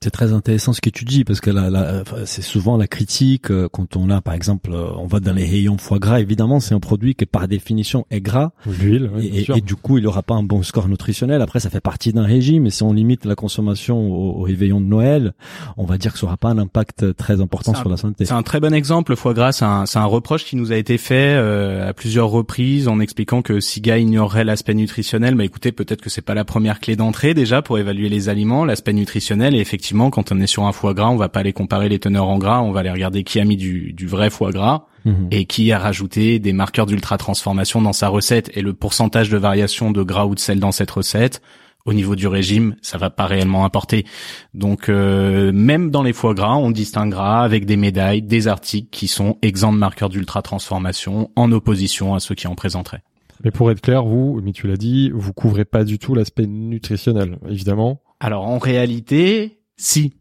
C'est 0.04 0.10
très 0.10 0.34
intéressant 0.34 0.74
ce 0.74 0.82
que 0.82 0.90
tu 0.90 1.06
dis 1.06 1.24
parce 1.24 1.40
que 1.40 1.48
là, 1.48 1.70
là, 1.70 2.02
enfin, 2.02 2.18
c'est 2.26 2.42
souvent 2.42 2.76
la 2.76 2.86
critique 2.86 3.50
euh, 3.50 3.70
quand 3.72 3.96
on 3.96 4.10
a, 4.10 4.20
par 4.20 4.34
exemple, 4.34 4.70
euh, 4.70 4.90
on 4.98 5.06
va 5.06 5.18
dans 5.18 5.32
les 5.32 5.46
rayons 5.46 5.78
foie 5.78 5.98
gras. 5.98 6.20
Évidemment, 6.20 6.60
c'est 6.60 6.74
un 6.74 6.78
produit 6.78 7.14
qui 7.14 7.24
par 7.24 7.48
définition 7.48 8.04
est 8.10 8.20
gras 8.20 8.50
L'huile, 8.66 9.10
oui, 9.16 9.28
et, 9.32 9.50
et 9.56 9.60
du 9.62 9.76
coup, 9.76 9.96
il 9.96 10.06
aura 10.06 10.22
pas 10.22 10.34
un 10.34 10.42
bon 10.42 10.62
score 10.62 10.88
nutritionnel. 10.88 11.40
Après, 11.40 11.58
ça 11.58 11.70
fait 11.70 11.80
partie 11.80 12.12
d'un 12.12 12.24
régime. 12.24 12.66
Et 12.66 12.70
si 12.70 12.82
on 12.82 12.92
limite 12.92 13.24
la 13.24 13.34
consommation 13.34 13.98
au, 14.12 14.40
au 14.40 14.42
réveillon 14.42 14.78
de 14.78 14.84
Noël, 14.84 15.32
on 15.78 15.86
va 15.86 15.96
dire 15.96 16.12
que 16.12 16.18
ça 16.18 16.26
aura 16.26 16.36
pas 16.36 16.50
un 16.50 16.58
impact 16.58 17.16
très 17.16 17.40
important 17.40 17.72
un- 17.72 17.76
sur 17.76 17.88
la 17.88 17.96
santé. 17.96 18.26
C'est 18.26 18.34
un 18.34 18.42
très 18.42 18.60
bon 18.60 18.74
exemple, 18.74 19.12
le 19.12 19.16
foie 19.16 19.32
gras. 19.32 19.52
C'est 19.52 19.64
un, 19.64 19.86
c'est 19.86 19.98
un 19.98 20.04
reproche 20.04 20.44
qui 20.44 20.56
nous 20.56 20.70
a 20.70 20.76
été 20.76 20.98
fait 20.98 21.32
euh, 21.34 21.88
à 21.88 21.94
plusieurs 21.94 22.28
reprises 22.28 22.88
en 22.88 23.00
expliquant 23.00 23.40
que 23.40 23.58
SIGA 23.58 23.96
ignorerait 23.96 24.44
l'aspect 24.44 24.74
nutritionnel. 24.74 25.34
Mais 25.34 25.46
écoutez, 25.46 25.72
peut-être 25.72 26.02
que 26.02 26.10
c'est 26.10 26.20
pas 26.20 26.34
la 26.34 26.44
première 26.44 26.78
clé 26.80 26.94
d'entrée 26.94 27.32
déjà 27.32 27.62
pour 27.62 27.78
évaluer 27.78 28.10
les 28.10 28.28
aliments, 28.28 28.66
l'aspect 28.66 28.92
nutritionnel. 28.92 29.54
Et 29.54 29.60
effectivement, 29.60 29.93
quand 30.10 30.32
on 30.32 30.40
est 30.40 30.46
sur 30.46 30.64
un 30.64 30.72
foie 30.72 30.94
gras, 30.94 31.08
on 31.08 31.16
va 31.16 31.28
pas 31.28 31.40
aller 31.40 31.52
comparer 31.52 31.88
les 31.88 31.98
teneurs 31.98 32.28
en 32.28 32.38
gras, 32.38 32.60
on 32.60 32.72
va 32.72 32.80
aller 32.80 32.90
regarder 32.90 33.24
qui 33.24 33.40
a 33.40 33.44
mis 33.44 33.56
du, 33.56 33.92
du 33.92 34.06
vrai 34.06 34.30
foie 34.30 34.50
gras 34.52 34.86
Mhm. 35.04 35.28
et 35.30 35.44
qui 35.44 35.70
a 35.70 35.78
rajouté 35.78 36.38
des 36.38 36.52
marqueurs 36.54 36.86
d'ultra 36.86 37.18
transformation 37.18 37.82
dans 37.82 37.92
sa 37.92 38.08
recette 38.08 38.50
et 38.56 38.62
le 38.62 38.72
pourcentage 38.72 39.28
de 39.28 39.36
variation 39.36 39.90
de 39.90 40.02
gras 40.02 40.24
ou 40.24 40.34
de 40.34 40.40
sel 40.40 40.60
dans 40.60 40.72
cette 40.72 40.90
recette. 40.90 41.42
Au 41.84 41.92
niveau 41.92 42.16
du 42.16 42.26
régime, 42.26 42.76
ça 42.80 42.96
va 42.96 43.10
pas 43.10 43.26
réellement 43.26 43.66
importer. 43.66 44.06
Donc 44.54 44.88
euh, 44.88 45.52
même 45.52 45.90
dans 45.90 46.02
les 46.02 46.14
foie 46.14 46.32
gras, 46.32 46.56
on 46.56 46.70
distinguera 46.70 47.44
avec 47.44 47.66
des 47.66 47.76
médailles 47.76 48.22
des 48.22 48.48
articles 48.48 48.88
qui 48.90 49.06
sont 49.06 49.36
exempts 49.42 49.74
de 49.74 49.78
marqueurs 49.78 50.08
d'ultra 50.08 50.40
transformation 50.40 51.30
en 51.36 51.52
opposition 51.52 52.14
à 52.14 52.20
ceux 52.20 52.34
qui 52.34 52.46
en 52.46 52.54
présenteraient. 52.54 53.02
Mais 53.44 53.50
pour 53.50 53.70
être 53.70 53.82
clair, 53.82 54.04
vous, 54.04 54.40
mais 54.42 54.52
tu 54.52 54.66
l'as 54.66 54.78
dit, 54.78 55.10
vous 55.12 55.34
couvrez 55.34 55.66
pas 55.66 55.84
du 55.84 55.98
tout 55.98 56.14
l'aspect 56.14 56.46
nutritionnel, 56.46 57.36
évidemment. 57.46 58.00
Alors 58.20 58.46
en 58.46 58.56
réalité, 58.56 59.58
si. 59.76 60.12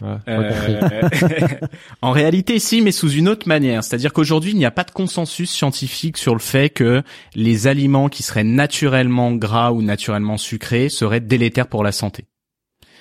Ouais, 0.00 0.16
Euh, 0.28 0.50
en 2.02 2.10
réalité, 2.12 2.58
si, 2.58 2.80
mais 2.80 2.90
sous 2.92 3.10
une 3.10 3.28
autre 3.28 3.46
manière. 3.46 3.84
C'est-à-dire 3.84 4.12
qu'aujourd'hui, 4.14 4.52
il 4.52 4.56
n'y 4.56 4.64
a 4.64 4.70
pas 4.70 4.84
de 4.84 4.90
consensus 4.90 5.50
scientifique 5.50 6.16
sur 6.16 6.32
le 6.32 6.40
fait 6.40 6.70
que 6.70 7.02
les 7.34 7.66
aliments 7.66 8.08
qui 8.08 8.22
seraient 8.22 8.44
naturellement 8.44 9.32
gras 9.32 9.72
ou 9.72 9.82
naturellement 9.82 10.38
sucrés 10.38 10.88
seraient 10.88 11.20
délétères 11.20 11.68
pour 11.68 11.84
la 11.84 11.92
santé. 11.92 12.24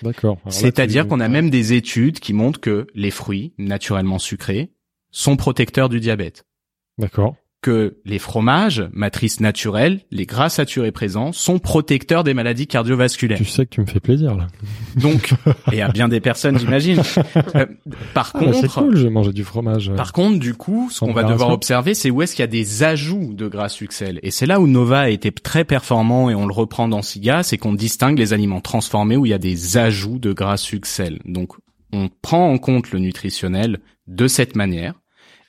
D'accord. 0.01 0.37
C'est-à-dire 0.49 1.03
tu- 1.03 1.09
qu'on 1.09 1.21
a 1.21 1.29
même 1.29 1.49
des 1.49 1.71
études 1.73 2.19
qui 2.19 2.33
montrent 2.33 2.59
que 2.59 2.87
les 2.93 3.11
fruits 3.11 3.53
naturellement 3.57 4.19
sucrés 4.19 4.71
sont 5.11 5.37
protecteurs 5.37 5.87
du 5.87 6.01
diabète. 6.01 6.43
D'accord. 6.97 7.35
Que 7.63 7.95
les 8.03 8.19
fromages, 8.19 8.89
matrices 8.91 9.39
naturelles, 9.39 10.01
les 10.11 10.25
gras 10.25 10.49
saturés 10.49 10.91
présents, 10.91 11.31
sont 11.31 11.59
protecteurs 11.59 12.25
des 12.25 12.33
maladies 12.33 12.67
cardiovasculaires. 12.67 13.37
Tu 13.37 13.45
sais 13.45 13.65
que 13.65 13.69
tu 13.69 13.79
me 13.79 13.85
fais 13.85 14.01
plaisir, 14.01 14.35
là. 14.35 14.47
Donc, 14.97 15.33
et 15.71 15.81
à 15.81 15.87
bien 15.87 16.09
des 16.09 16.19
personnes, 16.19 16.59
j'imagine. 16.59 17.01
Euh, 17.55 17.65
par 18.13 18.31
Ah, 18.35 18.39
bah, 18.39 18.51
c'est 18.53 18.67
contre, 18.67 18.79
cool, 18.79 18.97
je 18.97 19.03
vais 19.03 19.09
manger 19.09 19.31
du 19.31 19.43
fromage. 19.43 19.91
Par 19.95 20.11
contre, 20.11 20.39
du 20.39 20.55
coup, 20.55 20.89
ce 20.91 20.99
qu'on 21.01 21.13
va 21.13 21.23
devoir 21.23 21.51
observer, 21.51 21.93
c'est 21.93 22.09
où 22.09 22.21
est-ce 22.21 22.35
qu'il 22.35 22.41
y 22.41 22.43
a 22.43 22.47
des 22.47 22.83
ajouts 22.83 23.33
de 23.33 23.47
gras 23.47 23.69
succel. 23.69 24.19
Et 24.23 24.31
c'est 24.31 24.45
là 24.45 24.59
où 24.59 24.67
Nova 24.67 25.01
a 25.01 25.09
été 25.09 25.31
très 25.31 25.63
performant 25.63 26.29
et 26.29 26.35
on 26.35 26.47
le 26.47 26.53
reprend 26.53 26.87
dans 26.87 27.01
SIGA, 27.01 27.43
c'est 27.43 27.57
qu'on 27.57 27.73
distingue 27.73 28.17
les 28.17 28.33
aliments 28.33 28.61
transformés 28.61 29.17
où 29.17 29.25
il 29.25 29.29
y 29.29 29.33
a 29.33 29.39
des 29.39 29.77
ajouts 29.77 30.19
de 30.19 30.33
gras 30.33 30.57
succel. 30.57 31.19
Donc, 31.25 31.53
on 31.93 32.09
prend 32.21 32.51
en 32.51 32.57
compte 32.57 32.91
le 32.91 32.99
nutritionnel 32.99 33.79
de 34.07 34.27
cette 34.27 34.55
manière. 34.55 34.95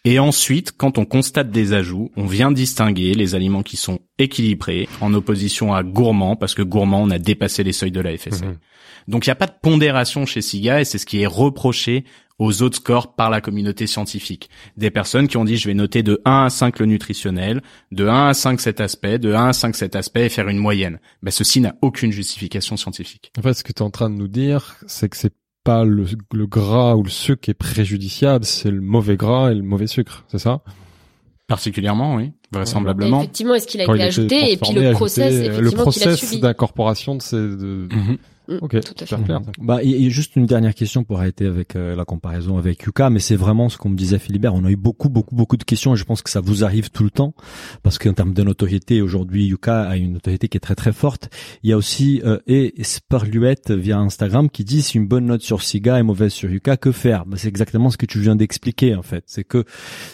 Et 0.04 0.18
ensuite, 0.18 0.72
quand 0.76 0.98
on 0.98 1.06
constate 1.06 1.50
des 1.50 1.72
ajouts, 1.72 2.10
on 2.16 2.26
vient 2.26 2.52
distinguer 2.52 3.14
les 3.14 3.34
aliments 3.34 3.62
qui 3.62 3.78
sont 3.78 4.00
équilibrés 4.18 4.86
en 5.00 5.14
opposition 5.14 5.72
à 5.72 5.82
gourmands, 5.82 6.36
parce 6.36 6.54
que 6.54 6.62
gourmands, 6.62 7.02
on 7.02 7.10
a 7.10 7.18
dépassé 7.18 7.64
les 7.64 7.72
seuils 7.72 7.90
de 7.90 8.00
la 8.00 8.16
FSA. 8.16 8.46
Mhm. 8.46 8.58
Donc 9.08 9.26
il 9.26 9.28
n'y 9.28 9.32
a 9.32 9.36
pas 9.36 9.46
de 9.46 9.54
pondération 9.60 10.26
chez 10.26 10.40
SIGA 10.40 10.80
et 10.80 10.84
c'est 10.84 10.98
ce 10.98 11.06
qui 11.06 11.22
est 11.22 11.26
reproché 11.26 12.04
aux 12.38 12.62
autres 12.62 12.76
scores 12.76 13.14
par 13.14 13.30
la 13.30 13.40
communauté 13.40 13.86
scientifique. 13.86 14.50
Des 14.76 14.90
personnes 14.90 15.28
qui 15.28 15.36
ont 15.36 15.44
dit 15.44 15.56
je 15.56 15.68
vais 15.68 15.74
noter 15.74 16.02
de 16.02 16.20
1 16.24 16.46
à 16.46 16.50
5 16.50 16.78
le 16.80 16.86
nutritionnel, 16.86 17.62
de 17.92 18.06
1 18.08 18.28
à 18.28 18.34
5 18.34 18.60
cet 18.60 18.80
aspect, 18.80 19.18
de 19.18 19.32
1 19.32 19.48
à 19.48 19.52
5 19.52 19.76
cet 19.76 19.94
aspect 19.94 20.26
et 20.26 20.28
faire 20.28 20.48
une 20.48 20.58
moyenne. 20.58 21.00
Ben, 21.22 21.30
ceci 21.30 21.60
n'a 21.60 21.74
aucune 21.82 22.12
justification 22.12 22.76
scientifique. 22.76 23.30
En 23.38 23.42
fait, 23.42 23.54
ce 23.54 23.62
que 23.62 23.72
tu 23.72 23.82
es 23.82 23.86
en 23.86 23.90
train 23.90 24.10
de 24.10 24.16
nous 24.16 24.28
dire, 24.28 24.76
c'est 24.86 25.08
que 25.08 25.16
c'est 25.16 25.32
pas 25.64 25.84
le, 25.84 26.04
le 26.32 26.46
gras 26.46 26.94
ou 26.94 27.02
le 27.02 27.10
sucre 27.10 27.40
qui 27.40 27.50
est 27.50 27.54
préjudiciable, 27.54 28.44
c'est 28.44 28.70
le 28.70 28.80
mauvais 28.80 29.16
gras 29.16 29.50
et 29.50 29.54
le 29.54 29.62
mauvais 29.62 29.86
sucre, 29.86 30.24
c'est 30.28 30.38
ça? 30.38 30.60
Particulièrement, 31.46 32.14
oui, 32.14 32.32
vraisemblablement. 32.52 33.18
Effectivement, 33.20 33.54
est-ce 33.54 33.66
qu'il 33.66 33.80
a 33.80 33.84
été 33.84 34.02
ajouté 34.02 34.52
et 34.52 34.56
puis 34.56 34.72
le 34.72 34.92
process, 34.92 35.32
euh, 35.32 35.36
le 35.36 35.42
effectivement, 35.46 35.68
qu'il 35.70 35.78
a 35.80 35.82
process 35.82 36.20
subi? 36.20 36.40
d'incorporation 36.40 37.14
de 37.16 37.22
ces 37.22 37.36
de, 37.36 37.88
Mhm. 37.90 38.18
Ok, 38.48 38.78
tout 38.80 38.94
à 39.00 39.06
super 39.06 39.18
fait. 39.18 39.24
clair. 39.24 39.40
Bah, 39.58 39.82
il 39.82 39.90
y 39.90 40.06
a 40.06 40.08
juste 40.10 40.36
une 40.36 40.46
dernière 40.46 40.74
question 40.74 41.04
pour 41.04 41.18
arrêter 41.18 41.46
avec 41.46 41.76
euh, 41.76 41.96
la 41.96 42.04
comparaison 42.04 42.58
avec 42.58 42.82
Yuka, 42.82 43.10
mais 43.10 43.20
c'est 43.20 43.36
vraiment 43.36 43.68
ce 43.68 43.78
qu'on 43.78 43.88
me 43.88 43.96
disait 43.96 44.18
Philibert. 44.18 44.54
On 44.54 44.64
a 44.64 44.70
eu 44.70 44.76
beaucoup, 44.76 45.08
beaucoup, 45.08 45.34
beaucoup 45.34 45.56
de 45.56 45.64
questions 45.64 45.94
et 45.94 45.96
je 45.96 46.04
pense 46.04 46.22
que 46.22 46.30
ça 46.30 46.40
vous 46.40 46.64
arrive 46.64 46.90
tout 46.90 47.04
le 47.04 47.10
temps 47.10 47.34
parce 47.82 47.98
qu'en 47.98 48.12
termes 48.12 48.34
de 48.34 48.42
notoriété, 48.42 49.00
aujourd'hui, 49.02 49.46
Yuka 49.46 49.82
a 49.88 49.96
une 49.96 50.12
notoriété 50.12 50.48
qui 50.48 50.56
est 50.56 50.60
très, 50.60 50.74
très 50.74 50.92
forte. 50.92 51.30
Il 51.62 51.70
y 51.70 51.72
a 51.72 51.76
aussi 51.76 52.20
euh, 52.24 52.38
et 52.46 52.74
Sperluette 52.82 53.70
via 53.70 53.98
Instagram 53.98 54.50
qui 54.50 54.64
dit 54.64 54.82
si 54.82 54.98
une 54.98 55.06
bonne 55.06 55.26
note 55.26 55.42
sur 55.42 55.62
Siga 55.62 55.98
est 55.98 56.02
mauvaise 56.02 56.32
sur 56.32 56.50
Yuka, 56.50 56.76
que 56.76 56.92
faire? 56.92 57.24
Bah, 57.26 57.36
C'est 57.38 57.48
exactement 57.48 57.90
ce 57.90 57.96
que 57.96 58.06
tu 58.06 58.20
viens 58.20 58.36
d'expliquer 58.36 58.94
en 58.94 59.02
fait. 59.02 59.24
C'est 59.26 59.44
que 59.44 59.64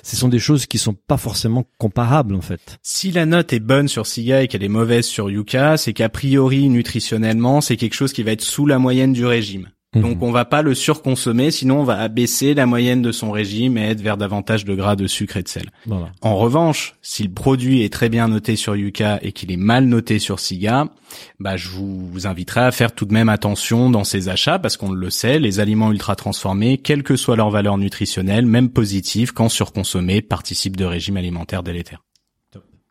ce 0.03 0.17
sont 0.17 0.29
des 0.29 0.39
choses 0.39 0.67
qui 0.67 0.79
sont 0.79 0.95
pas 0.95 1.17
forcément 1.17 1.65
comparables 1.79 2.35
en 2.35 2.41
fait. 2.41 2.79
Si 2.83 3.11
la 3.11 3.27
note 3.27 3.53
est 3.53 3.61
bonne 3.61 3.89
sur 3.89 4.07
Siga 4.07 4.43
et 4.43 4.49
qu'elle 4.49 4.63
est 4.63 4.69
mauvaise 4.69 5.05
sur 5.07 5.31
Yuka, 5.31 5.77
c'est 5.77 5.93
qu'a 5.93 6.09
priori 6.09 6.69
nutritionnellement, 6.69 7.61
c'est 7.61 7.77
quelque 7.77 7.95
chose 7.95 8.13
qui 8.13 8.20
va 8.23 8.33
être 8.33 8.43
sous 8.43 8.67
la 8.67 8.79
moyenne 8.79 9.13
du 9.13 9.27
régime. 9.27 9.69
Mhm. 9.95 10.03
Donc 10.03 10.23
on 10.23 10.31
va 10.31 10.45
pas 10.45 10.63
le 10.63 10.75
surconsommer, 10.75 11.51
sinon 11.51 11.81
on 11.81 11.85
va 11.85 11.99
abaisser 11.99 12.55
la 12.55 12.65
moyenne 12.65 13.03
de 13.03 13.11
son 13.11 13.33
régime 13.33 13.77
et 13.77 13.89
être 13.89 14.01
vers 14.01 14.17
davantage 14.17 14.65
de 14.65 14.75
gras, 14.77 14.95
de 14.95 15.09
sucre 15.09 15.37
et 15.37 15.43
de 15.43 15.49
sel. 15.49 15.71
Voilà. 15.87 16.13
En 16.23 16.37
revanche, 16.37 16.95
si 17.03 17.25
le 17.25 17.33
produit 17.33 17.83
est 17.83 17.93
très 17.93 18.09
bien 18.09 18.29
noté 18.29 18.55
sur 18.55 18.77
Yuka 18.77 19.19
et 19.23 19.33
qu'il 19.33 19.51
est 19.51 19.57
mal 19.57 19.87
noté 19.87 20.21
sur 20.21 20.39
Siga, 20.39 20.87
bah 21.41 21.57
je 21.57 21.69
vous 21.71 22.29
inviterai 22.29 22.61
à 22.61 22.71
faire 22.71 22.93
tout 22.93 23.05
de 23.05 23.13
même 23.13 23.29
attention 23.29 23.91
dans 23.91 24.05
ces 24.05 24.29
achats 24.29 24.61
parce 24.61 24.77
qu'on 24.77 24.93
le 24.93 25.11
sait, 25.11 25.41
les 25.41 25.59
aliments 25.59 25.91
ultra 25.91 26.15
transformés, 26.15 26.79
quelle 26.79 27.03
que 27.03 27.17
soit 27.17 27.35
leur 27.35 27.51
valeur 27.51 27.77
nutritionnelle, 27.77 28.47
même 28.47 28.71
positive, 28.71 29.33
quand 29.33 29.49
surconsommés, 29.49 30.23
participent 30.23 30.77
de 30.77 30.85
régimes 30.85 31.17
alimentaires 31.17 31.65
délétères. 31.65 32.03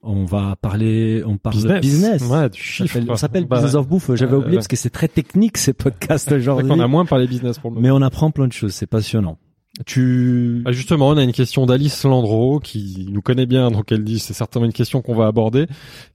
On 0.01 0.23
va 0.23 0.55
parler, 0.61 1.23
on 1.25 1.37
parle 1.37 1.55
Business. 1.55 1.75
de 1.75 1.81
business. 1.81 2.21
Ouais, 2.29 2.49
du 2.49 2.57
Ça 2.59 2.63
chiffre. 2.63 2.93
s'appelle- 2.93 3.11
On 3.11 3.15
s'appelle 3.17 3.45
Bah, 3.45 3.57
Business 3.57 3.75
of 3.75 3.87
Bouffe. 3.87 4.11
J'avais 4.15 4.33
euh, 4.33 4.37
oublié 4.37 4.55
parce 4.55 4.67
que 4.69 4.77
c'est 4.77 4.89
très 4.89 5.09
technique 5.09 5.57
ces 5.57 5.73
podcasts 5.73 6.31
aujourd'hui. 6.31 6.69
qu'on 6.69 6.79
a 6.79 6.87
moins 6.87 7.05
parlé 7.05 7.27
business 7.27 7.59
pour 7.59 7.69
le 7.69 7.75
moment. 7.75 7.83
Mais 7.85 7.91
on 7.91 8.01
apprend 8.01 8.31
plein 8.31 8.47
de 8.47 8.53
choses. 8.53 8.73
C'est 8.73 8.87
passionnant. 8.87 9.37
Tu, 9.85 10.63
Ah, 10.65 10.71
justement, 10.71 11.09
on 11.09 11.17
a 11.17 11.23
une 11.23 11.31
question 11.33 11.65
d'Alice 11.65 12.03
Landreau 12.03 12.59
qui 12.59 13.07
nous 13.11 13.21
connaît 13.21 13.45
bien, 13.45 13.71
donc 13.71 13.91
elle 13.91 14.03
dit 14.03 14.19
c'est 14.19 14.33
certainement 14.33 14.65
une 14.65 14.73
question 14.73 15.01
qu'on 15.01 15.15
va 15.15 15.27
aborder. 15.27 15.67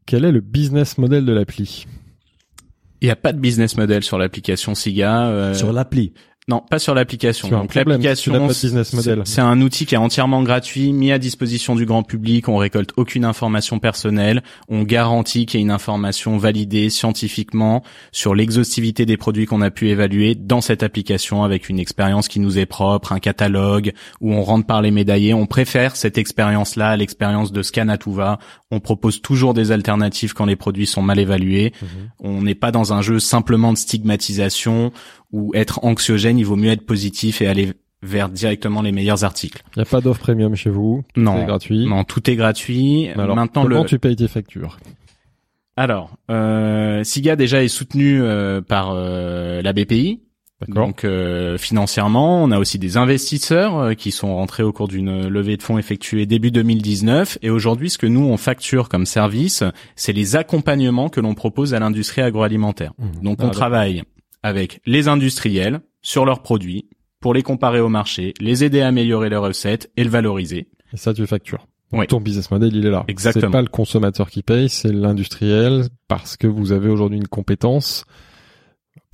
Quel 0.07 0.25
est 0.25 0.33
le 0.33 0.40
business 0.40 0.99
model 0.99 1.25
de 1.25 1.33
l'appli? 1.33 1.87
Il 3.01 3.07
n'y 3.07 3.11
a 3.11 3.16
pas 3.16 3.33
de 3.35 3.38
business 3.38 3.77
model 3.77 4.03
sur 4.03 4.16
l'application 4.18 4.75
Siga. 4.75 5.27
euh, 5.29 5.55
sur 5.55 5.73
l'appli. 5.73 6.14
Non, 6.46 6.61
pas 6.68 6.78
sur 6.78 6.94
l'application. 6.94 7.48
Donc 7.62 7.74
l'application, 7.92 8.33
c'est- 9.24 9.40
un 9.40 9.61
outil 9.62 9.87
qui 9.87 9.94
est 9.94 9.98
entièrement 9.98 10.42
gratuit, 10.42 10.92
mis 10.92 11.11
à 11.11 11.18
disposition 11.18 11.74
du 11.74 11.87
grand 11.87 12.02
public. 12.02 12.50
On 12.50 12.59
récolte 12.59 12.90
aucune 12.98 13.24
information 13.24 13.78
personnelle. 13.78 14.42
On 14.68 14.83
garantit 14.83 15.46
qu'il 15.46 15.59
y 15.59 15.62
ait 15.62 15.64
une 15.64 15.70
information 15.70 16.37
validée 16.37 16.90
scientifiquement 16.90 17.83
sur 18.12 18.35
l'exhaustivité 18.35 19.07
des 19.07 19.16
produits 19.16 19.46
qu'on 19.46 19.62
a 19.62 19.70
pu 19.70 19.88
évaluer 19.88 20.35
dans 20.35 20.61
cette 20.61 20.83
application 20.83 21.44
avec 21.44 21.70
une 21.70 21.78
expérience 21.78 22.28
qui 22.28 22.40
nous 22.40 22.59
est 22.59 22.66
propre, 22.66 23.12
un 23.12 23.20
catalogue 23.20 23.92
où 24.20 24.35
on 24.35 24.42
rentre 24.42 24.66
par 24.66 24.83
les 24.83 24.90
médaillés. 24.90 25.33
On 25.33 25.46
préfère 25.46 25.96
cette 25.96 26.18
expérience-là 26.18 26.90
à 26.90 26.96
l'expérience 26.98 27.52
de 27.52 27.62
scan 27.62 27.88
à 27.88 27.96
tout 27.96 28.12
va. 28.12 28.38
On 28.70 28.80
propose 28.80 29.22
toujours 29.22 29.54
des 29.54 29.72
alternatives 29.72 30.35
quand 30.35 30.44
les 30.44 30.57
produits 30.57 30.87
sont 30.87 31.00
mal 31.00 31.18
évalués. 31.18 31.72
On 32.20 32.42
n'est 32.42 32.54
pas 32.54 32.70
dans 32.70 32.92
un 32.92 33.00
jeu 33.00 33.18
simplement 33.18 33.72
de 33.72 33.78
stigmatisation 33.78 34.92
ou 35.35 35.51
être 35.55 35.81
anxiogène, 35.85 36.38
il 36.38 36.47
vaut 36.47 36.55
mieux 36.57 36.70
être 36.70 36.87
positif 36.87 37.42
et 37.42 37.49
aller 37.49 37.73
vers 38.03 38.29
directement 38.29 38.83
les 38.83 38.92
meilleurs 38.92 39.25
articles. 39.25 39.62
Il 39.75 39.81
n'y 39.81 39.83
a 39.83 39.87
pas 39.90 40.01
d'offre 40.01 40.20
premium 40.20 40.55
chez 40.55 40.70
vous. 40.70 41.03
Non, 41.16 41.38
C'est 41.40 41.47
gratuit. 41.47 41.87
non, 41.87 42.05
tout 42.05 42.31
est 42.31 42.37
gratuit. 42.37 43.09
Alors, 43.16 43.35
Maintenant, 43.35 43.62
comment 43.64 43.81
le 43.83 43.87
tu 43.88 43.99
payes 43.99 44.14
tes 44.14 44.29
factures? 44.29 44.79
Alors 45.77 46.16
euh, 46.31 47.03
Siga 47.03 47.35
déjà 47.35 47.64
est 47.64 47.68
soutenu 47.68 48.23
euh, 48.23 48.61
par 48.61 48.92
euh, 48.92 49.61
la 49.61 49.73
BPI. 49.73 50.20
D'accord. 50.61 50.87
Donc 50.87 51.05
euh, 51.05 51.59
financièrement, 51.59 52.44
on 52.44 52.53
a 52.53 52.59
aussi 52.61 52.79
des 52.79 52.97
investisseurs 52.97 53.77
euh, 53.79 53.94
qui 53.94 54.12
sont 54.12 54.37
rentrés 54.37 54.62
au 54.62 54.73
cours 54.73 54.87
d'une 54.87 55.27
levée 55.27 55.57
de 55.57 55.62
fonds 55.62 55.79
effectuée 55.79 56.27
début 56.27 56.53
2019. 56.53 57.38
Et 57.42 57.51
aujourd'hui, 57.51 57.90
ce 57.90 57.99
que 57.99 58.07
nous 58.07 58.25
on 58.25 58.37
facture 58.37 58.88
comme 58.88 59.05
service, 59.05 59.64
c'est 59.97 60.12
les 60.12 60.37
accompagnements 60.37 61.09
que 61.09 61.20
l'on 61.20 61.35
propose 61.35 61.75
à 61.75 61.81
l'industrie 61.81 62.23
agroalimentaire. 62.23 62.92
Mmh. 62.99 63.25
Donc 63.25 63.38
Ah, 63.40 63.47
on 63.47 63.51
travaille 63.51 64.05
avec 64.44 64.80
les 64.85 65.09
industriels 65.09 65.80
sur 66.02 66.24
leurs 66.26 66.42
produits 66.42 66.87
pour 67.18 67.33
les 67.33 67.42
comparer 67.42 67.80
au 67.80 67.88
marché, 67.88 68.35
les 68.38 68.62
aider 68.62 68.83
à 68.83 68.88
améliorer 68.88 69.30
leurs 69.30 69.42
recettes 69.42 69.90
et 69.96 70.04
le 70.04 70.11
valoriser. 70.11 70.68
Et 70.92 70.98
ça, 70.98 71.14
tu 71.14 71.26
factures. 71.26 71.66
Oui. 71.92 72.07
Ton 72.07 72.20
business 72.20 72.50
model, 72.50 72.76
il 72.76 72.87
est 72.87 72.90
là. 72.90 73.04
Exactement. 73.09 73.46
C'est 73.46 73.52
pas 73.52 73.62
le 73.62 73.68
consommateur 73.68 74.28
qui 74.28 74.42
paye, 74.42 74.68
c'est 74.68 74.92
l'industriel 74.92 75.85
parce 76.09 76.37
que 76.37 76.46
vous 76.46 76.72
avez 76.72 76.90
aujourd'hui 76.90 77.16
une 77.16 77.28
compétence 77.28 78.04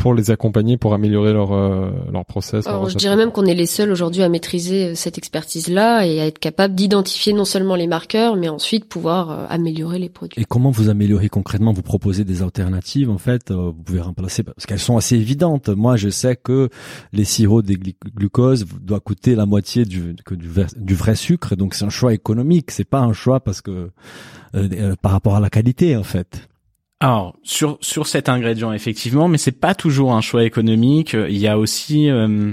pour 0.01 0.15
les 0.15 0.31
accompagner, 0.31 0.77
pour 0.79 0.95
améliorer 0.95 1.33
leur 1.33 1.53
euh, 1.53 1.91
leur 2.13 2.25
process. 2.25 2.65
leur 2.65 2.75
Alors, 2.75 2.89
je 2.89 2.97
dirais 2.97 3.17
même 3.17 3.33
qu'on 3.33 3.45
est 3.45 3.55
les 3.55 3.67
seuls 3.67 3.91
aujourd'hui 3.93 4.23
à 4.23 4.29
maîtriser 4.31 4.87
euh, 4.87 4.95
cette 4.95 5.19
expertise-là 5.19 6.07
et 6.07 6.21
à 6.21 6.27
être 6.27 6.39
capable 6.39 6.75
d'identifier 6.75 7.33
non 7.35 7.45
seulement 7.45 7.77
les 7.77 7.87
marqueurs, 7.87 8.37
mais 8.37 8.49
ensuite 8.49 8.87
pouvoir 8.87 9.31
euh, 9.31 9.47
améliorer 9.51 9.99
les 9.99 10.09
produits. 10.09 10.41
Et 10.41 10.45
comment 10.47 10.71
vous 10.71 10.89
améliorez 10.89 11.29
concrètement 11.29 11.73
Vous 11.73 11.83
proposez 11.83 12.25
des 12.25 12.43
alternatives 12.43 13.11
en 13.11 13.19
fait. 13.19 13.51
euh, 13.51 13.57
Vous 13.77 13.83
pouvez 13.83 14.01
remplacer 14.01 14.43
parce 14.43 14.65
qu'elles 14.67 14.79
sont 14.79 14.97
assez 14.97 15.17
évidentes. 15.17 15.69
Moi, 15.69 15.97
je 15.97 16.09
sais 16.09 16.37
que 16.37 16.71
les 17.13 17.25
sirops 17.25 17.67
de 17.67 17.75
glu- 17.75 17.95
glucose 18.17 18.65
doivent 18.81 19.01
coûter 19.01 19.35
la 19.35 19.45
moitié 19.47 19.85
du 19.85 20.17
que 20.25 20.35
du, 20.35 20.49
ver- 20.49 20.69
du 20.77 20.95
vrai 20.95 21.15
sucre. 21.15 21.57
Donc 21.57 21.75
c'est 21.75 21.85
un 21.85 21.91
choix 21.91 22.15
économique. 22.15 22.71
C'est 22.71 22.85
pas 22.89 23.01
un 23.01 23.13
choix 23.13 23.41
parce 23.41 23.61
que 23.61 23.71
euh, 23.71 23.89
euh, 24.55 24.95
par 25.03 25.13
rapport 25.13 25.37
à 25.37 25.41
la 25.41 25.51
qualité 25.51 25.97
en 25.97 26.03
fait. 26.03 26.49
Alors 27.01 27.35
sur 27.43 27.79
sur 27.81 28.07
cet 28.07 28.29
ingrédient 28.29 28.73
effectivement, 28.73 29.27
mais 29.27 29.39
c'est 29.39 29.59
pas 29.59 29.75
toujours 29.75 30.13
un 30.13 30.21
choix 30.21 30.45
économique. 30.45 31.15
Il 31.15 31.39
y 31.39 31.49
a 31.49 31.59
aussi, 31.59 32.11
euh, 32.11 32.53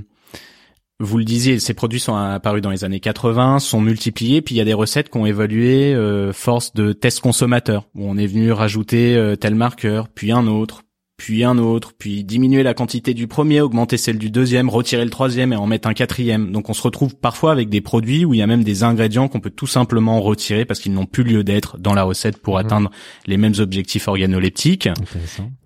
vous 1.01 1.17
le 1.17 1.25
disiez, 1.25 1.59
ces 1.59 1.73
produits 1.73 1.99
sont 1.99 2.15
apparus 2.15 2.61
dans 2.61 2.71
les 2.71 2.85
années 2.85 3.01
80, 3.01 3.59
sont 3.59 3.81
multipliés, 3.81 4.41
puis 4.41 4.55
il 4.55 4.57
y 4.57 4.61
a 4.61 4.65
des 4.65 4.73
recettes 4.73 5.09
qui 5.09 5.17
ont 5.17 5.25
évolué 5.25 5.93
euh, 5.93 6.31
force 6.31 6.73
de 6.73 6.93
tests 6.93 7.19
consommateurs, 7.19 7.89
où 7.93 8.09
on 8.09 8.17
est 8.17 8.25
venu 8.25 8.53
rajouter 8.53 9.17
euh, 9.17 9.35
tel 9.35 9.53
marqueur, 9.53 10.07
puis 10.07 10.31
un 10.31 10.47
autre, 10.47 10.83
puis 11.17 11.43
un 11.43 11.57
autre, 11.57 11.93
puis 11.97 12.23
diminuer 12.23 12.61
la 12.61 12.75
quantité 12.75 13.15
du 13.15 13.27
premier, 13.27 13.59
augmenter 13.59 13.97
celle 13.97 14.19
du 14.19 14.29
deuxième, 14.29 14.69
retirer 14.69 15.03
le 15.03 15.09
troisième 15.09 15.51
et 15.51 15.55
en 15.55 15.65
mettre 15.65 15.87
un 15.87 15.93
quatrième. 15.93 16.51
Donc 16.51 16.69
on 16.69 16.73
se 16.73 16.81
retrouve 16.81 17.15
parfois 17.15 17.51
avec 17.51 17.69
des 17.69 17.81
produits 17.81 18.23
où 18.23 18.35
il 18.35 18.37
y 18.37 18.43
a 18.43 18.47
même 18.47 18.63
des 18.63 18.83
ingrédients 18.83 19.27
qu'on 19.27 19.39
peut 19.39 19.49
tout 19.49 19.67
simplement 19.67 20.21
retirer 20.21 20.63
parce 20.63 20.79
qu'ils 20.79 20.93
n'ont 20.93 21.07
plus 21.07 21.23
lieu 21.23 21.43
d'être 21.43 21.79
dans 21.79 21.95
la 21.95 22.03
recette 22.03 22.37
pour 22.37 22.59
atteindre 22.59 22.91
les 23.25 23.37
mêmes 23.37 23.55
objectifs 23.57 24.07
organoleptiques. 24.07 24.89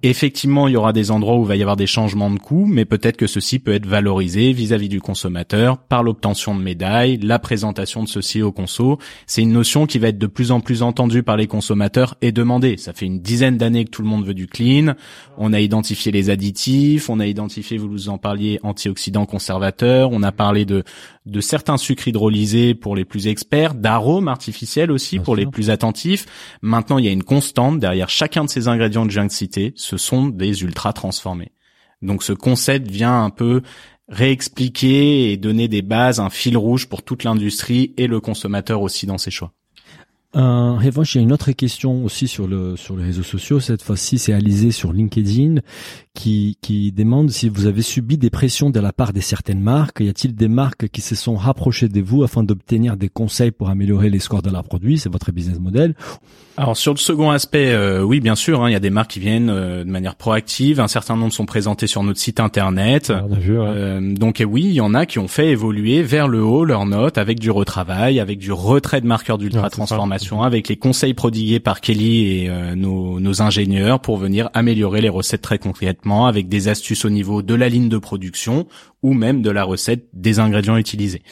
Effectivement, 0.04 0.70
il 0.70 0.74
y 0.74 0.78
aura 0.78 0.94
des 0.94 1.12
endroits 1.12 1.38
où 1.38 1.44
il 1.44 1.48
va 1.48 1.58
y 1.58 1.62
avoir 1.62 1.76
des 1.76 1.86
changements 1.86 2.32
de 2.32 2.40
coûts, 2.40 2.66
mais 2.66 2.86
peut-être 2.86 3.18
que 3.18 3.28
ceci 3.28 3.60
peut 3.60 3.74
être 3.74 3.86
valorisé 3.86 4.54
vis-à-vis 4.54 4.90
du 4.90 5.02
consommateur 5.02 5.78
par 5.78 6.02
l'obtention 6.02 6.56
de 6.56 6.62
médailles, 6.62 7.18
la 7.18 7.40
présentation 7.40 8.04
de 8.04 8.08
ceci 8.08 8.42
au 8.42 8.54
conso. 8.54 9.00
C'est 9.28 9.42
une 9.42 9.52
notion 9.52 9.86
qui 9.86 10.00
va 10.00 10.08
être 10.08 10.18
de 10.18 10.28
plus 10.28 10.52
en 10.52 10.62
plus 10.62 10.82
entendue 10.82 11.24
par 11.24 11.36
les 11.36 11.48
consommateurs 11.48 12.16
et 12.22 12.32
demandée. 12.32 12.78
Ça 12.78 12.94
fait 12.94 13.06
une 13.06 13.20
dizaine 13.20 13.58
d'années 13.58 13.86
que 13.86 13.90
tout 13.90 14.02
le 14.02 14.08
monde 14.08 14.26
veut 14.26 14.34
du 14.34 14.48
clean. 14.48 14.96
On 15.44 15.54
a 15.54 15.60
identifié 15.60 16.12
les 16.12 16.30
additifs, 16.30 17.10
on 17.10 17.20
a 17.20 17.26
identifié, 17.26 17.80
vous 17.80 17.90
vous 17.90 18.10
en 18.10 18.20
parliez, 18.20 18.60
antioxydants 18.62 19.26
conservateurs, 19.26 20.12
on 20.12 20.22
a 20.22 20.32
parlé 20.32 20.66
de, 20.66 20.84
de 21.26 21.42
certains 21.42 21.78
sucres 21.78 22.08
hydrolysés 22.08 22.76
pour 22.76 22.96
les 22.96 23.06
plus 23.06 23.26
experts, 23.26 23.74
d'arômes 23.74 24.28
artificiels 24.28 24.92
aussi 24.92 25.16
Bien 25.16 25.24
pour 25.24 25.36
les 25.36 25.48
plus 25.48 25.72
attentifs. 25.72 26.28
Maintenant, 26.62 27.00
il 27.00 27.06
y 27.06 27.08
a 27.08 27.12
une 27.12 27.24
constante 27.24 27.80
derrière 27.80 28.08
chacun 28.08 28.44
de 28.44 28.52
ces 28.52 28.68
ingrédients 28.68 29.04
que 29.04 29.10
je 29.10 29.16
viens 29.16 29.26
de 29.26 29.32
citer, 29.32 29.74
ce 29.76 29.98
sont 29.98 30.28
des 30.28 30.62
ultra 30.62 30.94
transformés. 30.94 31.54
Donc 32.04 32.22
ce 32.22 32.34
concept 32.34 32.92
vient 32.92 33.24
un 33.24 33.32
peu 33.32 33.64
réexpliquer 34.10 35.32
et 35.32 35.38
donner 35.38 35.68
des 35.68 35.82
bases, 35.82 36.20
un 36.20 36.30
fil 36.30 36.56
rouge 36.56 36.88
pour 36.88 37.02
toute 37.02 37.24
l'industrie 37.24 37.96
et 37.98 38.06
le 38.06 38.20
consommateur 38.20 38.84
aussi 38.84 39.08
dans 39.08 39.18
ses 39.18 39.32
choix. 39.32 39.54
Euh, 40.36 40.40
en 40.40 40.78
revanche, 40.78 41.16
il 41.16 41.18
y 41.18 41.22
a 41.22 41.24
une 41.24 41.34
autre 41.34 41.52
question 41.52 42.06
aussi 42.06 42.28
sur 42.28 42.48
le 42.48 42.78
sur 42.78 42.96
les 42.96 43.04
réseaux 43.04 43.24
sociaux. 43.24 43.60
Cette 43.60 43.82
fois-ci, 43.82 44.18
c'est 44.18 44.34
Alizé 44.34 44.72
sur 44.72 44.94
LinkedIn 44.94 45.62
qui 46.14 46.58
qui 46.62 46.92
demande 46.92 47.30
si 47.32 47.50
vous 47.50 47.66
avez 47.66 47.82
subi 47.82 48.18
des 48.18 48.30
pressions 48.30 48.70
de 48.70 48.80
la 48.80 48.94
part 48.94 49.14
de 49.14 49.20
certaines 49.20 49.60
marques. 49.60 50.00
Y 50.00 50.10
a-t-il 50.10 50.36
des 50.36 50.48
marques 50.48 50.88
qui 50.90 51.02
se 51.02 51.16
sont 51.16 51.36
rapprochées 51.36 51.90
de 51.90 52.02
vous 52.02 52.24
afin 52.24 52.44
d'obtenir 52.44 52.98
des 52.98 53.10
conseils 53.10 53.52
pour 53.52 53.70
améliorer 53.70 54.10
les 54.10 54.20
scores 54.20 54.42
de 54.42 54.50
leurs 54.50 54.64
produits? 54.64 55.00
C'est 55.00 55.12
votre 55.12 55.32
business 55.32 55.60
model. 55.60 55.96
Alors 56.58 56.78
sur 56.78 56.94
le 56.94 57.00
second 57.00 57.32
aspect, 57.32 57.72
euh, 57.72 58.04
oui 58.04 58.20
bien 58.20 58.36
sûr, 58.36 58.62
hein, 58.62 58.70
il 58.70 58.74
y 58.74 58.76
a 58.76 58.80
des 58.80 58.90
marques 58.90 59.12
qui 59.12 59.20
viennent 59.20 59.50
euh, 59.50 59.84
de 59.84 59.90
manière 59.90 60.16
proactive. 60.16 60.80
Un 60.80 60.88
certain 60.88 61.16
nombre 61.16 61.34
sont 61.34 61.46
présentés 61.46 61.88
sur 61.88 62.04
notre 62.04 62.20
site 62.20 62.40
internet. 62.40 63.12
On 63.12 63.34
a 63.34 63.40
vu. 63.40 63.58
ouais. 63.58 63.66
Euh, 63.68 64.14
donc 64.14 64.42
et 64.42 64.46
oui, 64.46 64.64
il 64.66 64.74
y 64.74 64.82
en 64.82 64.94
a 64.94 65.06
qui 65.06 65.20
ont 65.20 65.28
fait 65.28 65.50
évoluer 65.50 66.04
vers 66.04 66.28
le 66.28 66.44
haut 66.44 66.66
leurs 66.66 66.86
notes 66.86 67.18
avec 67.18 67.40
du 67.40 67.52
retravail, 67.52 68.20
avec 68.20 68.38
du 68.38 68.52
retrait 68.52 69.02
de 69.02 69.08
marqueurs 69.08 69.38
d'ultra 69.38 69.70
transformation, 69.70 70.21
avec 70.44 70.68
les 70.68 70.78
conseils 70.78 71.14
prodigués 71.14 71.60
par 71.60 71.82
Kelly 71.82 72.44
et 72.44 72.50
euh, 72.50 72.76
nos, 72.76 73.20
nos 73.20 73.42
ingénieurs 73.42 74.00
pour 74.00 74.18
venir 74.18 74.50
améliorer 74.54 75.02
les 75.02 75.10
recettes 75.10 75.42
très 75.42 75.60
concrètement, 75.60 76.28
avec 76.28 76.48
des 76.48 76.68
astuces 76.68 77.06
au 77.06 77.10
niveau 77.10 77.42
de 77.42 77.54
la 77.54 77.70
ligne 77.70 77.90
de 77.90 77.98
production 77.98 78.68
ou 79.04 79.14
même 79.14 79.42
de 79.42 79.50
la 79.50 79.64
recette 79.64 80.08
des 80.14 80.40
ingrédients 80.40 80.78
utilisés. 80.78 81.24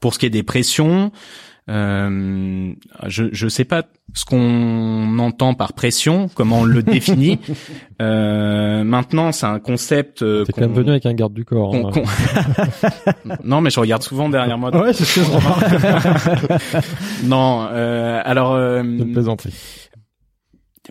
Pour 0.00 0.14
ce 0.14 0.18
qui 0.18 0.26
est 0.26 0.30
des 0.30 0.42
pressions, 0.42 1.10
Euh, 1.68 2.72
je 3.06 3.24
je 3.30 3.46
sais 3.48 3.64
pas 3.64 3.82
ce 4.14 4.24
qu'on 4.24 5.18
entend 5.18 5.52
par 5.52 5.74
pression, 5.74 6.30
comment 6.34 6.60
on 6.60 6.64
le 6.64 6.82
définit. 6.82 7.38
Euh, 8.00 8.84
maintenant, 8.84 9.32
c'est 9.32 9.46
un 9.46 9.58
concept. 9.58 10.22
Euh, 10.22 10.44
T'es 10.44 10.52
quand 10.52 10.60
même 10.60 10.72
venu 10.72 10.90
avec 10.90 11.04
un 11.04 11.14
garde 11.14 11.34
du 11.34 11.44
corps. 11.44 11.74
hein. 11.74 11.90
non, 13.44 13.60
mais 13.60 13.70
je 13.70 13.80
regarde 13.80 14.04
souvent 14.04 14.28
derrière 14.28 14.56
moi. 14.56 14.70
Ouais, 14.76 14.92
c'est 14.92 15.04
ce 15.04 15.18
que 15.18 15.26
je 15.26 15.30
remarque. 15.32 16.84
non, 17.24 17.66
euh, 17.72 18.20
alors 18.24 18.52
euh, 18.54 18.82
Je 18.84 19.02
ne 19.02 19.12
plaisanterie. 19.12 19.52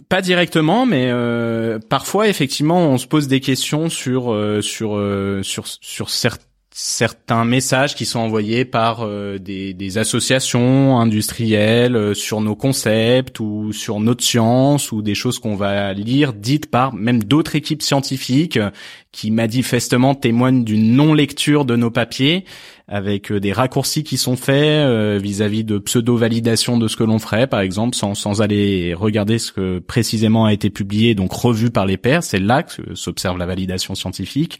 pas 0.09 0.21
directement, 0.21 0.85
mais 0.85 1.07
euh, 1.09 1.79
parfois 1.89 2.27
effectivement, 2.27 2.79
on 2.89 2.97
se 2.97 3.07
pose 3.07 3.29
des 3.29 3.39
questions 3.39 3.87
sur 3.87 4.33
euh, 4.33 4.61
sur 4.61 4.97
euh, 4.97 5.41
sur 5.43 5.65
sur 5.65 6.07
cer- 6.07 6.35
certains 6.79 7.43
messages 7.43 7.95
qui 7.95 8.05
sont 8.05 8.19
envoyés 8.19 8.63
par 8.63 8.99
euh, 9.01 9.39
des, 9.39 9.73
des 9.73 9.97
associations 9.97 10.99
industrielles 10.99 11.95
euh, 11.95 12.13
sur 12.13 12.39
nos 12.39 12.55
concepts 12.55 13.39
ou 13.39 13.73
sur 13.73 13.99
notre 13.99 14.23
science 14.23 14.91
ou 14.91 15.01
des 15.01 15.15
choses 15.15 15.39
qu'on 15.39 15.55
va 15.55 15.91
lire 15.93 16.33
dites 16.33 16.69
par 16.69 16.93
même 16.93 17.23
d'autres 17.23 17.55
équipes 17.55 17.81
scientifiques 17.81 18.57
euh, 18.57 18.69
qui 19.11 19.31
manifestement 19.31 20.13
témoignent 20.13 20.63
d'une 20.63 20.95
non-lecture 20.95 21.65
de 21.65 21.75
nos 21.75 21.89
papiers 21.89 22.45
avec 22.87 23.31
euh, 23.31 23.39
des 23.39 23.51
raccourcis 23.51 24.03
qui 24.03 24.17
sont 24.17 24.35
faits 24.35 24.55
euh, 24.55 25.19
vis-à-vis 25.21 25.63
de 25.63 25.77
pseudo-validation 25.77 26.77
de 26.77 26.87
ce 26.87 26.95
que 26.95 27.03
l'on 27.03 27.19
ferait, 27.19 27.47
par 27.47 27.59
exemple, 27.59 27.95
sans, 27.95 28.15
sans 28.15 28.41
aller 28.41 28.93
regarder 28.93 29.39
ce 29.39 29.51
que 29.51 29.79
précisément 29.79 30.45
a 30.45 30.53
été 30.53 30.69
publié, 30.69 31.13
donc 31.13 31.33
revu 31.33 31.69
par 31.69 31.85
les 31.85 31.97
pairs. 31.97 32.23
C'est 32.23 32.39
là 32.39 32.63
que 32.63 32.95
s'observe 32.95 33.37
la 33.37 33.45
validation 33.45 33.93
scientifique. 33.95 34.59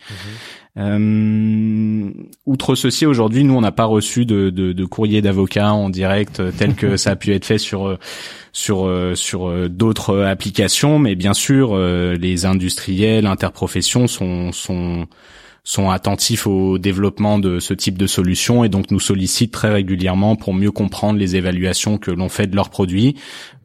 Euh, 0.77 2.11
outre 2.45 2.75
ceci, 2.75 3.05
aujourd'hui, 3.05 3.43
nous, 3.43 3.55
on 3.55 3.61
n'a 3.61 3.71
pas 3.71 3.85
reçu 3.85 4.25
de, 4.25 4.49
de, 4.49 4.73
de 4.73 4.85
courrier 4.85 5.21
d'avocat 5.21 5.73
en 5.73 5.89
direct 5.89 6.39
euh, 6.39 6.51
tel 6.55 6.75
que 6.75 6.97
ça 6.97 7.11
a 7.11 7.15
pu 7.15 7.33
être 7.33 7.45
fait 7.45 7.57
sur 7.57 7.87
euh, 7.87 7.97
sur 8.53 8.89
sur 9.15 9.69
d'autres 9.69 10.21
applications, 10.23 10.97
mais 10.97 11.13
bien 11.13 11.35
sûr, 11.35 11.77
les 11.77 12.45
industriels, 12.47 13.27
interprofessions 13.27 14.07
sont 14.07 14.51
sont 14.51 15.07
sont 15.67 15.89
attentifs 15.89 16.47
au 16.47 16.77
développement 16.77 17.39
de 17.39 17.59
ce 17.59 17.73
type 17.73 17.97
de 17.97 18.07
solutions 18.07 18.63
et 18.63 18.69
donc 18.69 18.89
nous 18.89 19.01
sollicitent 19.01 19.51
très 19.51 19.69
régulièrement 19.69 20.37
pour 20.37 20.53
mieux 20.53 20.71
comprendre 20.71 21.19
les 21.19 21.35
évaluations 21.35 21.97
que 21.97 22.09
l'on 22.09 22.29
fait 22.29 22.47
de 22.47 22.55
leurs 22.55 22.69
produits. 22.69 23.15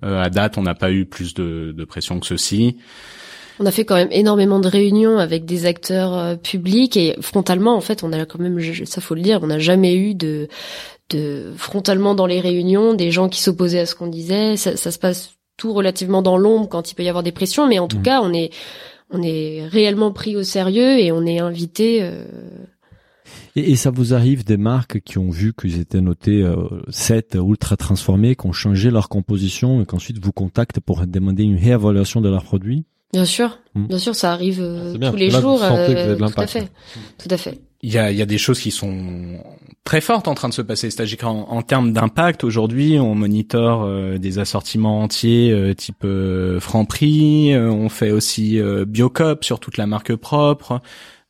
Euh, 0.02 0.20
à 0.20 0.28
date, 0.28 0.58
on 0.58 0.62
n'a 0.62 0.74
pas 0.74 0.90
eu 0.90 1.04
plus 1.04 1.32
de, 1.32 1.72
de 1.76 1.84
pression 1.84 2.18
que 2.18 2.26
ceci. 2.26 2.76
On 3.62 3.66
a 3.66 3.70
fait 3.70 3.84
quand 3.84 3.94
même 3.94 4.08
énormément 4.10 4.58
de 4.58 4.66
réunions 4.66 5.18
avec 5.18 5.44
des 5.44 5.66
acteurs 5.66 6.18
euh, 6.18 6.34
publics 6.34 6.96
et 6.96 7.14
frontalement, 7.20 7.76
en 7.76 7.80
fait, 7.80 8.02
on 8.02 8.12
a 8.12 8.26
quand 8.26 8.40
même, 8.40 8.58
ça 8.86 9.00
faut 9.00 9.14
le 9.14 9.20
dire, 9.22 9.38
on 9.42 9.46
n'a 9.46 9.60
jamais 9.60 9.94
eu 9.94 10.14
de, 10.16 10.48
de 11.10 11.52
frontalement 11.56 12.16
dans 12.16 12.26
les 12.26 12.40
réunions 12.40 12.94
des 12.94 13.12
gens 13.12 13.28
qui 13.28 13.40
s'opposaient 13.40 13.78
à 13.78 13.86
ce 13.86 13.94
qu'on 13.94 14.08
disait. 14.08 14.56
Ça, 14.56 14.76
ça 14.76 14.90
se 14.90 14.98
passe 14.98 15.34
tout 15.56 15.72
relativement 15.72 16.22
dans 16.22 16.36
l'ombre 16.36 16.68
quand 16.68 16.90
il 16.90 16.96
peut 16.96 17.04
y 17.04 17.08
avoir 17.08 17.22
des 17.22 17.30
pressions, 17.30 17.68
mais 17.68 17.78
en 17.78 17.86
tout 17.86 17.98
Mhm. 17.98 18.02
cas, 18.02 18.20
on 18.20 18.32
est, 18.32 18.50
on 19.10 19.22
est 19.22 19.64
réellement 19.70 20.10
pris 20.10 20.34
au 20.34 20.42
sérieux 20.42 20.98
et 20.98 21.12
on 21.12 21.24
est 21.24 21.38
invité. 21.38 22.00
euh, 22.02 22.24
Et, 23.54 23.70
et 23.70 23.76
ça 23.76 23.90
vous 23.90 24.12
arrive 24.12 24.44
des 24.44 24.56
marques 24.56 25.00
qui 25.02 25.18
ont 25.18 25.30
vu 25.30 25.52
qu'ils 25.54 25.78
étaient 25.78 26.00
notés 26.00 26.42
euh, 26.42 26.56
7 26.88 27.36
ultra 27.40 27.76
transformés, 27.76 28.34
qui 28.34 28.46
ont 28.46 28.52
changé 28.52 28.90
leur 28.90 29.08
composition 29.08 29.80
et 29.82 29.86
qu'ensuite 29.86 30.18
vous 30.24 30.32
contactent 30.32 30.80
pour 30.80 31.06
demander 31.06 31.44
une 31.44 31.56
réévaluation 31.56 32.20
de 32.20 32.28
leurs 32.28 32.44
produits? 32.44 32.86
Bien 33.12 33.24
sûr, 33.26 33.58
Mhm. 33.74 33.86
bien 33.88 33.98
sûr, 33.98 34.14
ça 34.14 34.32
arrive 34.32 34.60
euh, 34.62 34.96
bien, 34.96 35.10
tous 35.10 35.16
les 35.16 35.28
là, 35.28 35.40
vous 35.40 35.48
jours. 35.48 35.58
sentez 35.58 35.86
que 35.88 35.92
vous 35.92 35.98
avez 35.98 36.14
de 36.16 36.26
tout 36.26 36.40
à 36.40 36.46
fait, 36.46 36.68
tout 37.18 37.28
à 37.30 37.36
fait. 37.36 37.60
Il 37.82 37.92
y 37.92 37.98
a, 37.98 38.10
il 38.12 38.16
y 38.16 38.22
a 38.22 38.26
des 38.26 38.38
choses 38.38 38.60
qui 38.60 38.70
sont 38.70 39.38
très 39.84 40.00
fortes 40.00 40.28
en 40.28 40.34
train 40.34 40.48
de 40.48 40.54
se 40.54 40.62
passer. 40.62 40.88
C'est-à-dire 40.88 41.18
qu'en 41.18 41.40
en 41.48 41.62
termes 41.62 41.92
d'impact, 41.92 42.44
aujourd'hui, 42.44 42.98
on 43.00 43.14
monitore 43.16 43.82
euh, 43.84 44.18
des 44.18 44.38
assortiments 44.38 45.00
entiers 45.02 45.50
euh, 45.50 45.74
type 45.74 46.04
euh, 46.04 46.60
Franprix. 46.60 47.52
euh, 47.54 47.68
on 47.70 47.88
fait 47.88 48.12
aussi 48.12 48.58
euh, 48.60 48.84
Biocop 48.86 49.44
sur 49.44 49.58
toute 49.60 49.76
la 49.78 49.86
marque 49.86 50.14
propre. 50.14 50.80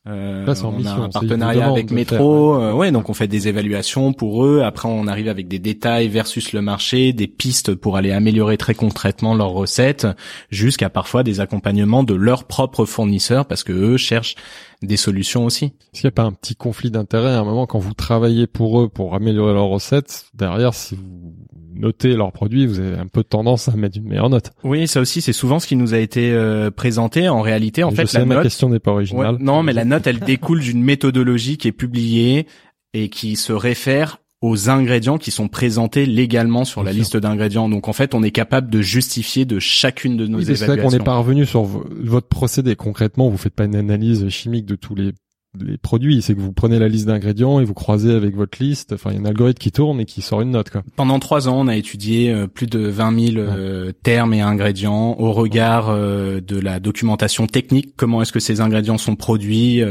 Euh, 0.05 0.45
Là, 0.45 0.53
on 0.65 0.71
mission, 0.73 1.03
a 1.03 1.05
un 1.05 1.09
partenariat 1.09 1.69
avec 1.69 1.89
Métro. 1.89 2.57
faire, 2.57 2.63
euh, 2.63 2.73
ouais, 2.73 2.91
donc 2.91 3.09
on 3.09 3.13
fait 3.13 3.29
des 3.29 3.47
évaluations 3.47 4.11
pour 4.11 4.45
eux. 4.45 4.61
Après, 4.61 4.89
on 4.89 5.07
arrive 5.07 5.29
avec 5.29 5.47
des 5.47 5.59
détails 5.59 6.09
versus 6.09 6.51
le 6.51 6.61
marché, 6.61 7.13
des 7.13 7.27
pistes 7.27 7.73
pour 7.73 7.95
aller 7.95 8.11
améliorer 8.11 8.57
très 8.57 8.73
concrètement 8.73 9.33
leurs 9.33 9.51
recettes, 9.51 10.05
jusqu'à 10.49 10.89
parfois 10.89 11.23
des 11.23 11.39
accompagnements 11.39 12.03
de 12.03 12.15
leurs 12.15 12.43
propres 12.43 12.85
fournisseurs 12.85 13.45
parce 13.45 13.63
que 13.63 13.71
eux 13.71 13.95
cherchent 13.95 14.35
des 14.81 14.97
solutions 14.97 15.45
aussi. 15.45 15.65
Est-ce 15.65 16.01
qu'il 16.01 16.07
n'y 16.07 16.13
a 16.13 16.15
pas 16.15 16.23
un 16.23 16.33
petit 16.33 16.55
conflit 16.55 16.91
d'intérêt 16.91 17.31
à 17.31 17.39
un 17.39 17.45
moment 17.45 17.65
quand 17.65 17.79
vous 17.79 17.93
travaillez 17.93 18.45
pour 18.45 18.81
eux 18.81 18.89
pour 18.89 19.15
améliorer 19.15 19.53
leurs 19.53 19.69
recettes 19.69 20.25
Derrière, 20.33 20.73
si 20.73 20.95
vous 20.95 21.33
notez 21.75 22.15
leurs 22.15 22.31
produits, 22.31 22.65
vous 22.65 22.79
avez 22.79 22.97
un 22.97 23.07
peu 23.07 23.23
tendance 23.23 23.69
à 23.69 23.75
mettre 23.75 23.97
une 23.97 24.07
meilleure 24.07 24.29
note. 24.29 24.51
Oui, 24.63 24.87
ça 24.87 25.01
aussi, 25.01 25.21
c'est 25.21 25.33
souvent 25.33 25.59
ce 25.59 25.67
qui 25.67 25.75
nous 25.75 25.93
a 25.93 25.97
été 25.99 26.31
euh, 26.31 26.71
présenté. 26.71 27.29
En 27.29 27.41
réalité, 27.41 27.83
en 27.83 27.91
Et 27.91 27.95
fait, 27.95 28.01
je 28.03 28.07
sais, 28.11 28.19
la 28.19 28.25
ma 28.25 28.35
note, 28.35 28.43
question 28.43 28.69
n'est 28.69 28.79
pas 28.79 28.91
originale. 28.91 29.35
Ouais, 29.35 29.37
non, 29.41 29.63
mais 29.63 29.73
la 29.73 29.85
note, 29.85 30.07
elle 30.07 30.19
découle 30.19 30.61
d'une 30.61 30.83
méthodologie 30.83 31.57
qui 31.57 31.67
est 31.67 31.71
publiée 31.73 32.47
et 32.93 33.09
qui 33.09 33.35
se 33.35 33.53
réfère 33.53 34.19
aux 34.41 34.69
ingrédients 34.69 35.17
qui 35.17 35.31
sont 35.31 35.47
présentés 35.47 36.05
légalement 36.05 36.65
sur 36.65 36.81
Bien 36.81 36.87
la 36.89 36.91
sûr. 36.93 36.99
liste 36.99 37.17
d'ingrédients. 37.17 37.69
Donc 37.69 37.87
en 37.87 37.93
fait, 37.93 38.13
on 38.13 38.23
est 38.23 38.31
capable 38.31 38.69
de 38.69 38.81
justifier 38.81 39.45
de 39.45 39.57
chacune 39.57 40.17
de 40.17 40.27
nos 40.27 40.39
Oui, 40.39 40.45
mais 40.47 40.55
c'est 40.55 40.65
vrai 40.65 40.75
qu'on 40.75 40.81
évaluations. 40.89 40.97
n'est 40.99 41.03
pas 41.05 41.15
revenu 41.17 41.45
sur 41.45 41.63
vo- 41.63 41.85
votre 42.01 42.27
procédé. 42.27 42.75
Concrètement, 42.75 43.29
vous 43.29 43.37
faites 43.37 43.55
pas 43.55 43.63
une 43.63 43.75
analyse 43.77 44.27
chimique 44.27 44.65
de 44.65 44.75
tous 44.75 44.95
les, 44.95 45.13
les 45.59 45.77
produits. 45.77 46.21
C'est 46.21 46.33
que 46.33 46.39
vous 46.39 46.51
prenez 46.51 46.79
la 46.79 46.87
liste 46.87 47.05
d'ingrédients 47.05 47.59
et 47.59 47.65
vous 47.65 47.73
croisez 47.73 48.13
avec 48.13 48.35
votre 48.35 48.61
liste. 48.61 48.93
Enfin, 48.93 49.11
il 49.11 49.15
y 49.15 49.17
a 49.17 49.21
un 49.21 49.25
algorithme 49.25 49.59
qui 49.59 49.71
tourne 49.71 49.99
et 49.99 50.05
qui 50.05 50.21
sort 50.21 50.41
une 50.41 50.51
note, 50.51 50.69
quoi. 50.69 50.83
Pendant 50.95 51.19
trois 51.19 51.47
ans, 51.47 51.59
on 51.59 51.67
a 51.67 51.75
étudié 51.75 52.31
euh, 52.31 52.47
plus 52.47 52.67
de 52.67 52.79
20 52.79 53.33
000 53.33 53.37
euh, 53.37 53.91
termes 54.03 54.33
et 54.33 54.41
ingrédients 54.41 55.15
au 55.19 55.31
regard 55.31 55.89
euh, 55.89 56.41
de 56.41 56.59
la 56.59 56.79
documentation 56.79 57.47
technique. 57.47 57.93
Comment 57.95 58.21
est-ce 58.21 58.31
que 58.31 58.39
ces 58.39 58.61
ingrédients 58.61 58.97
sont 58.97 59.15
produits 59.15 59.81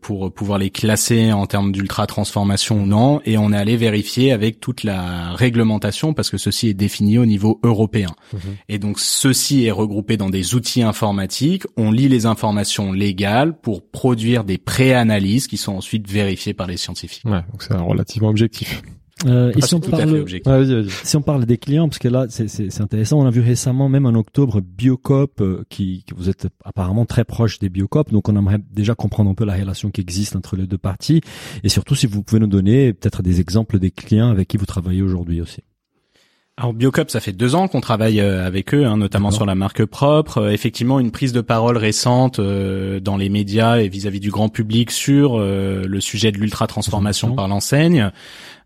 pour 0.00 0.32
pouvoir 0.32 0.58
les 0.58 0.70
classer 0.70 1.32
en 1.32 1.46
termes 1.46 1.72
d'ultra 1.72 2.06
transformation 2.06 2.82
ou 2.82 2.86
non? 2.86 3.20
Et 3.24 3.38
on 3.38 3.52
est 3.52 3.56
allé 3.56 3.76
vérifier 3.76 4.32
avec 4.32 4.60
toute 4.60 4.84
la 4.84 5.32
réglementation 5.32 6.14
parce 6.14 6.30
que 6.30 6.38
ceci 6.38 6.68
est 6.68 6.74
défini 6.74 7.18
au 7.18 7.26
niveau 7.26 7.60
européen. 7.62 8.10
Mhm. 8.32 8.40
Et 8.68 8.78
donc 8.78 8.98
ceci 8.98 9.64
est 9.64 9.70
regroupé 9.70 10.16
dans 10.16 10.30
des 10.30 10.54
outils 10.54 10.82
informatiques. 10.82 11.64
On 11.76 11.90
lit 11.90 12.08
les 12.08 12.26
informations 12.26 12.92
légales 12.92 13.56
pour 13.58 13.82
produire 13.82 14.44
des 14.44 14.58
pré-analyses 14.58 15.03
qui 15.48 15.56
sont 15.56 15.72
ensuite 15.74 16.08
vérifiées 16.10 16.54
par 16.54 16.66
les 16.66 16.76
scientifiques. 16.76 17.24
Ouais, 17.24 17.42
donc 17.50 17.62
c'est 17.62 17.74
relativement 17.74 18.28
objectif. 18.28 18.82
euh, 19.26 19.52
et 19.56 19.60
si 19.62 19.74
on 19.74 19.80
parle, 19.80 20.24
si 21.04 21.16
on 21.16 21.22
des 21.46 21.56
clients, 21.56 21.88
parce 21.88 21.98
que 22.00 22.08
là, 22.08 22.26
c'est- 22.28 22.48
c'est 22.48 22.70
c'est 22.70 22.82
intéressant. 22.82 23.20
On 23.20 23.26
a 23.26 23.30
vu 23.30 23.40
récemment, 23.40 23.88
même 23.88 24.06
en 24.06 24.14
octobre, 24.14 24.60
Biocop, 24.60 25.40
euh, 25.40 25.64
qui, 25.70 26.04
que 26.04 26.14
vous 26.14 26.28
êtes 26.28 26.48
apparemment 26.64 27.06
très 27.06 27.24
proche 27.24 27.58
des 27.58 27.68
Biocop. 27.68 28.10
Donc, 28.10 28.28
on 28.28 28.36
aimerait 28.36 28.58
déjà 28.72 28.94
comprendre 28.94 29.30
un 29.30 29.34
peu 29.34 29.44
la 29.44 29.54
relation 29.54 29.90
qui 29.90 30.00
existe 30.00 30.36
entre 30.36 30.56
les 30.56 30.66
deux 30.66 30.78
parties. 30.78 31.20
Et 31.62 31.68
surtout, 31.68 31.94
si 31.94 32.06
vous 32.06 32.22
pouvez 32.22 32.40
nous 32.40 32.48
donner 32.48 32.92
peut-être 32.92 33.22
des 33.22 33.40
exemples 33.40 33.78
des 33.78 33.90
clients 33.92 34.28
avec 34.30 34.48
qui 34.48 34.56
vous 34.56 34.66
travaillez 34.66 35.00
aujourd'hui 35.02 35.40
aussi. 35.40 35.62
Alors 36.56 36.72
Biocop, 36.72 37.10
ça 37.10 37.18
fait 37.18 37.32
deux 37.32 37.56
ans 37.56 37.66
qu'on 37.66 37.80
travaille 37.80 38.20
euh, 38.20 38.46
avec 38.46 38.74
eux, 38.74 38.86
hein, 38.86 38.96
notamment 38.96 39.32
sur 39.32 39.44
la 39.44 39.56
marque 39.56 39.84
propre. 39.84 40.38
Euh, 40.38 40.50
effectivement, 40.50 41.00
une 41.00 41.10
prise 41.10 41.32
de 41.32 41.40
parole 41.40 41.76
récente 41.76 42.38
euh, 42.38 43.00
dans 43.00 43.16
les 43.16 43.28
médias 43.28 43.78
et 43.78 43.88
vis-à-vis 43.88 44.20
du 44.20 44.30
grand 44.30 44.48
public 44.48 44.92
sur 44.92 45.36
euh, 45.36 45.84
le 45.84 46.00
sujet 46.00 46.30
de 46.30 46.38
l'ultra 46.38 46.68
Transformation. 46.68 47.34
par 47.34 47.48
l'enseigne. 47.48 48.12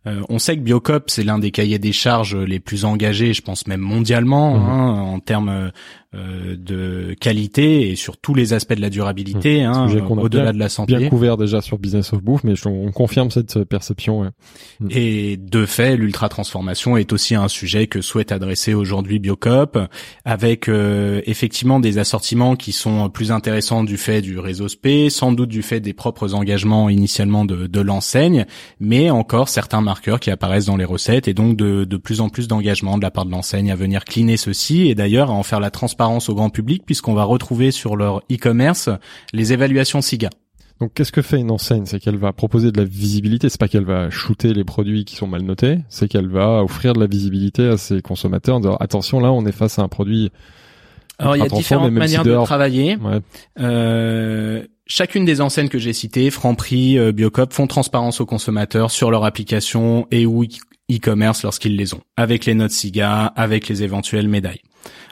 Euh, 0.09 0.21
on 0.29 0.39
sait 0.39 0.57
que 0.57 0.63
Biocop, 0.63 1.11
c'est 1.11 1.23
l'un 1.25 1.39
des 1.39 1.51
cahiers 1.51 1.79
des 1.79 1.93
charges 1.93 2.35
les 2.37 2.61
plus 2.61 2.85
engagés, 2.85 3.35
je 3.35 3.43
pense 3.43 3.67
même 3.67 3.81
mondialement, 3.81 4.55
Mhm. 4.59 4.63
hein, 4.69 5.01
en 5.03 5.21
termes 5.21 5.71
euh, 6.15 6.57
de 6.57 7.15
qualité 7.21 7.91
et 7.91 7.95
sur 7.95 8.17
tous 8.17 8.33
les 8.33 8.55
aspects 8.55 8.73
de 8.73 8.81
la 8.81 8.89
durabilité, 8.89 9.61
Mhm. 9.61 9.67
hein, 9.75 9.89
au-delà 10.09 10.55
de 10.55 10.59
la 10.59 10.71
santé. 10.71 10.97
Bien 10.97 11.11
couvert 11.11 11.37
déjà 11.37 11.61
sur 11.61 11.79
Business 11.79 12.15
of 12.15 12.23
Bouffe, 12.23 12.45
mais 12.45 12.57
je- 12.57 12.67
on 12.67 12.91
confirme 12.93 13.31
cette 13.31 13.59
euh, 13.59 13.67
perception. 13.67 14.21
ouais. 14.21 14.29
Et 14.89 15.37
de 15.37 15.67
fait, 15.67 15.99
l'ultra 15.99 16.31
transformation 16.31 16.97
est 16.97 17.13
aussi 17.13 17.35
un 17.35 17.49
sujet 17.49 17.89
que 17.89 18.01
souhaite 18.01 18.33
adresser 18.33 18.73
aujourd'hui 18.73 19.19
Biocop, 19.19 19.79
avec 20.25 20.71
euh, 20.71 21.21
effectivement 21.27 21.79
des 21.79 21.99
assortiments 21.99 22.57
qui 22.57 22.73
sont 22.73 23.11
plus 23.11 23.31
intéressants 23.31 23.85
du 23.85 23.99
fait 23.99 24.23
du 24.23 24.39
réseau 24.39 24.67
SP, 24.73 25.11
sans 25.11 25.33
doute 25.33 25.51
du 25.51 25.61
fait 25.61 25.81
des 25.81 25.93
propres 25.93 26.33
engagements 26.33 26.89
initialement 26.89 27.45
de, 27.45 27.67
de 27.67 27.81
l'enseigne, 27.83 28.47
mais 28.81 29.11
encore 29.11 29.51
certains 29.51 29.83
marqueurs 29.99 30.21
qui 30.21 30.31
apparaissent 30.31 30.67
dans 30.67 30.77
les 30.77 30.85
recettes 30.85 31.27
et 31.27 31.35
donc 31.35 31.57
de, 31.57 31.83
de 31.85 31.97
plus 31.97 32.21
en 32.21 32.29
plus 32.29 32.47
d'engagement 32.47 32.99
de 32.99 33.03
la 33.03 33.11
part 33.11 33.27
de 33.27 33.33
l'enseigne 33.33 33.73
à 33.73 33.75
venir 33.75 34.05
cleaner 34.05 34.37
ceci 34.37 34.89
et 34.89 34.95
d'ailleurs 34.95 35.31
à 35.31 35.33
en 35.33 35.43
faire 35.43 35.59
la 35.59 35.73
transparence 35.73 36.29
au 36.29 36.37
grand 36.37 36.51
public 36.51 36.85
puisqu'on 36.87 37.15
va 37.15 37.25
retrouver 37.25 37.73
sur 37.73 37.97
leur 37.97 38.19
e-commerce 38.31 38.91
les 39.33 39.53
évaluations 39.53 40.01
SIGA. 40.01 40.31
Donc, 40.81 40.93
qu'est-ce 40.95 41.11
que 41.11 41.23
fait 41.23 41.41
une 41.41 41.51
enseigne? 41.51 41.87
C'est 41.87 41.99
qu'elle 41.99 42.17
va 42.17 42.33
proposer 42.33 42.71
de 42.71 42.79
la 42.79 42.85
visibilité. 42.85 43.49
C'est 43.49 43.59
pas 43.59 43.67
qu'elle 43.67 43.85
va 43.85 44.09
shooter 44.11 44.55
les 44.55 44.63
produits 44.63 45.05
qui 45.05 45.17
sont 45.17 45.27
mal 45.27 45.43
notés. 45.43 45.79
C'est 45.89 46.07
qu'elle 46.07 46.29
va 46.29 46.63
offrir 46.63 46.93
de 46.93 47.01
la 47.01 47.09
visibilité 47.09 47.67
à 47.67 47.77
ses 47.77 48.01
consommateurs 48.01 48.55
en 48.55 48.61
disant 48.61 48.77
attention, 48.77 49.19
là, 49.19 49.33
on 49.33 49.45
est 49.45 49.51
face 49.51 49.81
à 49.81 49.83
un 49.83 49.89
produit. 49.89 50.31
Alors 51.19 51.35
il 51.35 51.41
y 51.41 51.43
a 51.43 51.49
différentes 51.49 51.91
même 51.91 51.95
si 51.95 51.99
manières 51.99 52.23
de 52.23 52.31
dehors- 52.31 52.45
travailler. 52.47 52.95
Ouais. 52.95 53.19
Euh, 53.59 54.63
chacune 54.89 55.25
des 55.25 55.41
enseignes 55.41 55.69
que 55.69 55.79
j'ai 55.79 55.93
citées, 55.93 56.31
Franprix, 56.31 56.99
euh, 56.99 57.13
Biocop, 57.13 57.53
font 57.53 57.67
transparence 57.67 58.21
aux 58.21 58.27
consommateurs 58.27 58.91
sur 58.91 59.11
leur 59.11 59.25
application 59.25 60.09
et 60.11 60.27
ou 60.27 60.45
e-commerce 60.91 61.43
lorsqu'ils 61.45 61.77
les 61.77 61.95
ont, 61.95 62.01
avec 62.17 62.47
les 62.47 62.55
notes 62.55 62.73
SIGA, 62.73 63.27
avec 63.27 63.69
les 63.69 63.83
éventuelles 63.83 64.29
médailles. 64.29 64.63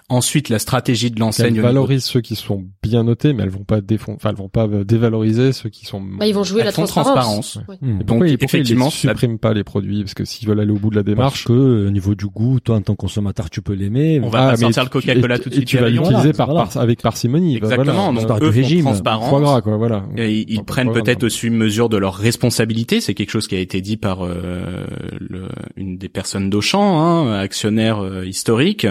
Ensuite, 0.09 0.51
la 0.51 0.61
stratégie 0.61 1.11
de 1.11 1.19
l'enseigne. 1.19 1.57
Elles 1.57 1.63
valorisent 1.63 2.05
ceux 2.05 2.21
qui 2.21 2.37
sont 2.37 2.65
bien 2.81 3.03
notés, 3.03 3.33
mais 3.33 3.43
elles 3.43 3.49
vont 3.51 3.65
pas 3.65 3.81
défon... 3.81 4.13
enfin, 4.15 4.31
elles 4.31 4.37
vont 4.37 4.49
pas 4.49 4.69
euh, 4.69 4.85
dévaloriser 4.85 5.53
ceux 5.53 5.69
qui 5.69 5.85
sont. 5.85 6.01
Bah, 6.01 6.29
ils 6.29 6.33
vont 6.35 6.45
jouer 6.45 6.61
elles 6.61 6.67
la 6.67 6.73
font 6.73 6.85
transparence. 6.85 7.53
transparence. 7.53 7.59
Ouais. 7.69 7.77
Hmm. 7.81 7.99
Donc, 7.99 8.07
pourquoi, 8.07 8.29
effectivement, 8.29 8.87
ils 8.87 8.93
suppriment 8.93 9.39
pas 9.41 9.53
les 9.53 9.65
produits? 9.65 10.03
Parce 10.05 10.15
que 10.15 10.25
s'ils 10.25 10.47
veulent 10.47 10.61
aller 10.61 10.71
au 10.71 10.77
bout 10.79 10.91
de 10.91 10.95
la 10.95 11.03
Parce 11.03 11.17
démarche, 11.17 11.45
que 11.47 11.53
euh, 11.53 11.89
au 11.89 11.91
niveau 11.91 12.15
du 12.15 12.27
goût, 12.27 12.61
toi 12.61 12.77
en 12.77 12.83
tant 12.83 12.93
que 12.93 12.99
consommateur, 12.99 13.51
tu 13.51 13.63
peux 13.63 13.73
l'aimer. 13.73 14.21
On 14.23 14.29
va 14.29 14.47
Ah, 14.47 14.51
pas 14.53 14.57
sortir 14.59 14.85
le 14.85 14.91
Coca-Cola 14.91 15.35
et- 15.35 15.39
tout 15.41 15.49
de 15.49 15.55
et 15.55 15.57
suite. 15.59 15.69
tu 15.69 15.79
vas 15.79 15.89
l'utiliser 15.89 16.13
Voilà, 16.15 16.33
par, 16.35 16.47
voilà. 16.51 16.67
par- 16.67 16.83
avec 16.83 17.03
parcimonie. 17.03 17.59
bah, 17.59 17.67
Exactement. 17.67 18.13
voilà. 18.13 18.29
Donc, 18.29 18.43
eux 18.43 18.51
font 18.53 18.57
régime. 18.61 18.83
transparence. 18.83 19.29
Foie 19.29 19.41
gras, 19.41 19.61
quoi, 19.61 19.77
voilà. 19.77 20.05
Et 20.17 20.45
ils, 20.49 20.63
prennent 20.63 20.93
peut-être 20.93 21.25
aussi 21.25 21.49
une 21.49 21.57
mesure 21.57 21.89
de 21.89 21.97
leur 21.97 22.15
responsabilité. 22.15 23.01
C'est 23.01 23.15
quelque 23.15 23.31
chose 23.31 23.49
qui 23.49 23.57
a 23.57 23.61
été 23.61 23.81
dit 23.81 23.97
par 23.97 24.25
euh, 24.25 24.87
le- 25.19 25.49
une 25.77 25.99
des 25.99 26.09
personnes 26.09 26.49
d'Auchan, 26.49 27.01
hein, 27.01 27.33
actionnaire 27.41 27.99
euh, 28.05 28.25
historique. 28.25 28.87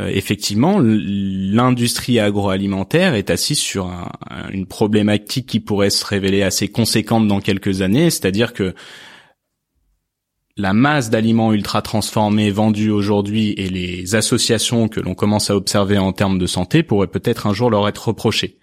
Euh, 0.00 0.08
effectivement, 0.54 0.78
l'industrie 0.80 2.20
agroalimentaire 2.20 3.14
est 3.14 3.30
assise 3.30 3.58
sur 3.58 3.86
un- 3.86 4.10
un- 4.30 4.50
une 4.50 4.66
problématique 4.66 5.46
qui 5.46 5.60
pourrait 5.60 5.90
se 5.90 6.04
révéler 6.04 6.42
assez 6.42 6.68
conséquente 6.68 7.26
dans 7.26 7.40
quelques 7.40 7.82
années, 7.82 8.10
c'est-à-dire 8.10 8.52
que 8.52 8.74
la 10.56 10.72
masse 10.72 11.10
d'aliments 11.10 11.52
ultra 11.52 11.82
transformés 11.82 12.50
vendus 12.50 12.90
aujourd'hui 12.90 13.50
et 13.56 13.68
les 13.68 14.14
associations 14.14 14.86
que 14.86 15.00
l'on 15.00 15.14
commence 15.14 15.50
à 15.50 15.56
observer 15.56 15.98
en 15.98 16.12
termes 16.12 16.38
de 16.38 16.46
santé 16.46 16.84
pourraient 16.84 17.08
peut-être 17.08 17.48
un 17.48 17.52
jour 17.52 17.70
leur 17.70 17.88
être 17.88 18.08
reprochées. 18.08 18.58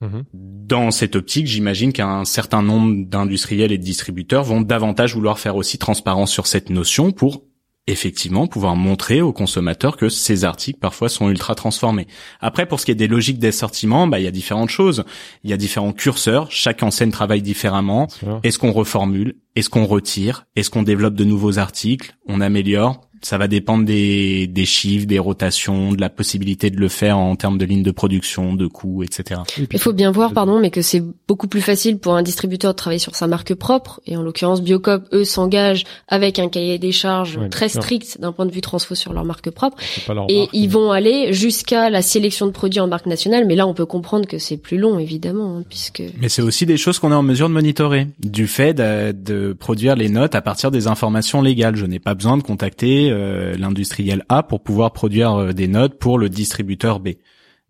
Mhm. 0.00 0.24
Dans 0.34 0.90
cette 0.90 1.14
optique, 1.14 1.46
j'imagine 1.46 1.92
qu'un 1.92 2.24
certain 2.24 2.62
nombre 2.62 3.04
d'industriels 3.06 3.70
et 3.70 3.78
de 3.78 3.84
distributeurs 3.84 4.42
vont 4.42 4.60
davantage 4.60 5.14
vouloir 5.14 5.38
faire 5.38 5.54
aussi 5.54 5.78
transparence 5.78 6.32
sur 6.32 6.48
cette 6.48 6.70
notion 6.70 7.12
pour 7.12 7.44
effectivement 7.86 8.46
pouvoir 8.46 8.76
montrer 8.76 9.20
aux 9.20 9.32
consommateurs 9.32 9.96
que 9.96 10.08
ces 10.08 10.44
articles 10.44 10.78
parfois 10.78 11.08
sont 11.08 11.28
ultra 11.28 11.54
transformés. 11.54 12.06
Après, 12.40 12.66
pour 12.66 12.78
ce 12.78 12.84
qui 12.84 12.92
est 12.92 12.96
des 12.96 13.08
logiques 13.08 13.38
d'assortiment, 13.38 14.06
bah, 14.06 14.20
il 14.20 14.24
y 14.24 14.28
a 14.28 14.32
différentes 14.32 14.70
choses. 14.70 15.04
Il 15.42 15.50
y 15.50 15.52
a 15.52 15.56
différents 15.56 15.92
curseurs. 15.92 16.50
Chaque 16.50 16.82
enseigne 16.82 17.10
travaille 17.10 17.42
différemment. 17.42 18.08
Est-ce 18.42 18.58
qu'on 18.58 18.72
reformule? 18.72 19.34
Est-ce 19.56 19.68
qu'on 19.68 19.84
retire? 19.84 20.46
Est-ce 20.56 20.70
qu'on 20.70 20.82
développe 20.82 21.14
de 21.14 21.24
nouveaux 21.24 21.58
articles? 21.58 22.16
On 22.26 22.40
améliore? 22.40 23.00
Ça 23.22 23.38
va 23.38 23.48
dépendre 23.48 23.84
des, 23.84 24.46
des 24.46 24.64
chiffres, 24.64 25.06
des 25.06 25.18
rotations, 25.18 25.92
de 25.92 26.00
la 26.00 26.10
possibilité 26.10 26.70
de 26.70 26.76
le 26.78 26.88
faire 26.88 27.18
en 27.18 27.36
termes 27.36 27.56
de 27.58 27.64
ligne 27.64 27.82
de 27.82 27.90
production, 27.92 28.54
de 28.54 28.66
coûts, 28.66 29.02
etc. 29.02 29.40
Il 29.70 29.78
faut 29.78 29.92
bien 29.92 30.10
voir, 30.10 30.32
pardon, 30.32 30.58
mais 30.60 30.70
que 30.70 30.82
c'est 30.82 31.02
beaucoup 31.28 31.46
plus 31.46 31.60
facile 31.60 31.98
pour 31.98 32.14
un 32.14 32.22
distributeur 32.22 32.72
de 32.72 32.76
travailler 32.76 32.98
sur 32.98 33.14
sa 33.14 33.26
marque 33.26 33.54
propre. 33.54 34.00
Et 34.06 34.16
en 34.16 34.22
l'occurrence, 34.22 34.60
Biocop, 34.62 35.04
eux, 35.12 35.24
s'engagent 35.24 35.84
avec 36.08 36.38
un 36.38 36.48
cahier 36.48 36.78
des 36.78 36.92
charges 36.92 37.36
Ouais, 37.36 37.48
très 37.48 37.68
strict 37.68 38.20
d'un 38.20 38.32
point 38.32 38.44
de 38.46 38.50
vue 38.50 38.60
transfo 38.60 38.94
sur 38.94 39.12
leur 39.12 39.24
marque 39.24 39.50
propre. 39.50 39.76
Leur 40.08 40.26
Et 40.28 40.40
marque, 40.40 40.50
ils 40.52 40.62
mais- 40.62 40.66
vont 40.66 40.90
aller 40.90 41.32
jusqu'à 41.32 41.90
la 41.90 42.02
sélection 42.02 42.46
de 42.46 42.50
produits 42.50 42.80
en 42.80 42.88
marque 42.88 43.06
nationale. 43.06 43.46
Mais 43.46 43.54
là, 43.54 43.66
on 43.66 43.74
peut 43.74 43.86
comprendre 43.86 44.26
que 44.26 44.38
c'est 44.38 44.56
plus 44.56 44.78
long, 44.78 44.98
évidemment, 44.98 45.58
hein, 45.58 45.64
puisque... 45.68 46.02
Mais 46.20 46.28
c'est 46.28 46.42
aussi 46.42 46.66
des 46.66 46.76
choses 46.76 46.98
qu'on 46.98 47.12
est 47.12 47.14
en 47.14 47.22
mesure 47.22 47.48
de 47.48 47.54
monitorer, 47.54 48.08
du 48.18 48.46
fait 48.48 48.74
de, 48.74 49.12
de 49.12 49.52
produire 49.52 49.94
les 49.94 50.08
notes 50.08 50.34
à 50.34 50.40
partir 50.42 50.70
des 50.72 50.88
informations 50.88 51.40
légales. 51.40 51.76
Je 51.76 51.86
n'ai 51.86 52.00
pas 52.00 52.14
besoin 52.14 52.36
de 52.36 52.42
contacter 52.42 53.11
euh, 53.12 53.56
l'industriel 53.56 54.24
A 54.28 54.42
pour 54.42 54.62
pouvoir 54.62 54.92
produire 54.92 55.34
euh, 55.34 55.52
des 55.52 55.68
notes 55.68 55.98
pour 55.98 56.18
le 56.18 56.28
distributeur 56.28 57.00
B. 57.00 57.10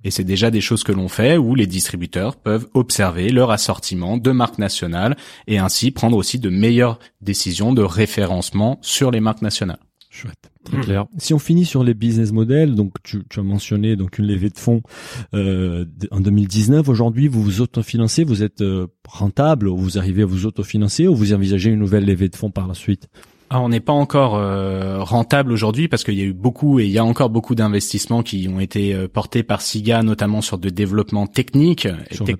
Et 0.05 0.11
c'est 0.11 0.24
déjà 0.24 0.51
des 0.51 0.61
choses 0.61 0.82
que 0.82 0.93
l'on 0.93 1.09
fait 1.09 1.36
où 1.36 1.55
les 1.55 1.66
distributeurs 1.66 2.36
peuvent 2.36 2.68
observer 2.74 3.30
leur 3.30 3.51
assortiment 3.51 4.16
de 4.16 4.30
marques 4.32 4.59
nationales 4.59 5.16
et 5.47 5.59
ainsi 5.59 5.90
prendre 5.90 6.16
aussi 6.16 6.38
de 6.38 6.51
meilleures 6.51 6.99
décisions 7.20 7.72
de 7.72 7.82
référencement 7.82 8.78
sur 8.82 9.11
les 9.11 9.20
marques 9.20 9.43
nationales. 9.43 9.78
Chouette. 10.11 10.51
Très 10.64 10.80
clair. 10.80 11.07
Si 11.16 11.32
on 11.32 11.38
finit 11.38 11.64
sur 11.64 11.82
les 11.82 11.95
business 11.95 12.32
models, 12.32 12.74
donc 12.74 12.93
tu, 13.03 13.22
tu 13.30 13.40
as 13.40 13.43
mentionné 13.43 13.97
donc 13.97 14.18
une 14.18 14.26
levée 14.26 14.51
de 14.51 14.59
fonds 14.59 14.82
euh, 15.32 15.86
en 16.11 16.20
2019. 16.20 16.86
Aujourd'hui, 16.88 17.28
vous 17.28 17.43
vous 17.43 17.62
autofinancez, 17.62 18.22
vous 18.22 18.43
êtes 18.43 18.61
euh, 18.61 18.88
rentable, 19.09 19.68
vous 19.68 19.99
arrivez 19.99 20.22
à 20.22 20.26
vous 20.26 20.45
autofinancer 20.45 21.09
ou 21.09 21.14
vous 21.14 21.32
envisagez 21.32 21.70
une 21.70 21.78
nouvelle 21.78 22.05
levée 22.05 22.28
de 22.28 22.36
fonds 22.36 22.51
par 22.51 22.68
la 22.68 22.74
suite? 22.74 23.09
Ah, 23.55 23.61
on 23.61 23.69
n'est 23.69 23.81
pas 23.81 23.93
encore 23.93 24.37
euh, 24.37 25.01
rentable 25.03 25.53
aujourd'hui 25.53 25.87
parce 25.89 26.05
qu'il 26.05 26.15
y 26.15 26.23
a 26.23 26.25
eu 26.25 26.33
beaucoup 26.33 26.81
et 26.81 26.85
il 26.85 26.91
y 26.91 26.99
a 26.99 27.05
encore 27.05 27.29
beaucoup 27.31 27.55
d'investissements 27.55 28.23
qui 28.23 28.49
ont 28.49 28.61
été 28.61 28.95
euh, 28.95 29.09
portés 29.09 29.43
par 29.43 29.61
SIGA, 29.61 30.03
notamment 30.03 30.41
sur 30.41 30.57
de 30.59 30.71
développement 30.71 31.27
technique. 31.27 31.87
sur 32.11 32.25
tec- 32.25 32.33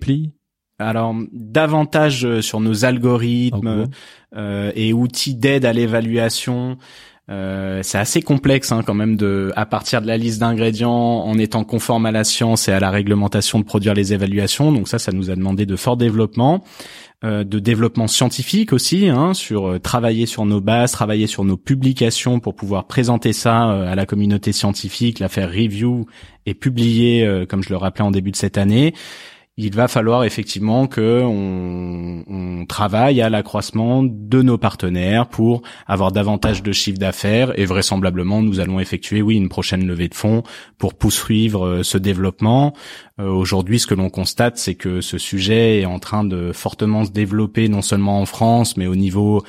Alors 0.79 1.15
davantage 1.33 2.25
euh, 2.25 2.41
sur 2.41 2.61
nos 2.61 2.85
algorithmes 2.85 3.67
Algo. 3.69 3.91
euh, 4.37 4.73
et 4.75 4.93
outils 4.93 5.35
d'aide 5.35 5.65
à 5.67 5.73
l'évaluation. 5.73 6.79
Euh, 7.31 7.81
c'est 7.83 7.99
assez 7.99 8.20
complexe 8.20 8.73
hein, 8.73 8.83
quand 8.85 8.95
même 8.95 9.16
de, 9.16 9.53
à 9.55 9.64
partir 9.64 10.03
de 10.03 10.07
la 10.07 10.16
liste 10.16 10.41
d'ingrédients, 10.41 10.91
en 10.91 11.39
étant 11.39 11.64
conforme 11.64 12.07
à 12.07 12.11
la 12.11 12.25
science 12.25 12.68
et 12.68 12.73
à 12.73 12.81
la 12.81 12.91
réglementation, 12.91 13.61
de 13.61 13.64
produire 13.64 13.95
les 13.95 14.12
évaluations. 14.12 14.73
Donc 14.73 14.89
ça, 14.89 14.99
ça 14.99 15.12
nous 15.12 15.31
a 15.31 15.37
demandé 15.37 15.64
de 15.64 15.77
fort 15.77 15.97
développement, 15.97 16.64
euh, 17.25 17.45
de 17.45 17.61
développement 17.61 18.09
scientifique 18.09 18.73
aussi, 18.73 19.09
hein, 19.09 19.33
sur 19.35 19.68
euh, 19.68 19.79
travailler 19.79 20.27
sur 20.27 20.45
nos 20.45 20.61
bases, 20.61 20.91
travailler 20.91 21.29
sur 21.29 21.45
nos 21.45 21.57
publications 21.57 22.41
pour 22.41 22.57
pouvoir 22.57 22.89
présenter 22.89 23.33
ça 23.33 23.70
euh, 23.70 23.93
à 23.93 23.95
la 23.95 24.07
communauté 24.07 24.51
scientifique, 24.51 25.20
la 25.20 25.29
faire 25.29 25.49
review 25.49 26.07
et 26.47 26.55
publier, 26.55 27.47
comme 27.49 27.62
je 27.62 27.68
le 27.68 27.77
rappelais 27.77 28.05
en 28.05 28.11
début 28.11 28.33
de 28.33 28.37
cette 28.37 28.59
année 28.59 28.95
il 29.59 29.74
va 29.74 29.86
falloir 29.86 30.24
effectivement 30.24 30.86
que 30.86 31.22
on, 31.22 32.64
travaille 32.68 33.20
à 33.20 33.28
l'accroissement 33.28 34.03
de 34.03 34.40
nos 34.40 34.57
partenaires 34.57 35.26
pour 35.28 35.62
avoir 35.86 36.12
davantage 36.12 36.62
de 36.62 36.72
chiffre 36.72 36.98
d'affaires 36.98 37.59
et 37.59 37.64
vraisemblablement 37.64 38.40
nous 38.40 38.61
allons 38.61 38.80
effectuer 38.80 39.20
oui 39.20 39.34
une 39.36 39.48
prochaine 39.48 39.86
levée 39.86 40.09
de 40.09 40.14
fonds 40.14 40.42
pour 40.78 40.94
poursuivre 40.94 41.66
euh, 41.66 41.82
ce 41.82 41.98
développement. 41.98 42.72
Euh, 43.20 43.28
Aujourd'hui, 43.28 43.80
ce 43.80 43.86
que 43.86 43.94
l'on 43.94 44.11
constate, 44.11 44.59
c'est 44.59 44.76
que 44.76 45.00
ce 45.00 45.18
sujet 45.18 45.80
est 45.80 45.86
en 45.86 45.98
train 45.98 46.24
de 46.24 46.53
fortement 46.53 47.05
se 47.05 47.11
développer 47.11 47.68
non 47.68 47.82
seulement 47.82 48.20
en 48.20 48.26
France 48.26 48.76
mais 48.76 48.86
au 48.86 48.96
niveau 48.96 49.42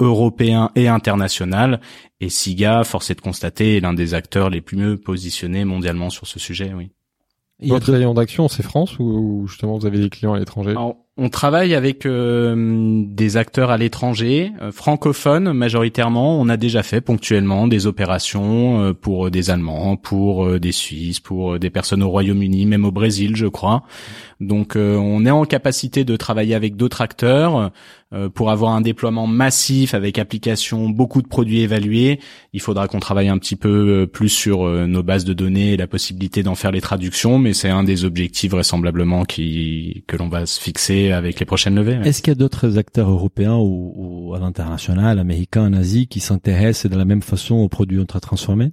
européen 0.00 0.70
et 0.74 0.88
international. 0.88 1.80
Et 2.20 2.28
SIGA, 2.28 2.84
force 2.84 3.10
est 3.10 3.14
de 3.14 3.20
constater, 3.20 3.76
est 3.76 3.80
l'un 3.80 3.94
des 3.94 4.12
acteurs 4.12 4.50
les 4.50 4.60
plus 4.60 4.76
mieux 4.76 4.96
positionnés 4.98 5.64
mondialement 5.64 6.10
sur 6.10 6.26
ce 6.26 6.38
sujet. 6.38 6.72
Oui. 6.74 6.90
A 7.62 7.68
Votre 7.68 7.92
rayon 7.92 8.12
d'action, 8.12 8.48
c'est 8.48 8.62
France 8.62 8.98
ou, 8.98 9.04
ou 9.04 9.46
justement 9.46 9.78
vous 9.78 9.86
avez 9.86 9.98
des 9.98 10.10
clients 10.10 10.34
à 10.34 10.38
l'étranger? 10.38 10.74
On 11.18 11.30
travaille 11.30 11.74
avec 11.74 12.04
euh, 12.04 13.02
des 13.06 13.38
acteurs 13.38 13.70
à 13.70 13.78
l'étranger, 13.78 14.52
euh, 14.60 14.70
francophones 14.70 15.54
majoritairement. 15.54 16.38
On 16.38 16.50
a 16.50 16.58
déjà 16.58 16.82
fait 16.82 17.00
ponctuellement 17.00 17.66
des 17.66 17.86
opérations 17.86 18.82
euh, 18.82 18.92
pour 18.92 19.30
des 19.30 19.48
Allemands, 19.48 19.96
pour 19.96 20.44
euh, 20.44 20.60
des 20.60 20.72
Suisses, 20.72 21.20
pour 21.20 21.54
euh, 21.54 21.58
des 21.58 21.70
personnes 21.70 22.02
au 22.02 22.10
Royaume-Uni, 22.10 22.66
même 22.66 22.84
au 22.84 22.90
Brésil, 22.92 23.34
je 23.34 23.46
crois. 23.46 23.82
Donc, 24.40 24.76
euh, 24.76 24.96
on 24.96 25.24
est 25.24 25.30
en 25.30 25.46
capacité 25.46 26.04
de 26.04 26.16
travailler 26.16 26.54
avec 26.54 26.76
d'autres 26.76 27.00
acteurs 27.00 27.56
euh, 27.56 27.68
pour 28.34 28.50
avoir 28.50 28.72
un 28.72 28.80
déploiement 28.80 29.26
massif 29.26 29.94
avec 29.94 30.18
application, 30.18 30.88
beaucoup 30.88 31.22
de 31.22 31.26
produits 31.26 31.60
évalués. 31.60 32.20
Il 32.52 32.60
faudra 32.60 32.86
qu'on 32.88 33.00
travaille 33.00 33.28
un 33.28 33.38
petit 33.38 33.56
peu 33.56 33.68
euh, 33.68 34.06
plus 34.06 34.28
sur 34.28 34.64
euh, 34.64 34.86
nos 34.86 35.02
bases 35.02 35.24
de 35.24 35.32
données 35.32 35.72
et 35.72 35.76
la 35.76 35.86
possibilité 35.86 36.42
d'en 36.42 36.54
faire 36.54 36.70
les 36.70 36.80
traductions, 36.80 37.38
mais 37.38 37.52
c'est 37.52 37.68
un 37.68 37.84
des 37.84 38.04
objectifs 38.04 38.50
vraisemblablement 38.50 39.24
que 39.24 40.16
l'on 40.16 40.28
va 40.28 40.46
se 40.46 40.60
fixer 40.60 41.12
avec 41.12 41.40
les 41.40 41.46
prochaines 41.46 41.74
levées. 41.74 41.98
Est-ce 42.04 42.22
qu'il 42.22 42.30
y 42.30 42.36
a 42.36 42.38
d'autres 42.38 42.78
acteurs 42.78 43.10
européens 43.10 43.56
ou, 43.56 43.92
ou 43.96 44.34
à 44.34 44.38
l'international, 44.38 45.18
américains, 45.18 45.66
en 45.66 45.72
Asie, 45.72 46.06
qui 46.06 46.20
s'intéressent 46.20 46.90
de 46.90 46.96
la 46.96 47.04
même 47.04 47.22
façon 47.22 47.56
aux 47.56 47.68
produits 47.68 47.98
ultra 47.98 48.20
transformés 48.20 48.72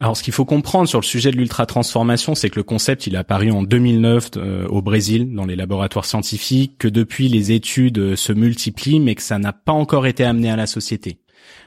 Alors, 0.00 0.16
ce 0.16 0.22
qu'il 0.22 0.32
faut 0.32 0.44
comprendre 0.44 0.88
sur 0.88 1.00
le 1.00 1.04
sujet 1.04 1.30
de 1.30 1.36
l'ultra-transformation, 1.36 2.34
c'est 2.34 2.50
que 2.50 2.56
le 2.56 2.64
concept, 2.64 3.06
il 3.06 3.14
est 3.14 3.18
apparu 3.18 3.50
en 3.50 3.62
2009 3.62 4.30
euh, 4.36 4.66
au 4.66 4.82
Brésil, 4.82 5.32
dans 5.32 5.46
les 5.46 5.56
laboratoires 5.56 6.04
scientifiques, 6.04 6.78
que 6.78 6.88
depuis, 6.88 7.28
les 7.28 7.52
études 7.52 7.98
euh, 7.98 8.16
se 8.16 8.32
multiplient, 8.32 9.00
mais 9.00 9.14
que 9.14 9.22
ça 9.22 9.38
n'a 9.38 9.52
pas 9.52 9.72
encore 9.72 10.06
été 10.06 10.24
amené 10.24 10.50
à 10.50 10.56
la 10.56 10.66
société. 10.66 11.18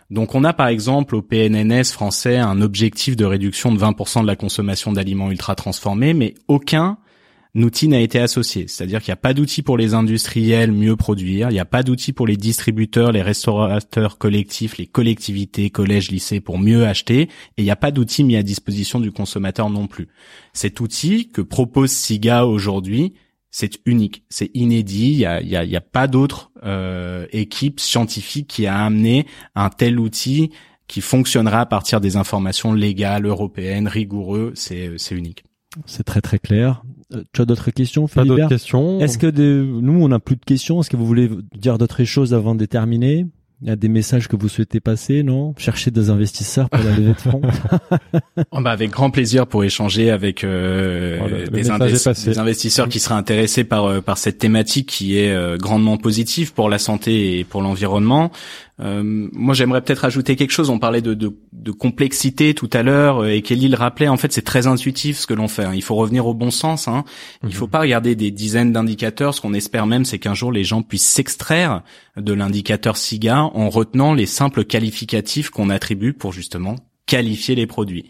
Donc, 0.10 0.36
on 0.36 0.44
a 0.44 0.54
par 0.54 0.68
exemple 0.68 1.16
au 1.16 1.22
PNNS 1.22 1.86
français 1.86 2.38
un 2.38 2.62
objectif 2.62 3.16
de 3.16 3.26
réduction 3.26 3.74
de 3.74 3.80
20% 3.80 4.22
de 4.22 4.28
la 4.28 4.36
consommation 4.36 4.94
d'aliments 4.94 5.32
ultra-transformés, 5.32 6.14
mais 6.14 6.34
aucun 6.48 6.98
outil 7.64 7.88
n'a 7.88 8.00
été 8.00 8.20
associé. 8.20 8.68
C'est-à-dire 8.68 9.02
qu'il 9.02 9.12
n'y 9.12 9.14
a 9.14 9.22
pas 9.22 9.34
d'outil 9.34 9.62
pour 9.62 9.78
les 9.78 9.94
industriels 9.94 10.72
mieux 10.72 10.96
produire, 10.96 11.50
il 11.50 11.54
n'y 11.54 11.60
a 11.60 11.66
pas 11.66 11.84
d'outil 11.84 12.14
pour 12.14 12.28
les 12.28 12.38
distributeurs, 12.38 13.12
les 13.12 13.22
restaurateurs 13.22 14.18
collectifs, 14.18 14.78
les 14.78 14.88
collectivités, 14.88 15.70
collèges, 15.70 16.12
lycées 16.12 16.40
pour 16.40 16.60
mieux 16.60 16.86
acheter, 16.86 17.22
et 17.22 17.30
il 17.58 17.64
n'y 17.64 17.72
a 17.72 17.76
pas 17.76 17.92
d'outil 17.92 18.24
mis 18.24 18.36
à 18.36 18.44
disposition 18.44 19.00
du 19.00 19.12
consommateur 19.12 19.70
non 19.70 19.88
plus. 19.88 20.08
Cet 20.54 20.80
outil 20.80 21.30
que 21.30 21.42
propose 21.42 21.92
SIGA 21.92 22.46
aujourd'hui, 22.46 23.14
c'est 23.50 23.80
unique, 23.86 24.24
c'est 24.30 24.52
inédit. 24.54 25.26
Il 25.42 25.50
y 25.50 25.76
a, 25.76 25.82
pas 25.82 26.08
d'autre 26.08 26.52
euh, 26.64 27.26
équipe 27.32 27.80
scientifique 27.80 28.48
qui 28.48 28.68
a 28.68 28.84
amené 28.84 29.26
un 29.56 29.70
tel 29.70 30.00
outil 30.00 30.52
qui 30.88 31.02
fonctionnera 31.02 31.62
à 31.62 31.66
partir 31.66 32.00
des 32.00 32.18
informations 32.18 32.74
légales 32.74 33.26
européennes, 33.26 33.88
rigoureux. 33.88 34.52
C'est 34.56 34.96
unique. 35.12 35.44
C'est 35.86 36.04
très 36.04 36.22
très 36.22 36.40
clair. 36.40 36.84
Euh, 37.14 37.24
tu 37.34 37.42
as 37.42 37.46
d'autres 37.46 37.72
questions, 37.72 38.08
Pas 38.08 38.24
Philibert 38.24 38.36
d'autres 38.38 38.50
questions. 38.50 39.00
Est-ce 39.00 39.18
que 39.18 39.28
de, 39.28 39.66
nous 39.82 40.04
on 40.04 40.10
n'a 40.10 40.20
plus 40.20 40.36
de 40.36 40.44
questions. 40.46 40.82
Est-ce 40.82 40.90
que 40.90 40.98
vous 40.98 41.06
voulez 41.06 41.30
dire 41.56 41.78
d'autres 41.78 42.04
choses 42.04 42.34
avant 42.34 42.54
de 42.56 42.66
terminer? 42.66 43.26
Il 43.64 43.68
y 43.68 43.72
a 43.72 43.76
des 43.76 43.88
messages 43.90 44.28
que 44.28 44.36
vous 44.36 44.50
souhaitez 44.50 44.80
passer, 44.80 45.24
non? 45.24 45.56
Chercher 45.58 45.90
des 45.90 46.12
investisseurs 46.12 46.70
pour 46.70 46.84
la 46.84 46.96
levée 46.96 47.14
de 47.14 47.20
fonds. 47.20 47.42
oh 48.52 48.62
bah 48.62 48.70
avec 48.70 48.92
grand 48.92 49.10
plaisir 49.10 49.48
pour 49.48 49.64
échanger 49.64 50.12
avec 50.12 50.44
euh, 50.44 51.18
Oh, 51.24 51.28
le- 51.28 51.48
des, 51.48 51.70
investi- 51.72 52.26
des 52.26 52.38
investisseurs 52.38 52.88
qui 52.88 53.00
seraient 53.00 53.16
intéressés 53.16 53.64
par 53.64 53.86
euh, 53.86 54.02
par 54.02 54.20
cette 54.20 54.38
thématique 54.38 54.88
qui 54.90 55.18
est 55.18 55.32
euh, 55.32 55.58
grandement 55.58 55.98
positive 55.98 56.54
pour 56.54 56.70
la 56.70 56.78
santé 56.78 57.40
et 57.40 57.44
pour 57.46 57.64
l'environnement. 57.64 58.32
Euh, 58.80 59.02
moi, 59.34 59.56
j'aimerais 59.56 59.82
peut-être 59.82 60.06
ajouter 60.06 60.36
quelque 60.36 60.52
chose. 60.52 60.70
On 60.70 60.78
parlait 60.78 61.02
de, 61.02 61.14
de, 61.14 61.36
de 61.52 61.72
complexité 61.72 62.54
tout 62.54 62.70
à 62.74 62.84
l'heure 62.84 63.24
euh, 63.24 63.30
et 63.32 63.42
Kelly 63.42 63.70
le 63.70 63.76
rappelait. 63.76 64.08
En 64.08 64.18
fait, 64.18 64.32
c'est 64.32 64.44
très 64.44 64.68
intuitif 64.68 65.18
ce 65.18 65.28
que 65.28 65.34
l'on 65.34 65.48
fait. 65.48 65.64
hein. 65.64 65.74
Il 65.74 65.82
faut 65.82 65.96
revenir 65.96 66.28
au 66.28 66.34
bon 66.34 66.52
sens. 66.52 66.88
Hein. 66.88 67.04
Il 67.44 67.54
faut 67.54 67.68
pas 67.68 67.80
regarder 67.80 68.16
des 68.16 68.30
dizaines 68.30 68.72
d'indicateurs. 68.72 69.34
Ce 69.34 69.42
qu'on 69.42 69.54
espère 69.54 69.88
même, 69.88 70.06
c'est 70.06 70.20
qu'un 70.20 70.36
jour 70.36 70.52
les 70.52 70.64
gens 70.64 70.84
puissent 70.84 71.08
s'extraire 71.08 71.82
de 72.16 72.34
l'indicateur 72.34 72.98
SIGA 72.98 73.42
en 73.42 73.70
retenant 73.70 74.14
les 74.14 74.28
simples 74.28 74.64
qualificatifs 74.64 75.50
qu'on 75.50 75.70
attribue 75.70 76.14
pour 76.14 76.32
justement 76.32 76.76
qualifier 77.08 77.56
les 77.56 77.66
produits. 77.68 78.10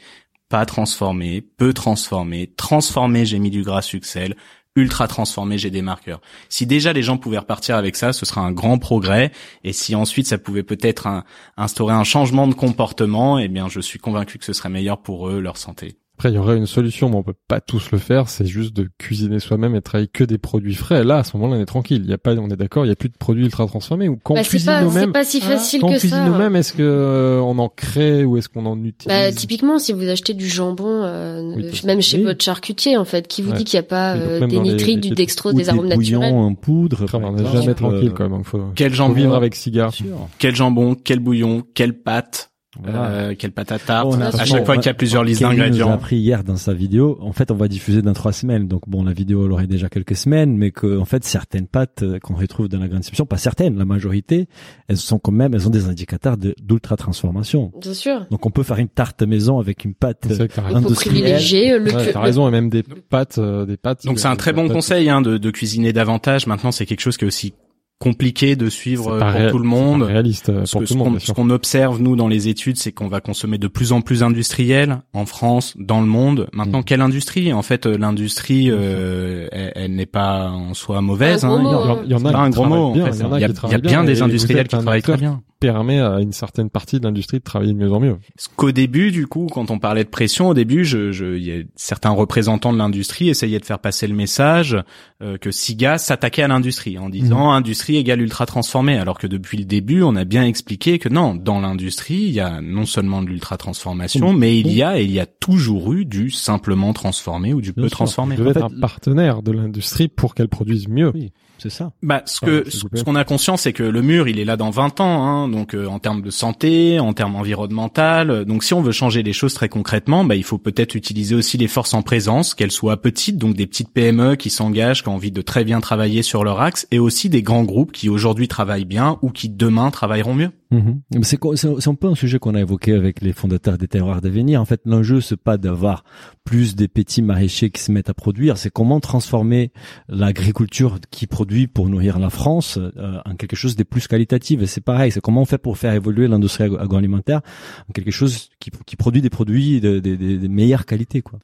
Pas 0.49 0.65
transformé, 0.65 1.41
peu 1.41 1.73
transformé, 1.73 2.53
transformé, 2.55 3.25
j'ai 3.25 3.37
mis 3.37 3.49
du 3.49 3.63
gras 3.63 3.81
succel, 3.81 4.35
ultra 4.77 5.07
transformé, 5.07 5.57
j'ai 5.57 5.71
des 5.71 5.81
marqueurs. 5.81 6.21
Si 6.47 6.65
déjà 6.65 6.93
les 6.93 7.03
gens 7.03 7.17
pouvaient 7.17 7.39
repartir 7.39 7.75
avec 7.75 7.95
ça, 7.95 8.13
ce 8.13 8.25
serait 8.25 8.41
un 8.41 8.51
grand 8.51 8.77
progrès. 8.77 9.31
Et 9.63 9.73
si 9.73 9.95
ensuite 9.95 10.27
ça 10.27 10.37
pouvait 10.37 10.63
peut-être 10.63 11.23
instaurer 11.57 11.93
un 11.93 12.03
changement 12.05 12.47
de 12.47 12.53
comportement, 12.53 13.39
eh 13.39 13.47
bien 13.47 13.67
je 13.67 13.81
suis 13.81 13.99
convaincu 13.99 14.37
que 14.37 14.45
ce 14.45 14.53
serait 14.53 14.69
meilleur 14.69 15.01
pour 15.01 15.27
eux, 15.27 15.39
leur 15.39 15.57
santé. 15.57 15.97
Après, 16.17 16.31
il 16.31 16.35
y 16.35 16.39
aurait 16.39 16.57
une 16.57 16.65
solution, 16.65 17.09
mais 17.09 17.15
on 17.17 17.21
peut 17.21 17.35
pas 17.47 17.61
tous 17.61 17.91
le 17.91 17.99
faire. 17.99 18.27
C'est 18.27 18.47
juste 18.47 18.75
de 18.75 18.89
cuisiner 18.97 19.39
soi-même 19.39 19.75
et 19.75 19.81
travailler 19.83 20.07
que 20.11 20.23
des 20.23 20.39
produits 20.39 20.73
frais. 20.73 21.03
Là, 21.03 21.19
à 21.19 21.23
ce 21.23 21.37
moment-là, 21.37 21.59
on 21.59 21.61
est 21.61 21.65
tranquille. 21.67 22.01
Il 22.03 22.09
y 22.09 22.13
a 22.13 22.17
pas, 22.17 22.33
on 22.35 22.49
est 22.49 22.55
d'accord, 22.55 22.85
il 22.85 22.89
y 22.89 22.91
a 22.91 22.95
plus 22.95 23.09
de 23.09 23.17
produits 23.17 23.43
ultra 23.45 23.67
transformés. 23.67 24.09
Ou 24.09 24.17
quand 24.23 24.33
Bah, 24.33 24.39
on 24.39 24.43
c'est 24.43 24.49
cuisine 24.49 24.65
pas, 24.65 24.79
c'est 24.79 24.85
nous-mêmes, 24.85 25.11
pas 25.11 25.23
si 25.23 25.41
facile 25.41 25.81
quand 25.81 25.89
on 25.89 25.93
que 25.93 25.99
cuisine 25.99 26.17
ça. 26.17 26.25
nous-mêmes, 26.25 26.55
est-ce 26.55 26.73
que 26.73 26.81
euh, 26.81 27.39
on 27.41 27.59
en 27.59 27.69
crée 27.69 28.25
ou 28.25 28.35
est-ce 28.37 28.49
qu'on 28.49 28.65
en 28.65 28.83
utilise? 28.83 29.07
Bah, 29.15 29.31
typiquement, 29.31 29.77
si 29.77 29.93
vous 29.93 30.09
achetez 30.09 30.33
du 30.33 30.47
jambon, 30.47 31.03
euh, 31.03 31.53
Oui, 31.55 31.81
même 31.85 32.01
chez 32.01 32.17
oui. 32.17 32.23
votre 32.23 32.43
charcutier, 32.43 32.97
en 32.97 33.05
fait, 33.05 33.27
qui 33.27 33.43
vous 33.43 33.51
Ouais. 33.51 33.57
dit 33.57 33.63
qu'il 33.65 33.77
n'y 33.79 33.85
a 33.85 33.87
pas 33.87 34.15
donc, 34.17 34.23
euh, 34.27 34.47
des 34.47 34.59
nitrites, 34.59 34.95
les- 34.95 35.01
du 35.01 35.09
les- 35.09 35.15
dextro, 35.15 35.51
Ou 35.51 35.53
des 35.53 35.69
arômes 35.69 35.87
naturels 35.87 36.33
en 36.33 36.55
poudre. 36.55 37.03
Après, 37.03 37.19
on 37.19 37.31
n'est 37.33 37.45
jamais 37.51 37.75
tranquille 37.75 38.13
quand 38.15 38.27
même. 38.27 38.43
Faut, 38.43 38.59
Quel 38.73 38.89
faut 38.89 38.95
jambon, 38.95 39.13
vivre 39.13 39.35
avec 39.35 39.53
cigare. 39.53 39.93
Quel 40.39 40.55
jambon, 40.55 40.95
quel 40.95 41.19
bouillon, 41.19 41.61
quelle 41.75 41.93
pâte, 41.93 42.49
Voilà. 42.83 43.05
euh, 43.09 43.35
quelle 43.37 43.51
pâte 43.51 43.71
à 43.71 43.79
tarte. 43.79 44.09
Bon, 44.09 44.21
à 44.21 44.31
chaque 44.45 44.65
fois 44.65 44.75
on- 44.75 44.77
qu'il 44.77 44.85
y 44.87 44.89
a 44.89 44.93
plusieurs 44.93 45.23
listes 45.23 45.39
Kelly 45.41 45.55
nous 45.55 45.61
a 45.61 45.65
d'ingrédients. 45.65 45.91
appris 45.91 46.17
hier 46.17 46.43
dans 46.43 46.55
sa 46.57 46.73
vidéo. 46.73 47.17
En 47.21 47.33
fait, 47.33 47.51
on 47.51 47.55
va 47.55 47.67
diffuser 47.67 48.01
dans 48.01 48.13
trois 48.13 48.31
semaines. 48.33 48.67
Donc 48.67 48.81
bon, 48.87 49.03
la 49.03 49.13
vidéo 49.13 49.45
elle 49.45 49.51
aurait 49.51 49.67
déjà 49.67 49.89
quelques 49.89 50.15
semaines, 50.15 50.55
mais 50.57 50.71
que 50.71 50.97
en 50.99 51.05
fait 51.05 51.23
certaines 51.23 51.67
pâtes 51.67 52.03
euh, 52.03 52.19
qu'on 52.19 52.35
retrouve 52.35 52.67
dans 52.69 52.79
la 52.79 52.87
grande 52.87 52.99
distribution, 52.99 53.25
pas 53.25 53.37
certaines, 53.37 53.77
la 53.77 53.85
majorité, 53.85 54.47
elles 54.87 54.97
sont 54.97 55.19
quand 55.19 55.31
même, 55.31 55.53
elles 55.53 55.67
ont 55.67 55.71
des 55.71 55.87
indicateurs 55.87 56.37
de- 56.37 56.55
d'ultra 56.61 56.95
transformation. 56.97 57.71
Bien 57.81 57.93
sûr. 57.93 58.25
Donc 58.31 58.45
on 58.45 58.49
peut 58.51 58.63
faire 58.63 58.77
une 58.79 58.89
tarte 58.89 59.23
maison 59.23 59.59
avec 59.59 59.85
une 59.85 59.93
pâte 59.93 60.25
C'est 60.27 60.35
vrai 60.35 60.47
que 60.47 60.53
t'as 60.53 60.61
Il 60.63 60.71
faut 60.71 60.75
industrielle. 60.77 61.13
privilégier 61.21 61.71
euh, 61.73 61.79
le, 61.79 61.91
Ouais, 61.93 62.11
t'as 62.11 62.21
raison, 62.21 62.47
et 62.47 62.51
même 62.51 62.69
des 62.69 62.83
pâtes, 62.83 63.37
euh, 63.37 63.65
des 63.65 63.77
pâtes. 63.77 64.05
Donc 64.05 64.19
c'est 64.19 64.27
un 64.27 64.35
très 64.35 64.53
bon 64.53 64.67
conseil 64.69 65.09
hein, 65.09 65.21
de, 65.21 65.37
de 65.37 65.51
cuisiner 65.51 65.93
davantage. 65.93 66.47
Maintenant, 66.47 66.71
c'est 66.71 66.85
quelque 66.85 67.01
chose 67.01 67.17
qui 67.17 67.25
est 67.25 67.27
aussi 67.27 67.53
compliqué 67.99 68.55
de 68.55 68.69
suivre 68.69 69.13
euh, 69.13 69.19
pour 69.19 69.27
réel- 69.29 69.51
tout 69.51 69.57
le 69.59 69.67
monde. 69.67 70.01
pas 70.01 70.05
réaliste 70.07 70.49
euh, 70.49 70.63
pour 70.71 70.81
tout 70.81 70.87
ce 70.87 70.93
le 70.93 70.99
monde, 70.99 71.13
qu'on 71.13 71.19
ce 71.19 71.49
observe 71.49 71.99
nous 72.01 72.15
dans 72.15 72.27
les 72.27 72.47
études, 72.47 72.77
c'est 72.77 72.91
qu'on 72.91 73.07
va 73.07 73.21
consommer 73.21 73.57
de 73.57 73.67
plus 73.67 73.91
en 73.91 74.01
plus 74.01 74.21
industriel 74.23 74.99
en 75.13 75.25
France, 75.25 75.73
dans 75.79 75.99
le 76.01 76.07
monde. 76.07 76.47
Maintenant, 76.53 76.79
Mm. 76.81 76.83
quelle 76.83 77.01
industrie? 77.01 77.51
En 77.53 77.63
fait, 77.63 77.85
euh, 77.87 77.97
l'industrie, 77.97 78.69
euh, 78.69 79.47
elle, 79.51 79.71
elle 79.75 79.95
n'est 79.95 80.05
pas 80.05 80.49
en 80.49 80.73
soi 80.75 81.01
mauvaise. 81.01 81.43
Hein. 81.43 81.59
Il 82.05 82.11
y 82.11 82.13
hein. 82.13 82.17
En 82.17 82.25
a 82.25 82.37
un 82.37 82.49
gros 82.51 82.65
mot. 82.65 82.93
fait. 82.93 83.23
il 83.67 83.71
y 83.71 83.75
a 83.75 83.77
bien 83.79 84.03
des 84.03 84.21
industriels 84.21 84.67
qui 84.67 84.77
travaillent 84.77 85.01
très 85.01 85.17
bien. 85.17 85.41
Permet 85.59 85.99
à 85.99 86.19
une 86.19 86.31
certaine 86.31 86.69
partie 86.69 86.99
de 86.99 87.05
l'industrie 87.05 87.39
de 87.39 87.43
travailler 87.43 87.73
de 87.73 87.77
mieux 87.77 87.91
en 87.91 87.99
mieux. 87.99 88.17
Parce 88.35 88.47
qu'au 88.47 88.71
début, 88.71 89.11
du 89.11 89.27
coup, 89.27 89.47
quand 89.51 89.71
on 89.71 89.79
parlait 89.79 90.03
de 90.03 90.09
pression, 90.09 90.49
au 90.49 90.53
début, 90.53 90.85
je, 90.85 91.11
je, 91.11 91.35
il 91.37 91.43
y 91.43 91.51
a 91.51 91.63
certains 91.75 92.11
représentants 92.11 92.73
de 92.73 92.77
l'industrie 92.77 93.29
essayaient 93.29 93.59
de 93.59 93.65
faire 93.65 93.79
passer 93.79 94.07
le 94.07 94.13
message 94.15 94.77
euh, 95.21 95.37
que 95.37 95.51
Siga 95.51 95.97
s'attaquait 95.97 96.43
à 96.43 96.47
l'industrie 96.47 96.97
en 96.97 97.09
disant 97.09 97.51
industrie 97.51 97.97
égale 97.97 98.21
ultra 98.21 98.45
transformée, 98.45 98.97
alors 98.97 99.17
que 99.17 99.27
depuis 99.27 99.57
le 99.57 99.65
début, 99.65 100.01
on 100.03 100.15
a 100.15 100.23
bien 100.25 100.45
expliqué 100.45 100.99
que 100.99 101.09
non, 101.09 101.35
dans 101.35 101.59
l'industrie, 101.59 102.15
il 102.23 102.31
y 102.31 102.39
a 102.39 102.61
non 102.61 102.85
seulement 102.85 103.21
de 103.21 103.27
l'ultra 103.27 103.57
transformation, 103.57 104.33
Mhm. 104.33 104.39
mais 104.39 104.59
il 104.59 104.71
y 104.71 104.83
a, 104.83 104.99
et 104.99 105.03
il 105.03 105.11
y 105.11 105.19
a 105.19 105.25
toujours 105.25 105.93
eu 105.93 106.05
du 106.05 106.29
simplement 106.29 106.93
transformé 106.93 107.53
ou 107.53 107.61
du 107.61 107.71
Bien 107.73 107.83
peu 107.83 107.89
sûr. 107.89 107.97
transformé. 107.97 108.35
Vous 108.35 108.43
devez 108.43 108.53
fait, 108.53 108.59
être 108.59 108.73
un 108.75 108.79
partenaire 108.79 109.41
de 109.41 109.51
l'industrie 109.51 110.07
pour 110.07 110.35
qu'elle 110.35 110.49
produise 110.49 110.87
mieux. 110.87 111.11
Oui, 111.13 111.31
c'est 111.57 111.69
ça. 111.69 111.91
Bah, 112.03 112.21
ce 112.25 112.39
que 112.39 112.69
ce 112.69 113.03
qu'on 113.03 113.15
a 113.15 113.23
conscience, 113.23 113.63
c'est 113.63 113.73
que 113.73 113.83
le 113.83 114.01
mur, 114.01 114.27
il 114.27 114.39
est 114.39 114.45
là 114.45 114.57
dans 114.57 114.69
20 114.69 115.01
ans, 115.01 115.25
hein, 115.25 115.47
donc 115.47 115.73
euh, 115.73 115.87
en 115.87 115.99
termes 115.99 116.21
de 116.21 116.29
santé, 116.29 116.99
en 116.99 117.13
termes 117.13 117.35
environnemental. 117.35 118.45
Donc, 118.45 118.63
si 118.63 118.73
on 118.73 118.81
veut 118.81 118.91
changer 118.91 119.23
les 119.23 119.33
choses 119.33 119.53
très 119.53 119.69
concrètement, 119.69 120.23
bah, 120.23 120.35
il 120.35 120.43
faut 120.43 120.57
peut-être 120.57 120.95
utiliser 120.95 121.35
aussi 121.35 121.57
les 121.57 121.67
forces 121.67 121.93
en 121.93 122.01
présence, 122.01 122.53
qu'elles 122.53 122.71
soient 122.71 123.01
petites, 123.01 123.37
donc 123.37 123.55
des 123.55 123.67
petites 123.67 123.89
PME 123.89 124.35
qui 124.35 124.49
s'engagent, 124.49 125.03
qui 125.03 125.09
ont 125.09 125.15
envie 125.15 125.31
de 125.31 125.41
très 125.41 125.63
bien 125.63 125.81
travailler 125.81 126.21
sur 126.21 126.43
leur 126.43 126.61
axe, 126.61 126.87
et 126.91 126.99
aussi 126.99 127.29
des 127.29 127.41
grands 127.41 127.63
groupes 127.63 127.91
qui 127.91 128.09
aujourd'hui 128.09 128.47
travaillent 128.47 128.85
bien 128.85 129.17
ou 129.21 129.29
qui 129.29 129.49
demain 129.49 129.91
travailleront 129.91 130.35
mieux. 130.35 130.51
Mhm. 130.69 131.01
C'est 131.23 131.87
un 131.87 131.95
peu 131.95 132.07
un 132.07 132.15
sujet 132.15 132.39
qu'on 132.39 132.55
a 132.55 132.59
évoqué 132.59 132.93
avec 132.93 133.21
les 133.21 133.31
fondateurs 133.33 133.77
des 133.77 133.87
terroirs 133.87 134.21
d'avenir. 134.21 134.61
En 134.61 134.65
fait, 134.65 134.81
l'enjeu 134.85 135.21
c'est 135.21 135.37
pas 135.37 135.57
d'avoir 135.57 136.03
plus 136.43 136.75
des 136.75 136.87
petits 136.87 137.21
maraîchers 137.21 137.69
qui 137.69 137.81
se 137.81 137.91
mettent 137.91 138.09
à 138.09 138.13
produire, 138.13 138.57
c'est 138.57 138.69
comment 138.69 138.99
transformer 138.99 139.71
l'agriculture 140.09 140.99
qui 141.11 141.27
produit 141.27 141.67
pour 141.67 141.89
nourrir 141.89 142.19
la 142.19 142.29
France 142.29 142.77
euh, 142.77 143.19
en 143.25 143.35
quelque 143.35 143.55
chose 143.55 143.75
de 143.75 143.83
plus 143.83 144.07
qualitatif. 144.07 144.61
Et 144.61 144.67
c'est 144.67 144.81
pareil, 144.81 145.11
c'est 145.11 145.21
comment 145.21 145.41
on 145.41 145.45
fait 145.45 145.57
pour 145.57 145.77
faire 145.77 145.93
évoluer 145.93 146.27
l'industrie 146.27 146.65
agro- 146.65 146.79
agroalimentaire 146.79 147.41
en 147.89 147.93
quelque 147.93 148.11
chose 148.11 148.49
qui, 148.59 148.95
produit 148.97 149.21
des 149.21 149.29
produits 149.29 149.79
de, 149.79 149.99
de 149.99 150.47
meilleure 150.47 150.85
qualité, 150.85 151.21
quoi. 151.21 151.39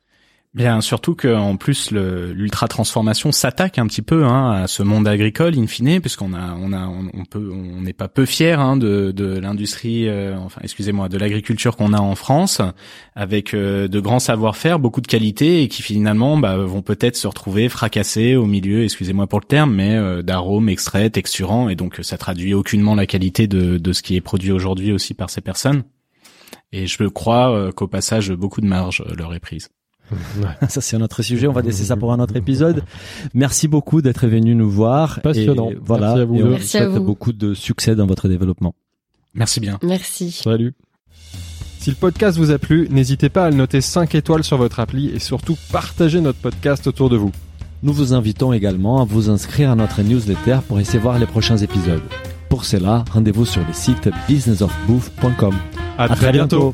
Bien, 0.56 0.82
surtout 0.82 1.16
que 1.16 1.34
en 1.34 1.58
plus 1.58 1.90
l'ultra 1.90 2.68
transformation 2.68 3.32
s'attaque 3.32 3.80
un 3.80 3.88
petit 3.88 4.04
peu 4.04 4.24
hein, 4.24 4.52
à 4.52 4.68
ce 4.68 4.84
monde 4.84 5.08
agricole 5.08 5.58
in 5.58 5.66
fine, 5.66 6.00
puisqu'on 6.00 6.32
a, 6.36 6.56
on 6.62 6.74
a, 6.74 6.86
on, 6.88 7.26
peut, 7.26 7.50
on 7.52 7.82
n'est 7.82 7.92
pas 7.92 8.08
peu 8.08 8.28
fier 8.28 8.60
hein, 8.60 8.78
de, 8.78 9.12
de 9.12 9.40
l'industrie, 9.40 10.08
euh, 10.08 10.38
enfin, 10.38 10.62
excusez-moi, 10.64 11.10
de 11.10 11.18
l'agriculture 11.18 11.76
qu'on 11.76 11.92
a 11.92 12.00
en 12.00 12.14
France, 12.14 12.62
avec 13.16 13.56
euh, 13.56 13.88
de 13.88 14.00
grands 14.00 14.20
savoir-faire, 14.20 14.78
beaucoup 14.78 15.02
de 15.02 15.08
qualité, 15.08 15.64
et 15.64 15.68
qui 15.70 15.82
finalement 15.82 16.38
bah, 16.38 16.56
vont 16.58 16.84
peut-être 16.84 17.16
se 17.16 17.26
retrouver 17.26 17.68
fracassés 17.68 18.36
au 18.36 18.46
milieu, 18.46 18.84
excusez-moi 18.84 19.26
pour 19.26 19.40
le 19.40 19.46
terme, 19.46 19.74
mais 19.74 19.96
euh, 19.96 20.22
d'arômes 20.22 20.70
extraits, 20.70 21.14
texturants, 21.14 21.68
et 21.70 21.76
donc 21.76 21.98
ça 22.04 22.20
traduit 22.20 22.54
aucunement 22.54 22.94
la 22.94 23.08
qualité 23.08 23.48
de, 23.48 23.80
de 23.80 23.92
ce 23.92 24.04
qui 24.04 24.16
est 24.16 24.22
produit 24.22 24.52
aujourd'hui 24.52 24.92
aussi 24.92 25.16
par 25.16 25.32
ces 25.32 25.42
personnes. 25.42 25.82
Et 26.72 26.86
je 26.86 27.04
crois 27.06 27.52
euh, 27.52 27.72
qu'au 27.72 27.88
passage, 27.88 28.32
beaucoup 28.32 28.62
de 28.62 28.68
marge 28.68 29.04
leur 29.18 29.34
est 29.34 29.40
prise. 29.40 29.70
Ça, 30.70 30.82
c'est 30.82 30.96
un 30.96 31.02
autre 31.02 31.22
sujet. 31.24 31.48
On 31.48 31.54
va 31.54 31.62
laisser 31.62 31.86
ça 31.86 31.96
pour 31.96 32.12
un 32.14 32.20
autre 32.20 32.36
épisode. 32.36 32.84
Merci 33.34 33.68
beaucoup 33.68 34.02
d'être 34.02 34.28
venu 34.28 34.54
nous 34.56 34.70
voir. 34.70 35.22
Passionnant. 35.22 35.72
Et 35.72 35.78
voilà. 35.84 36.08
Merci 36.16 36.22
à 36.22 36.26
vous 36.26 36.36
Et 36.38 36.44
on 36.44 36.50
Merci 36.50 36.78
à 36.78 36.80
souhaite 36.82 36.94
vous. 36.98 37.04
beaucoup 37.04 37.32
de 37.34 37.54
succès 37.54 37.96
dans 37.96 38.06
votre 38.06 38.28
développement. 38.28 38.76
Merci 39.34 39.60
bien. 39.60 39.80
Merci. 39.82 40.32
Salut. 40.32 40.74
Si 41.80 41.90
le 41.90 41.96
podcast 41.96 42.38
vous 42.38 42.52
a 42.52 42.58
plu, 42.60 42.88
n'hésitez 42.92 43.30
pas 43.30 43.46
à 43.46 43.50
le 43.50 43.56
noter 43.58 43.82
5 43.82 44.14
étoiles 44.16 44.44
sur 44.44 44.58
votre 44.58 44.80
appli 44.80 45.10
et 45.10 45.20
surtout 45.20 45.58
partagez 45.72 46.22
notre 46.22 46.40
podcast 46.40 46.86
autour 46.88 47.10
de 47.10 47.18
vous. 47.18 47.32
Nous 47.82 47.92
vous 47.92 48.14
invitons 48.14 48.54
également 48.54 49.02
à 49.02 49.06
vous 49.06 49.30
inscrire 49.30 49.72
à 49.72 49.76
notre 49.76 50.02
newsletter 50.02 50.60
pour 50.68 50.78
recevoir 50.78 51.20
les 51.20 51.26
prochains 51.26 51.58
épisodes. 51.58 52.02
Pour 52.48 52.64
cela, 52.64 53.04
rendez-vous 53.12 53.46
sur 53.46 53.66
le 53.68 53.74
site 53.74 54.10
businessofbooth.com. 54.30 55.56
À, 55.98 56.04
À 56.04 56.10
très 56.16 56.32
bientôt. 56.32 56.74